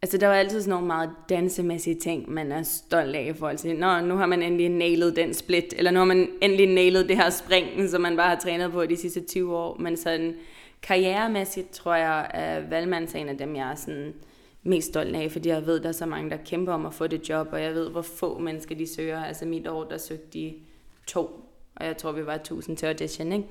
Altså, 0.05 0.19
der 0.19 0.27
var 0.27 0.35
altid 0.35 0.61
sådan 0.61 0.71
nogle 0.71 0.87
meget 0.87 1.11
dansemæssige 1.29 2.01
ting, 2.01 2.31
man 2.31 2.53
er 2.53 2.63
stolt 2.63 3.17
af 3.17 3.33
i 3.35 3.39
forhold 3.39 3.59
til, 3.59 3.77
Nå, 3.77 4.01
nu 4.01 4.17
har 4.17 4.27
man 4.27 4.43
endelig 4.43 4.69
nailet 4.69 5.17
den 5.17 5.35
split, 5.35 5.75
eller 5.77 5.91
nu 5.91 5.99
har 5.99 6.05
man 6.05 6.29
endelig 6.41 6.67
nailet 6.67 7.09
det 7.09 7.17
her 7.17 7.31
spring, 7.31 7.91
som 7.91 8.01
man 8.01 8.17
bare 8.17 8.29
har 8.29 8.41
trænet 8.41 8.73
på 8.73 8.87
de 8.87 8.97
sidste 8.97 9.21
20 9.21 9.57
år. 9.57 9.77
Men 9.79 9.97
sådan, 9.97 10.35
karrieremæssigt 10.83 11.71
tror 11.71 11.95
jeg, 11.95 12.31
at 12.31 12.71
Valmands 12.71 13.14
er 13.14 13.18
en 13.18 13.29
af 13.29 13.38
dem, 13.38 13.57
jeg 13.57 13.71
er 13.71 13.75
sådan 13.75 14.14
mest 14.62 14.88
stolt 14.88 15.16
af, 15.16 15.33
fordi 15.33 15.49
jeg 15.49 15.66
ved, 15.66 15.81
der 15.81 15.88
er 15.88 15.92
så 15.92 16.07
mange, 16.07 16.31
der 16.31 16.37
kæmper 16.37 16.73
om 16.73 16.87
at 16.87 16.95
få 16.95 17.07
det 17.07 17.29
job, 17.29 17.49
og 17.53 17.62
jeg 17.62 17.75
ved, 17.75 17.90
hvor 17.90 18.03
få 18.03 18.38
mennesker 18.38 18.75
de 18.75 18.95
søger. 18.95 19.25
Altså 19.25 19.45
mit 19.47 19.66
år, 19.66 19.85
der 19.85 19.99
søgte 19.99 20.27
de 20.33 20.55
to, 21.07 21.49
og 21.77 21.87
jeg 21.87 21.97
tror, 21.97 22.12
vi 22.12 22.27
var 22.27 22.38
tusind 22.38 22.77
til 22.77 22.87
audition, 22.87 23.33
ikke? 23.33 23.49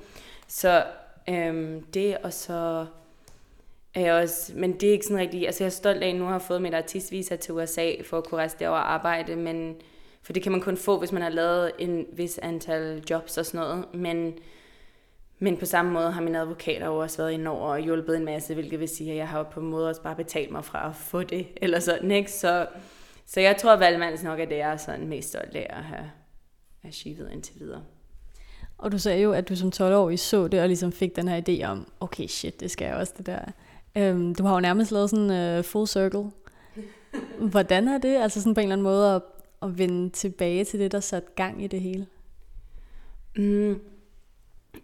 Så 0.48 0.84
øhm, 1.28 1.82
det, 1.82 2.16
og 2.18 2.32
så 2.32 2.86
er 3.94 4.00
jeg 4.00 4.14
også, 4.14 4.52
men 4.56 4.72
det 4.72 4.88
er 4.88 4.92
ikke 4.92 5.06
sådan 5.06 5.20
rigtigt, 5.20 5.46
altså 5.46 5.64
jeg 5.64 5.66
er 5.66 5.70
stolt 5.70 6.02
af, 6.02 6.08
at 6.08 6.16
nu 6.16 6.24
har 6.24 6.38
fået 6.38 6.62
mit 6.62 6.74
artistvisa 6.74 7.36
til 7.36 7.54
USA, 7.54 7.92
for 8.04 8.18
at 8.18 8.24
kunne 8.24 8.38
rejse 8.38 8.56
derover 8.58 8.78
og 8.78 8.92
arbejde, 8.92 9.36
men, 9.36 9.76
for 10.22 10.32
det 10.32 10.42
kan 10.42 10.52
man 10.52 10.60
kun 10.60 10.76
få, 10.76 10.98
hvis 10.98 11.12
man 11.12 11.22
har 11.22 11.30
lavet 11.30 11.72
en 11.78 12.06
vis 12.12 12.38
antal 12.38 13.04
jobs 13.10 13.38
og 13.38 13.46
sådan 13.46 13.60
noget, 13.60 13.84
men 13.94 14.34
men 15.42 15.56
på 15.56 15.66
samme 15.66 15.92
måde 15.92 16.10
har 16.10 16.22
min 16.22 16.34
advokat 16.34 16.82
også 16.82 17.22
været 17.22 17.46
over 17.46 17.68
og 17.68 17.80
hjulpet 17.80 18.16
en 18.16 18.24
masse, 18.24 18.54
hvilket 18.54 18.80
vil 18.80 18.88
sige, 18.88 19.10
at 19.10 19.16
jeg 19.16 19.28
har 19.28 19.42
på 19.42 19.60
en 19.60 19.66
måde 19.66 19.88
også 19.88 20.02
bare 20.02 20.16
betalt 20.16 20.50
mig 20.50 20.64
fra 20.64 20.88
at 20.88 20.96
få 20.96 21.22
det, 21.22 21.46
eller 21.62 21.80
sådan, 21.80 22.10
ikke? 22.10 22.32
Så, 22.32 22.66
så 23.26 23.40
jeg 23.40 23.56
tror, 23.56 23.72
at 23.72 23.80
Valmands 23.80 24.22
nok 24.22 24.40
er 24.40 24.44
det, 24.44 24.56
jeg 24.56 24.72
er 24.72 24.76
sådan 24.76 25.08
mest 25.08 25.28
stolt 25.28 25.56
af 25.56 25.66
at 25.70 25.84
have 25.84 26.10
achieved 26.84 27.30
indtil 27.30 27.60
videre. 27.60 27.82
Og 28.78 28.92
du 28.92 28.98
sagde 28.98 29.22
jo, 29.22 29.32
at 29.32 29.48
du 29.48 29.56
som 29.56 29.72
12-årig 29.74 30.18
så 30.18 30.48
det, 30.48 30.60
og 30.60 30.68
ligesom 30.68 30.92
fik 30.92 31.16
den 31.16 31.28
her 31.28 31.40
idé 31.48 31.64
om, 31.64 31.86
okay, 32.00 32.26
shit, 32.26 32.60
det 32.60 32.70
skal 32.70 32.84
jeg 32.84 32.94
også, 32.94 33.14
det 33.18 33.26
der. 33.26 33.40
Øhm, 33.96 34.34
du 34.34 34.44
har 34.44 34.54
jo 34.54 34.60
nærmest 34.60 34.92
lavet 34.92 35.10
sådan 35.10 35.58
uh, 35.58 35.64
full 35.64 35.86
circle. 35.86 36.30
Hvordan 37.50 37.88
er 37.88 37.98
det, 37.98 38.16
altså 38.16 38.40
sådan 38.40 38.54
på 38.54 38.60
en 38.60 38.64
eller 38.64 38.74
anden 38.74 38.84
måde, 38.84 39.14
at, 39.14 39.22
at 39.62 39.78
vende 39.78 40.10
tilbage 40.10 40.64
til 40.64 40.80
det, 40.80 40.92
der 40.92 41.00
satte 41.00 41.28
gang 41.36 41.64
i 41.64 41.66
det 41.66 41.80
hele? 41.80 42.06
Mm, 43.36 43.80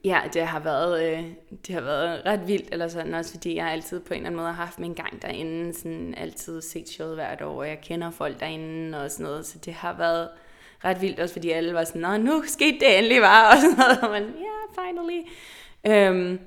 Ja, 0.04 0.20
det 0.32 0.46
har 0.46 0.60
været, 0.60 1.12
øh, 1.12 1.24
det 1.66 1.74
har 1.74 1.80
været 1.80 2.26
ret 2.26 2.48
vildt, 2.48 2.68
eller 2.72 2.88
sådan, 2.88 3.14
også 3.14 3.30
fordi 3.30 3.56
jeg 3.56 3.70
altid 3.70 4.00
på 4.00 4.14
en 4.14 4.16
eller 4.16 4.26
anden 4.26 4.36
måde 4.36 4.52
har 4.52 4.64
haft 4.64 4.78
min 4.78 4.94
gang 4.94 5.22
derinde, 5.22 5.74
sådan 5.74 6.14
altid 6.16 6.62
set 6.62 6.88
showet 6.88 7.14
hvert 7.14 7.42
år, 7.42 7.60
og 7.60 7.68
jeg 7.68 7.80
kender 7.82 8.10
folk 8.10 8.40
derinde 8.40 9.04
og 9.04 9.10
sådan 9.10 9.24
noget, 9.24 9.46
så 9.46 9.58
det 9.58 9.72
har 9.74 9.96
været 9.98 10.28
ret 10.84 11.00
vildt, 11.00 11.20
også 11.20 11.34
fordi 11.34 11.50
alle 11.50 11.74
var 11.74 11.84
sådan, 11.84 12.00
nå, 12.00 12.16
nu 12.16 12.42
skete 12.46 12.78
det 12.80 12.98
endelig 12.98 13.22
var, 13.22 13.44
og 13.52 13.56
sådan 13.60 13.76
noget, 13.76 14.00
og 14.00 14.10
man, 14.10 14.22
ja, 14.22 14.28
yeah, 14.28 14.88
finally. 14.88 15.22
Øhm, 15.86 16.40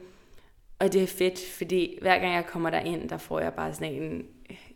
og 0.79 0.93
det 0.93 1.03
er 1.03 1.07
fedt, 1.07 1.39
fordi 1.57 1.97
hver 2.01 2.19
gang 2.19 2.33
jeg 2.33 2.45
kommer 2.45 2.69
derind, 2.69 3.09
der 3.09 3.17
får 3.17 3.39
jeg 3.39 3.53
bare 3.53 3.73
sådan 3.73 3.93
en, 3.93 4.25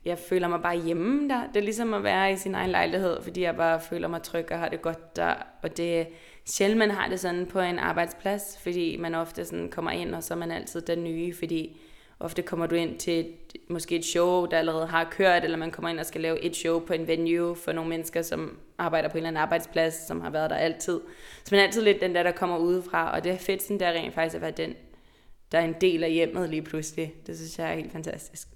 jeg 0.05 0.17
føler 0.17 0.47
mig 0.47 0.61
bare 0.61 0.77
hjemme 0.77 1.29
der. 1.29 1.47
Det 1.47 1.57
er 1.57 1.63
ligesom 1.63 1.93
at 1.93 2.03
være 2.03 2.31
i 2.31 2.35
sin 2.35 2.55
egen 2.55 2.69
lejlighed, 2.69 3.21
fordi 3.21 3.41
jeg 3.41 3.55
bare 3.55 3.81
føler 3.81 4.07
mig 4.07 4.21
tryg 4.21 4.51
og 4.51 4.59
har 4.59 4.69
det 4.69 4.81
godt 4.81 5.15
der, 5.15 5.33
og 5.61 5.77
det 5.77 6.07
sjældent, 6.45 6.79
man 6.79 6.91
har 6.91 7.09
det 7.09 7.19
sådan 7.19 7.45
på 7.45 7.59
en 7.59 7.79
arbejdsplads, 7.79 8.59
fordi 8.61 8.97
man 8.97 9.15
ofte 9.15 9.45
sådan 9.45 9.69
kommer 9.69 9.91
ind, 9.91 10.15
og 10.15 10.23
så 10.23 10.33
er 10.33 10.37
man 10.37 10.51
altid 10.51 10.81
den 10.81 11.03
nye, 11.03 11.33
fordi 11.33 11.77
ofte 12.19 12.41
kommer 12.41 12.67
du 12.67 12.75
ind 12.75 12.99
til 12.99 13.19
et, 13.19 13.35
måske 13.69 13.95
et 13.95 14.05
show, 14.05 14.45
der 14.45 14.57
allerede 14.57 14.87
har 14.87 15.03
kørt, 15.11 15.43
eller 15.43 15.57
man 15.57 15.71
kommer 15.71 15.89
ind 15.89 15.99
og 15.99 16.05
skal 16.05 16.21
lave 16.21 16.41
et 16.41 16.55
show 16.55 16.79
på 16.79 16.93
en 16.93 17.07
venue 17.07 17.55
for 17.55 17.71
nogle 17.71 17.89
mennesker, 17.89 18.21
som 18.21 18.57
arbejder 18.77 19.09
på 19.09 19.13
en 19.13 19.17
eller 19.17 19.27
anden 19.27 19.41
arbejdsplads, 19.41 20.07
som 20.07 20.21
har 20.21 20.29
været 20.29 20.49
der 20.49 20.55
altid. 20.55 21.01
Så 21.43 21.55
man 21.55 21.59
er 21.59 21.63
altid 21.63 21.81
lidt 21.81 22.01
den 22.01 22.15
der, 22.15 22.23
der 22.23 22.31
kommer 22.31 22.57
udefra, 22.57 23.11
og 23.15 23.23
det 23.23 23.31
er 23.31 23.37
fedt 23.37 23.63
sådan 23.63 23.79
der 23.79 23.89
rent 23.89 24.13
faktisk 24.13 24.35
at 24.35 24.41
være 24.41 24.51
den, 24.51 24.73
der 25.51 25.59
er 25.59 25.65
en 25.65 25.75
del 25.81 26.03
af 26.03 26.11
hjemmet 26.11 26.49
lige 26.49 26.61
pludselig. 26.61 27.13
Det 27.27 27.37
synes 27.37 27.59
jeg 27.59 27.71
er 27.71 27.75
helt 27.75 27.91
fantastisk. 27.91 28.47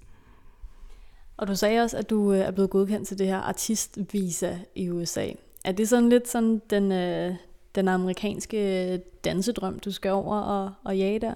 Og 1.36 1.48
du 1.48 1.56
sagde 1.56 1.82
også, 1.82 1.96
at 1.96 2.10
du 2.10 2.32
øh, 2.32 2.38
er 2.38 2.50
blevet 2.50 2.70
godkendt 2.70 3.08
til 3.08 3.18
det 3.18 3.26
her 3.26 3.36
artistvisa 3.36 4.56
i 4.74 4.90
USA. 4.90 5.28
Er 5.64 5.72
det 5.72 5.88
sådan 5.88 6.08
lidt 6.08 6.28
sådan 6.28 6.62
den, 6.70 6.92
øh, 6.92 7.34
den 7.74 7.88
amerikanske 7.88 8.98
dansedrøm, 9.24 9.78
du 9.78 9.92
skal 9.92 10.10
over 10.10 10.36
og, 10.36 10.72
og 10.84 10.98
jage 10.98 11.18
der? 11.18 11.34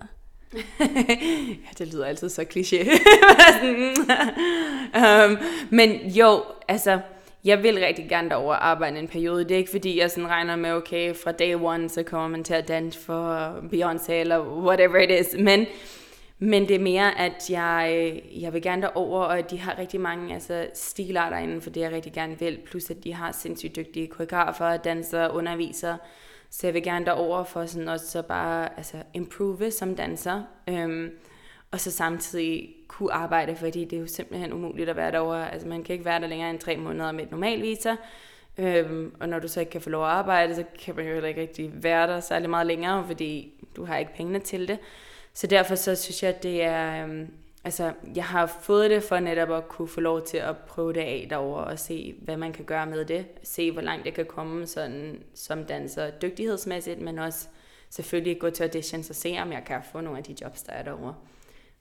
ja, 1.64 1.70
det 1.78 1.92
lyder 1.92 2.06
altid 2.06 2.28
så 2.28 2.42
kliché. 2.42 2.90
um, 5.26 5.38
men 5.70 6.06
jo, 6.06 6.42
altså, 6.68 7.00
jeg 7.44 7.62
vil 7.62 7.78
rigtig 7.78 8.08
gerne 8.08 8.30
derover 8.30 8.54
arbejde 8.54 8.98
en 8.98 9.08
periode. 9.08 9.44
Det 9.44 9.50
er 9.50 9.58
ikke 9.58 9.70
fordi, 9.70 10.00
jeg 10.00 10.10
sådan 10.10 10.30
regner 10.30 10.56
med, 10.56 10.72
okay, 10.72 11.14
fra 11.14 11.32
day 11.32 11.54
one, 11.54 11.88
så 11.88 12.02
kommer 12.02 12.28
man 12.28 12.44
til 12.44 12.54
at 12.54 12.68
danse 12.68 13.00
for 13.00 13.52
Beyoncé 13.52 14.12
eller 14.12 14.40
whatever 14.40 14.96
it 14.96 15.20
is. 15.20 15.36
Men, 15.38 15.66
men 16.38 16.68
det 16.68 16.76
er 16.76 16.80
mere, 16.80 17.18
at 17.18 17.50
jeg, 17.50 18.12
jeg 18.40 18.52
vil 18.52 18.62
gerne 18.62 18.82
derover, 18.82 19.20
og 19.20 19.38
at 19.38 19.50
de 19.50 19.58
har 19.58 19.78
rigtig 19.78 20.00
mange 20.00 20.34
altså, 20.34 20.66
stilarter 20.74 21.36
inden 21.36 21.60
for 21.60 21.70
det, 21.70 21.80
jeg 21.80 21.92
rigtig 21.92 22.12
gerne 22.12 22.38
vil. 22.38 22.58
Plus 22.66 22.90
at 22.90 23.04
de 23.04 23.14
har 23.14 23.32
sindssygt 23.32 23.76
dygtige 23.76 24.06
koreografer, 24.06 24.76
dansere, 24.76 25.34
undervisere. 25.34 25.98
Så 26.54 26.66
jeg 26.66 26.74
vil 26.74 26.82
gerne 26.82 27.06
derover 27.06 27.44
for 27.44 27.66
sådan 27.66 27.88
også 27.88 28.10
så 28.10 28.22
bare 28.22 28.76
altså, 28.76 28.96
improve 29.14 29.70
som 29.70 29.96
danser. 29.96 30.42
Øhm, 30.68 31.10
og 31.70 31.80
så 31.80 31.90
samtidig 31.90 32.74
kunne 32.88 33.12
arbejde, 33.12 33.56
fordi 33.56 33.84
det 33.84 33.96
er 33.96 34.00
jo 34.00 34.06
simpelthen 34.06 34.52
umuligt 34.52 34.88
at 34.88 34.96
være 34.96 35.12
derovre. 35.12 35.52
Altså 35.52 35.68
man 35.68 35.82
kan 35.84 35.92
ikke 35.92 36.04
være 36.04 36.20
der 36.20 36.26
længere 36.26 36.50
end 36.50 36.58
tre 36.58 36.76
måneder 36.76 37.12
med 37.12 37.24
et 37.24 37.30
normalt 37.30 37.62
visa. 37.62 37.94
Øhm, 38.58 39.14
og 39.20 39.28
når 39.28 39.38
du 39.38 39.48
så 39.48 39.60
ikke 39.60 39.72
kan 39.72 39.80
få 39.80 39.90
lov 39.90 40.04
at 40.04 40.10
arbejde, 40.10 40.54
så 40.54 40.64
kan 40.84 40.96
man 40.96 41.06
jo 41.06 41.12
heller 41.12 41.28
ikke 41.28 41.40
rigtig 41.40 41.70
være 41.82 42.06
der 42.06 42.20
særlig 42.20 42.50
meget 42.50 42.66
længere, 42.66 43.04
fordi 43.06 43.52
du 43.76 43.84
har 43.84 43.96
ikke 43.98 44.14
pengene 44.14 44.38
til 44.38 44.68
det. 44.68 44.78
Så 45.32 45.46
derfor 45.46 45.74
så 45.74 45.94
synes 45.94 46.22
jeg, 46.22 46.34
at 46.34 46.42
det 46.42 46.62
er, 46.62 47.04
øhm, 47.04 47.28
altså, 47.64 47.92
jeg 48.14 48.24
har 48.24 48.46
fået 48.46 48.90
det 48.90 49.02
for 49.02 49.18
netop 49.18 49.50
at 49.50 49.68
kunne 49.68 49.88
få 49.88 50.00
lov 50.00 50.22
til 50.22 50.36
at 50.36 50.56
prøve 50.56 50.92
det 50.92 51.00
af 51.00 51.26
derover 51.30 51.60
og 51.60 51.78
se, 51.78 52.14
hvad 52.22 52.36
man 52.36 52.52
kan 52.52 52.64
gøre 52.64 52.86
med 52.86 53.04
det. 53.04 53.26
Se, 53.42 53.72
hvor 53.72 53.82
langt 53.82 54.06
jeg 54.06 54.14
kan 54.14 54.26
komme 54.26 54.66
sådan, 54.66 55.22
som 55.34 55.64
danser 55.64 56.10
dygtighedsmæssigt, 56.10 57.00
men 57.00 57.18
også 57.18 57.48
selvfølgelig 57.90 58.40
gå 58.40 58.50
til 58.50 58.62
auditions 58.62 59.10
og 59.10 59.16
se, 59.16 59.38
om 59.42 59.52
jeg 59.52 59.62
kan 59.66 59.80
få 59.92 60.00
nogle 60.00 60.18
af 60.18 60.24
de 60.24 60.36
jobs, 60.42 60.62
der 60.62 60.72
er 60.72 60.82
derovre 60.82 61.14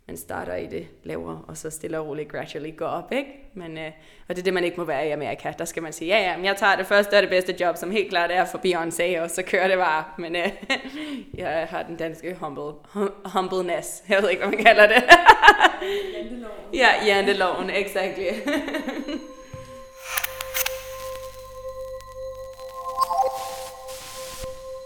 man 0.08 0.18
starter 0.18 0.56
i 0.56 0.68
det 0.68 0.88
lavere, 1.04 1.42
og 1.48 1.58
så 1.58 1.70
stille 1.70 2.00
og 2.00 2.08
roligt 2.08 2.32
gradually 2.32 2.78
går 2.78 2.86
op, 2.86 3.12
ikke? 3.12 3.50
Men, 3.54 3.78
øh, 3.78 3.92
og 4.30 4.36
det 4.36 4.42
er 4.42 4.44
det, 4.44 4.54
man 4.54 4.64
ikke 4.64 4.78
må 4.78 4.84
være 4.84 5.08
i 5.08 5.12
Amerika. 5.12 5.54
Der 5.58 5.66
skal 5.66 5.84
man 5.84 5.94
sige, 5.94 6.08
ja, 6.08 6.22
ja, 6.22 6.36
men 6.38 6.46
jeg 6.46 6.58
tager 6.58 6.76
det 6.76 6.86
første 6.86 7.16
og 7.16 7.22
det 7.22 7.30
bedste 7.30 7.56
job, 7.60 7.78
som 7.78 7.92
helt 7.92 8.10
klart 8.10 8.32
er 8.32 8.46
for 8.46 8.58
Beyoncé, 8.58 9.22
og 9.22 9.30
så 9.30 9.44
kører 9.44 9.68
det 9.68 9.78
bare. 9.78 10.04
Men 10.18 10.36
øh, 10.36 10.50
jeg 11.42 11.68
har 11.70 11.84
den 11.84 11.98
danske 11.98 12.36
humble, 12.40 12.74
hum, 12.84 13.14
humbleness. 13.26 14.04
Jeg 14.10 14.22
ved 14.22 14.30
ikke, 14.30 14.42
hvad 14.46 14.56
man 14.56 14.66
kalder 14.66 14.88
det. 14.88 15.04
janteloven. 16.14 16.74
Ja, 16.74 16.90
janteloven, 17.06 17.70
exactly. 17.70 18.24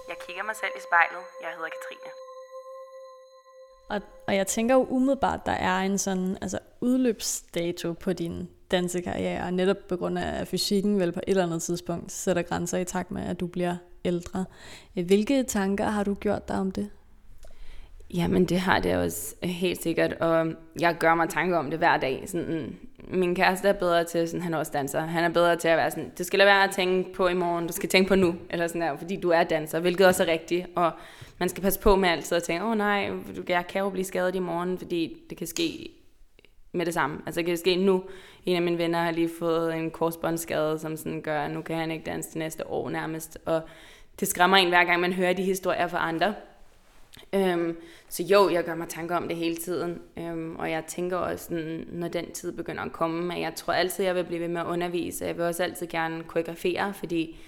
jeg 0.09 0.17
kigger 0.27 0.43
mig 0.43 0.55
selv 0.55 0.71
i 0.77 0.81
spejlet. 0.89 1.23
Jeg 1.41 1.49
hedder 1.57 1.69
Katrine. 1.69 2.26
Og, 3.89 4.01
og 4.27 4.35
jeg 4.35 4.47
tænker 4.47 4.75
jo 4.75 4.87
umiddelbart, 4.89 5.45
der 5.45 5.51
er 5.51 5.79
en 5.79 5.97
sådan 5.97 6.37
altså 6.41 6.59
udløbsdato 6.81 7.93
på 7.93 8.13
din 8.13 8.47
dansekarriere, 8.71 9.51
netop 9.51 9.77
på 9.89 9.95
grund 9.95 10.19
af 10.19 10.47
fysikken 10.47 10.99
vel 10.99 11.11
på 11.11 11.19
et 11.19 11.31
eller 11.31 11.43
andet 11.43 11.61
tidspunkt 11.61 12.11
sætter 12.11 12.41
grænser 12.41 12.77
i 12.77 12.85
takt 12.85 13.11
med, 13.11 13.21
at 13.21 13.39
du 13.39 13.47
bliver 13.47 13.75
ældre. 14.05 14.45
Øh, 14.97 15.05
hvilke 15.05 15.43
tanker 15.43 15.85
har 15.85 16.03
du 16.03 16.13
gjort 16.13 16.47
dig 16.47 16.59
om 16.59 16.71
det? 16.71 16.89
Jamen, 18.13 18.45
det 18.45 18.59
har 18.59 18.79
det 18.79 18.97
også 18.97 19.35
helt 19.43 19.83
sikkert, 19.83 20.13
og 20.13 20.53
jeg 20.79 20.97
gør 20.99 21.15
mig 21.15 21.29
tanker 21.29 21.57
om 21.57 21.69
det 21.69 21.79
hver 21.79 21.97
dag. 21.97 22.23
Sådan, 22.27 22.75
min 23.09 23.35
kæreste 23.35 23.67
er 23.67 23.73
bedre 23.73 24.03
til, 24.03 24.27
sådan, 24.27 24.41
han 24.41 24.53
er 24.53 24.57
også 24.57 24.71
danser, 24.71 25.01
han 25.01 25.23
er 25.23 25.29
bedre 25.29 25.55
til 25.55 25.67
at 25.67 25.77
være 25.77 25.91
sådan, 25.91 26.11
det 26.17 26.25
skal 26.25 26.37
lade 26.37 26.47
være 26.47 26.63
at 26.63 26.71
tænke 26.71 27.13
på 27.13 27.27
i 27.27 27.33
morgen, 27.33 27.67
du 27.67 27.73
skal 27.73 27.89
tænke 27.89 28.07
på 28.07 28.15
nu, 28.15 28.35
eller 28.49 28.67
sådan 28.67 28.81
der, 28.81 28.97
fordi 28.97 29.15
du 29.15 29.29
er 29.29 29.43
danser, 29.43 29.79
hvilket 29.79 30.07
også 30.07 30.23
er 30.23 30.27
rigtigt, 30.27 30.67
og 30.75 30.91
man 31.37 31.49
skal 31.49 31.63
passe 31.63 31.79
på 31.79 31.95
med 31.95 32.09
altid 32.09 32.37
at 32.37 32.43
tænke, 32.43 32.63
åh 32.63 32.71
oh, 32.71 32.77
nej, 32.77 33.11
jeg 33.47 33.67
kan 33.67 33.81
jo 33.81 33.89
blive 33.89 34.05
skadet 34.05 34.35
i 34.35 34.39
morgen, 34.39 34.77
fordi 34.77 35.17
det 35.29 35.37
kan 35.37 35.47
ske 35.47 35.89
med 36.71 36.85
det 36.85 36.93
samme. 36.93 37.17
Altså 37.25 37.39
det 37.39 37.45
kan 37.45 37.57
ske 37.57 37.75
nu. 37.75 38.03
En 38.45 38.55
af 38.55 38.61
mine 38.61 38.77
venner 38.77 39.03
har 39.03 39.11
lige 39.11 39.29
fået 39.39 39.75
en 39.75 39.91
korsbåndsskade, 39.91 40.79
som 40.79 40.97
sådan 40.97 41.21
gør, 41.21 41.41
at 41.41 41.51
nu 41.51 41.61
kan 41.61 41.75
han 41.75 41.91
ikke 41.91 42.05
danse 42.05 42.29
det 42.29 42.35
næste 42.35 42.67
år 42.67 42.89
nærmest, 42.89 43.37
og 43.45 43.61
det 44.19 44.27
skræmmer 44.27 44.57
en 44.57 44.69
hver 44.69 44.83
gang, 44.83 45.01
man 45.01 45.13
hører 45.13 45.33
de 45.33 45.43
historier 45.43 45.87
fra 45.87 46.07
andre. 46.07 46.33
Øhm, 47.33 47.77
så 48.09 48.23
jo, 48.23 48.49
jeg 48.49 48.63
gør 48.63 48.75
mig 48.75 48.89
tanker 48.89 49.15
om 49.15 49.27
det 49.27 49.37
hele 49.37 49.55
tiden, 49.55 50.01
øhm, 50.17 50.55
og 50.55 50.71
jeg 50.71 50.83
tænker 50.87 51.17
også, 51.17 51.47
når 51.91 52.07
den 52.07 52.31
tid 52.31 52.51
begynder 52.51 52.83
at 52.83 52.91
komme, 52.91 53.35
at 53.35 53.41
jeg 53.41 53.55
tror 53.55 53.73
altid, 53.73 54.05
jeg 54.05 54.15
vil 54.15 54.23
blive 54.23 54.41
ved 54.41 54.47
med 54.47 54.61
at 54.61 54.67
undervise. 54.67 55.25
Jeg 55.25 55.37
vil 55.37 55.45
også 55.45 55.63
altid 55.63 55.87
gerne 55.87 56.23
koreografere, 56.23 56.93
fordi 56.93 57.39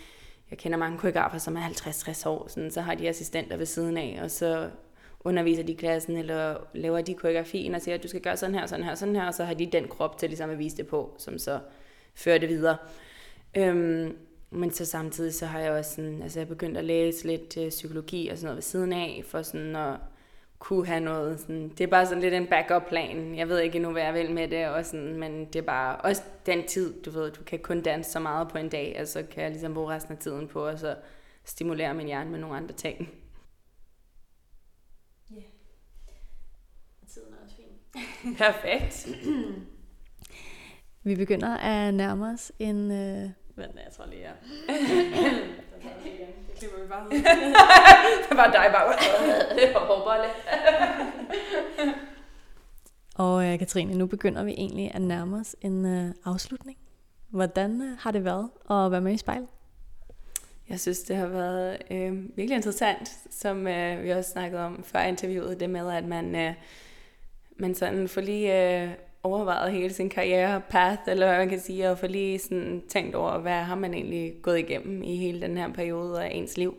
jeg 0.50 0.58
kender 0.58 0.78
mange 0.78 0.98
koreografer, 0.98 1.38
som 1.38 1.58
er 1.58 1.62
50-60 1.62 2.30
år, 2.30 2.48
sådan, 2.48 2.72
så 2.72 2.82
har 2.82 2.96
de 2.96 3.10
assistenter 3.10 3.58
ved 3.58 3.66
siden 3.66 3.98
af, 3.98 4.20
og 4.24 4.32
så 4.32 4.70
underviser 5.20 5.64
de 5.64 5.76
klassen, 5.76 6.18
eller 6.18 6.58
laver 6.74 7.02
de 7.02 7.14
koreografien 7.14 7.76
og 7.76 7.82
siger, 7.82 7.96
at 7.96 8.04
du 8.04 8.08
skal 8.08 8.22
gøre 8.22 8.38
sådan 8.38 8.56
her, 8.56 8.66
sådan 8.66 8.86
her, 8.86 8.96
sådan 8.96 9.16
her, 9.16 9.28
og 9.28 9.34
så 9.34 9.44
har 9.44 9.54
de 9.54 9.66
den 9.66 9.88
krop 9.88 10.18
til 10.18 10.30
ligesom 10.30 10.50
at 10.50 10.60
vise 10.60 10.78
det 10.78 10.88
på, 10.88 11.16
som 11.18 11.38
så 11.38 11.60
fører 12.16 12.38
det 12.38 12.50
videre. 12.50 12.78
Øhm, 13.58 14.18
men 14.52 14.72
så 14.72 14.86
samtidig 14.86 15.34
så 15.34 15.46
har 15.46 15.60
jeg 15.60 15.72
også 15.72 15.96
sådan, 15.96 16.22
altså 16.22 16.40
jeg 16.40 16.48
begyndt 16.48 16.78
at 16.78 16.86
læse 16.86 17.28
lidt 17.28 17.58
øh, 17.58 17.70
psykologi 17.70 18.28
og 18.28 18.38
sådan 18.38 18.46
noget 18.46 18.56
ved 18.56 18.62
siden 18.62 18.94
af, 18.94 19.24
for 19.26 19.42
sådan 19.42 19.76
at 19.76 20.00
kunne 20.60 20.88
have 20.88 21.00
noget 21.00 21.40
sådan, 21.40 21.70
det 21.70 21.82
er 21.82 21.88
bare 21.88 22.06
sådan 22.06 22.22
lidt 22.22 22.34
en 22.34 22.48
backup 22.48 22.88
plan. 22.88 23.36
Jeg 23.36 23.50
ved 23.50 23.60
ikke 23.60 23.76
endnu, 23.76 23.92
hvad 23.92 24.02
jeg 24.02 24.14
vil 24.14 24.32
med 24.32 24.48
det, 24.48 24.68
og 24.68 24.86
sådan, 24.86 25.20
men 25.20 25.46
det 25.46 25.56
er 25.56 25.62
bare 25.62 25.96
også 25.96 26.22
den 26.46 26.68
tid, 26.68 27.02
du 27.02 27.12
ved, 27.12 27.32
du 27.32 27.44
kan 27.44 27.60
kun 27.60 27.82
danse 27.82 28.12
så 28.12 28.20
meget 28.20 28.48
på 28.48 28.58
en 28.58 28.70
dag, 28.70 28.98
og 29.02 29.08
så 29.08 29.24
kan 29.32 29.44
jeg 29.44 29.52
ligesom 29.52 29.74
bruge 29.74 29.90
resten 29.90 30.14
af 30.14 30.20
tiden 30.20 30.48
på, 30.48 30.68
og 30.68 30.80
så 30.80 30.96
stimulere 31.46 31.94
min 31.94 32.08
hjerne 32.08 32.30
med 32.30 32.40
nogle 32.40 32.58
andre 32.58 32.76
ting. 32.76 33.10
Ja. 35.32 35.36
Yeah. 35.36 35.44
Tiden 37.08 37.34
er 37.34 37.44
også 37.44 37.56
fin. 37.56 38.36
Perfekt. 38.46 39.08
Vi 41.04 41.16
begynder 41.16 41.58
at 41.58 41.94
nærme 41.94 42.28
os 42.28 42.52
en 42.60 42.92
øh, 42.92 43.30
men 43.68 43.84
jeg 43.86 43.94
tror 43.94 44.06
lige, 44.06 44.22
jeg... 44.22 44.34
det 46.48 46.56
klipper 46.58 46.82
vi 46.82 46.88
bare 46.88 47.06
ud. 47.06 47.12
det 48.30 48.38
var 48.38 48.52
dig 48.52 48.70
bare. 48.74 48.94
det 49.56 49.74
var 49.74 49.80
hårbolle. 49.80 50.30
Og 53.16 53.36
uh, 53.36 53.60
Katrine, 53.60 53.98
nu 53.98 54.06
begynder 54.06 54.44
vi 54.44 54.52
egentlig 54.52 54.92
at 54.96 55.02
nærme 55.02 55.38
os 55.38 55.56
en 55.62 55.86
uh, 55.86 56.12
afslutning. 56.26 56.78
Hvordan 57.30 57.82
uh, 57.82 57.98
har 58.00 58.12
det 58.12 58.26
været 58.26 58.50
at 58.70 58.92
være 58.92 59.02
med 59.02 59.14
i 59.14 59.18
spejl? 59.18 59.48
Jeg 60.70 60.80
synes, 60.80 61.00
det 61.00 61.16
har 61.16 61.28
været 61.28 61.78
øh, 61.92 62.14
virkelig 62.38 62.56
interessant, 62.56 63.18
som 63.30 63.68
øh, 63.68 64.04
vi 64.04 64.10
også 64.10 64.32
snakkede 64.32 64.62
om 64.62 64.84
før 64.84 65.00
interviewet, 65.00 65.60
det 65.60 65.70
med, 65.70 65.92
at 65.92 66.06
man, 66.06 66.36
øh, 66.36 66.54
man 67.58 67.76
sådan 67.76 68.08
får 68.08 68.22
lige 68.22 68.82
øh, 68.84 68.90
overvejet 69.24 69.72
hele 69.72 69.94
sin 69.94 70.10
karriere 70.10 70.62
path, 70.70 71.02
eller 71.08 71.28
hvad 71.28 71.38
man 71.38 71.50
kan 71.50 71.60
sige, 71.60 71.90
og 71.90 71.98
få 71.98 72.08
lige 72.08 72.40
sådan 72.40 72.84
tænkt 72.90 73.16
over, 73.16 73.38
hvad 73.38 73.52
har 73.52 73.76
man 73.76 73.94
egentlig 73.94 74.34
gået 74.42 74.60
igennem 74.60 75.04
i 75.04 75.16
hele 75.16 75.42
den 75.42 75.58
her 75.58 75.74
periode 75.74 76.24
af 76.24 76.32
ens 76.34 76.58
liv. 76.58 76.76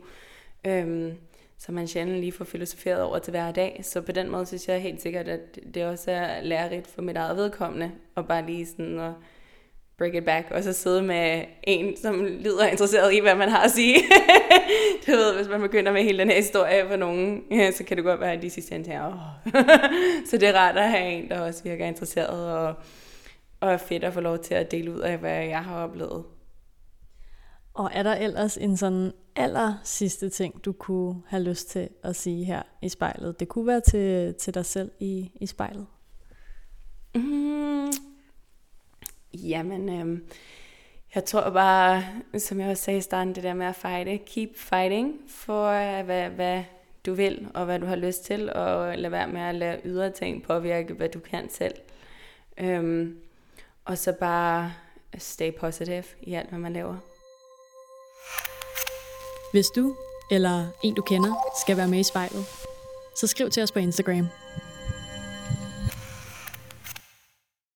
Øhm, 0.67 1.13
så 1.59 1.73
man 1.73 1.89
sjældent 1.89 2.21
lige 2.21 2.33
får 2.33 2.45
filosoferet 2.45 3.03
over 3.03 3.19
til 3.19 3.31
hver 3.31 3.53
dag. 3.53 3.81
Så 3.83 4.01
på 4.01 4.13
den 4.13 4.31
måde 4.31 4.47
synes 4.47 4.69
jeg 4.69 4.83
helt 4.83 5.03
sikkert, 5.03 5.29
at 5.29 5.59
det 5.75 5.85
også 5.85 6.11
er 6.11 6.43
lærerigt 6.43 6.87
for 6.87 7.03
mit 7.03 7.17
eget 7.17 7.37
vedkommende, 7.37 7.91
og 8.15 8.29
bare 8.29 8.47
lige 8.47 8.67
sådan 8.67 8.99
at 8.99 9.13
break 9.99 10.15
it 10.15 10.25
back, 10.25 10.51
og 10.51 10.65
så 10.65 10.73
sidde 10.73 11.03
med 11.03 11.45
en, 11.63 11.97
som 11.97 12.25
lyder 12.25 12.67
interesseret 12.67 13.15
i, 13.15 13.21
hvad 13.21 13.35
man 13.35 13.49
har 13.49 13.65
at 13.65 13.71
sige. 13.71 13.97
du 15.07 15.11
ved, 15.11 15.37
hvis 15.37 15.49
man 15.49 15.61
begynder 15.61 15.93
med 15.93 16.03
hele 16.03 16.19
den 16.19 16.29
her 16.29 16.37
historie 16.37 16.89
for 16.89 16.97
nogen, 16.97 17.45
ja, 17.51 17.71
så 17.71 17.85
kan 17.85 17.97
det 17.97 18.05
godt 18.05 18.21
være, 18.21 18.33
at 18.33 18.43
de 18.43 18.51
sidste 18.51 18.75
ende 18.75 18.91
her, 18.91 19.07
oh. 19.07 19.53
så 20.31 20.37
det 20.37 20.49
er 20.49 20.53
rart 20.53 20.77
at 20.77 20.91
have 20.91 21.13
en, 21.13 21.29
der 21.29 21.41
også 21.41 21.63
virker 21.63 21.87
interesseret, 21.87 22.53
og, 22.59 22.75
og 23.61 23.73
er 23.73 23.77
fedt 23.77 24.05
at 24.05 24.13
få 24.13 24.21
lov 24.21 24.39
til 24.39 24.55
at 24.55 24.71
dele 24.71 24.93
ud 24.93 25.01
af, 25.01 25.19
hvad 25.19 25.45
jeg 25.45 25.65
har 25.65 25.85
oplevet. 25.85 26.25
Og 27.75 27.91
er 27.93 28.03
der 28.03 28.15
ellers 28.15 28.57
en 28.57 28.77
sådan 28.77 29.13
aller 29.37 29.75
sidste 29.85 30.29
ting, 30.29 30.65
du 30.65 30.73
kunne 30.73 31.23
have 31.29 31.43
lyst 31.43 31.71
til 31.71 31.89
at 32.05 32.17
sige 32.17 32.45
her 32.45 32.63
i 32.83 32.89
spejlet? 32.89 33.41
Det 33.41 33.49
kunne 33.49 33.67
være 33.67 33.81
til, 33.81 34.35
til 34.35 34.55
dig 34.55 34.67
selv 34.67 34.91
i, 35.01 35.31
i 35.41 35.47
spejlet. 35.47 35.87
Mm, 37.15 37.91
Jamen, 39.35 39.89
øhm, 39.89 40.25
jeg 41.15 41.25
tror 41.25 41.51
bare, 41.51 42.05
som 42.39 42.61
jeg 42.61 42.71
også 42.71 42.83
sagde 42.83 42.99
i 42.99 43.03
starten, 43.03 43.35
det 43.35 43.43
der 43.43 43.55
med 43.55 43.67
at 43.67 43.77
fighte. 43.77 44.19
Keep 44.19 44.51
fighting 44.57 45.21
for, 45.29 45.67
øh, 45.67 46.05
hvad, 46.05 46.29
hvad 46.29 46.63
du 47.07 47.15
vil, 47.15 47.49
og 47.55 47.65
hvad 47.65 47.79
du 47.79 47.87
har 47.87 47.97
lyst 47.97 48.25
til, 48.25 48.53
og 48.53 48.99
lad 48.99 49.11
være 49.11 49.29
med 49.29 49.41
at 49.41 49.55
lade 49.55 49.81
ydre 49.85 50.11
ting 50.11 50.43
påvirke, 50.43 50.95
hvad 50.95 51.09
du 51.09 51.19
kan 51.19 51.51
selv. 51.51 51.75
Øhm, 52.59 53.19
og 53.85 53.99
så 53.99 54.13
bare 54.13 54.73
stay 55.19 55.53
positive 55.55 56.05
i 56.23 56.35
alt, 56.35 56.49
hvad 56.49 56.59
man 56.59 56.73
laver. 56.73 56.97
Hvis 59.53 59.67
du 59.67 59.97
eller 60.31 60.67
en 60.85 60.95
du 60.95 61.03
kender 61.03 61.35
skal 61.63 61.77
være 61.77 61.89
med 61.89 61.99
i 61.99 62.03
spejlet, 62.03 62.45
så 63.17 63.27
skriv 63.27 63.51
til 63.51 63.63
os 63.63 63.73
på 63.73 63.79
Instagram. 63.79 64.27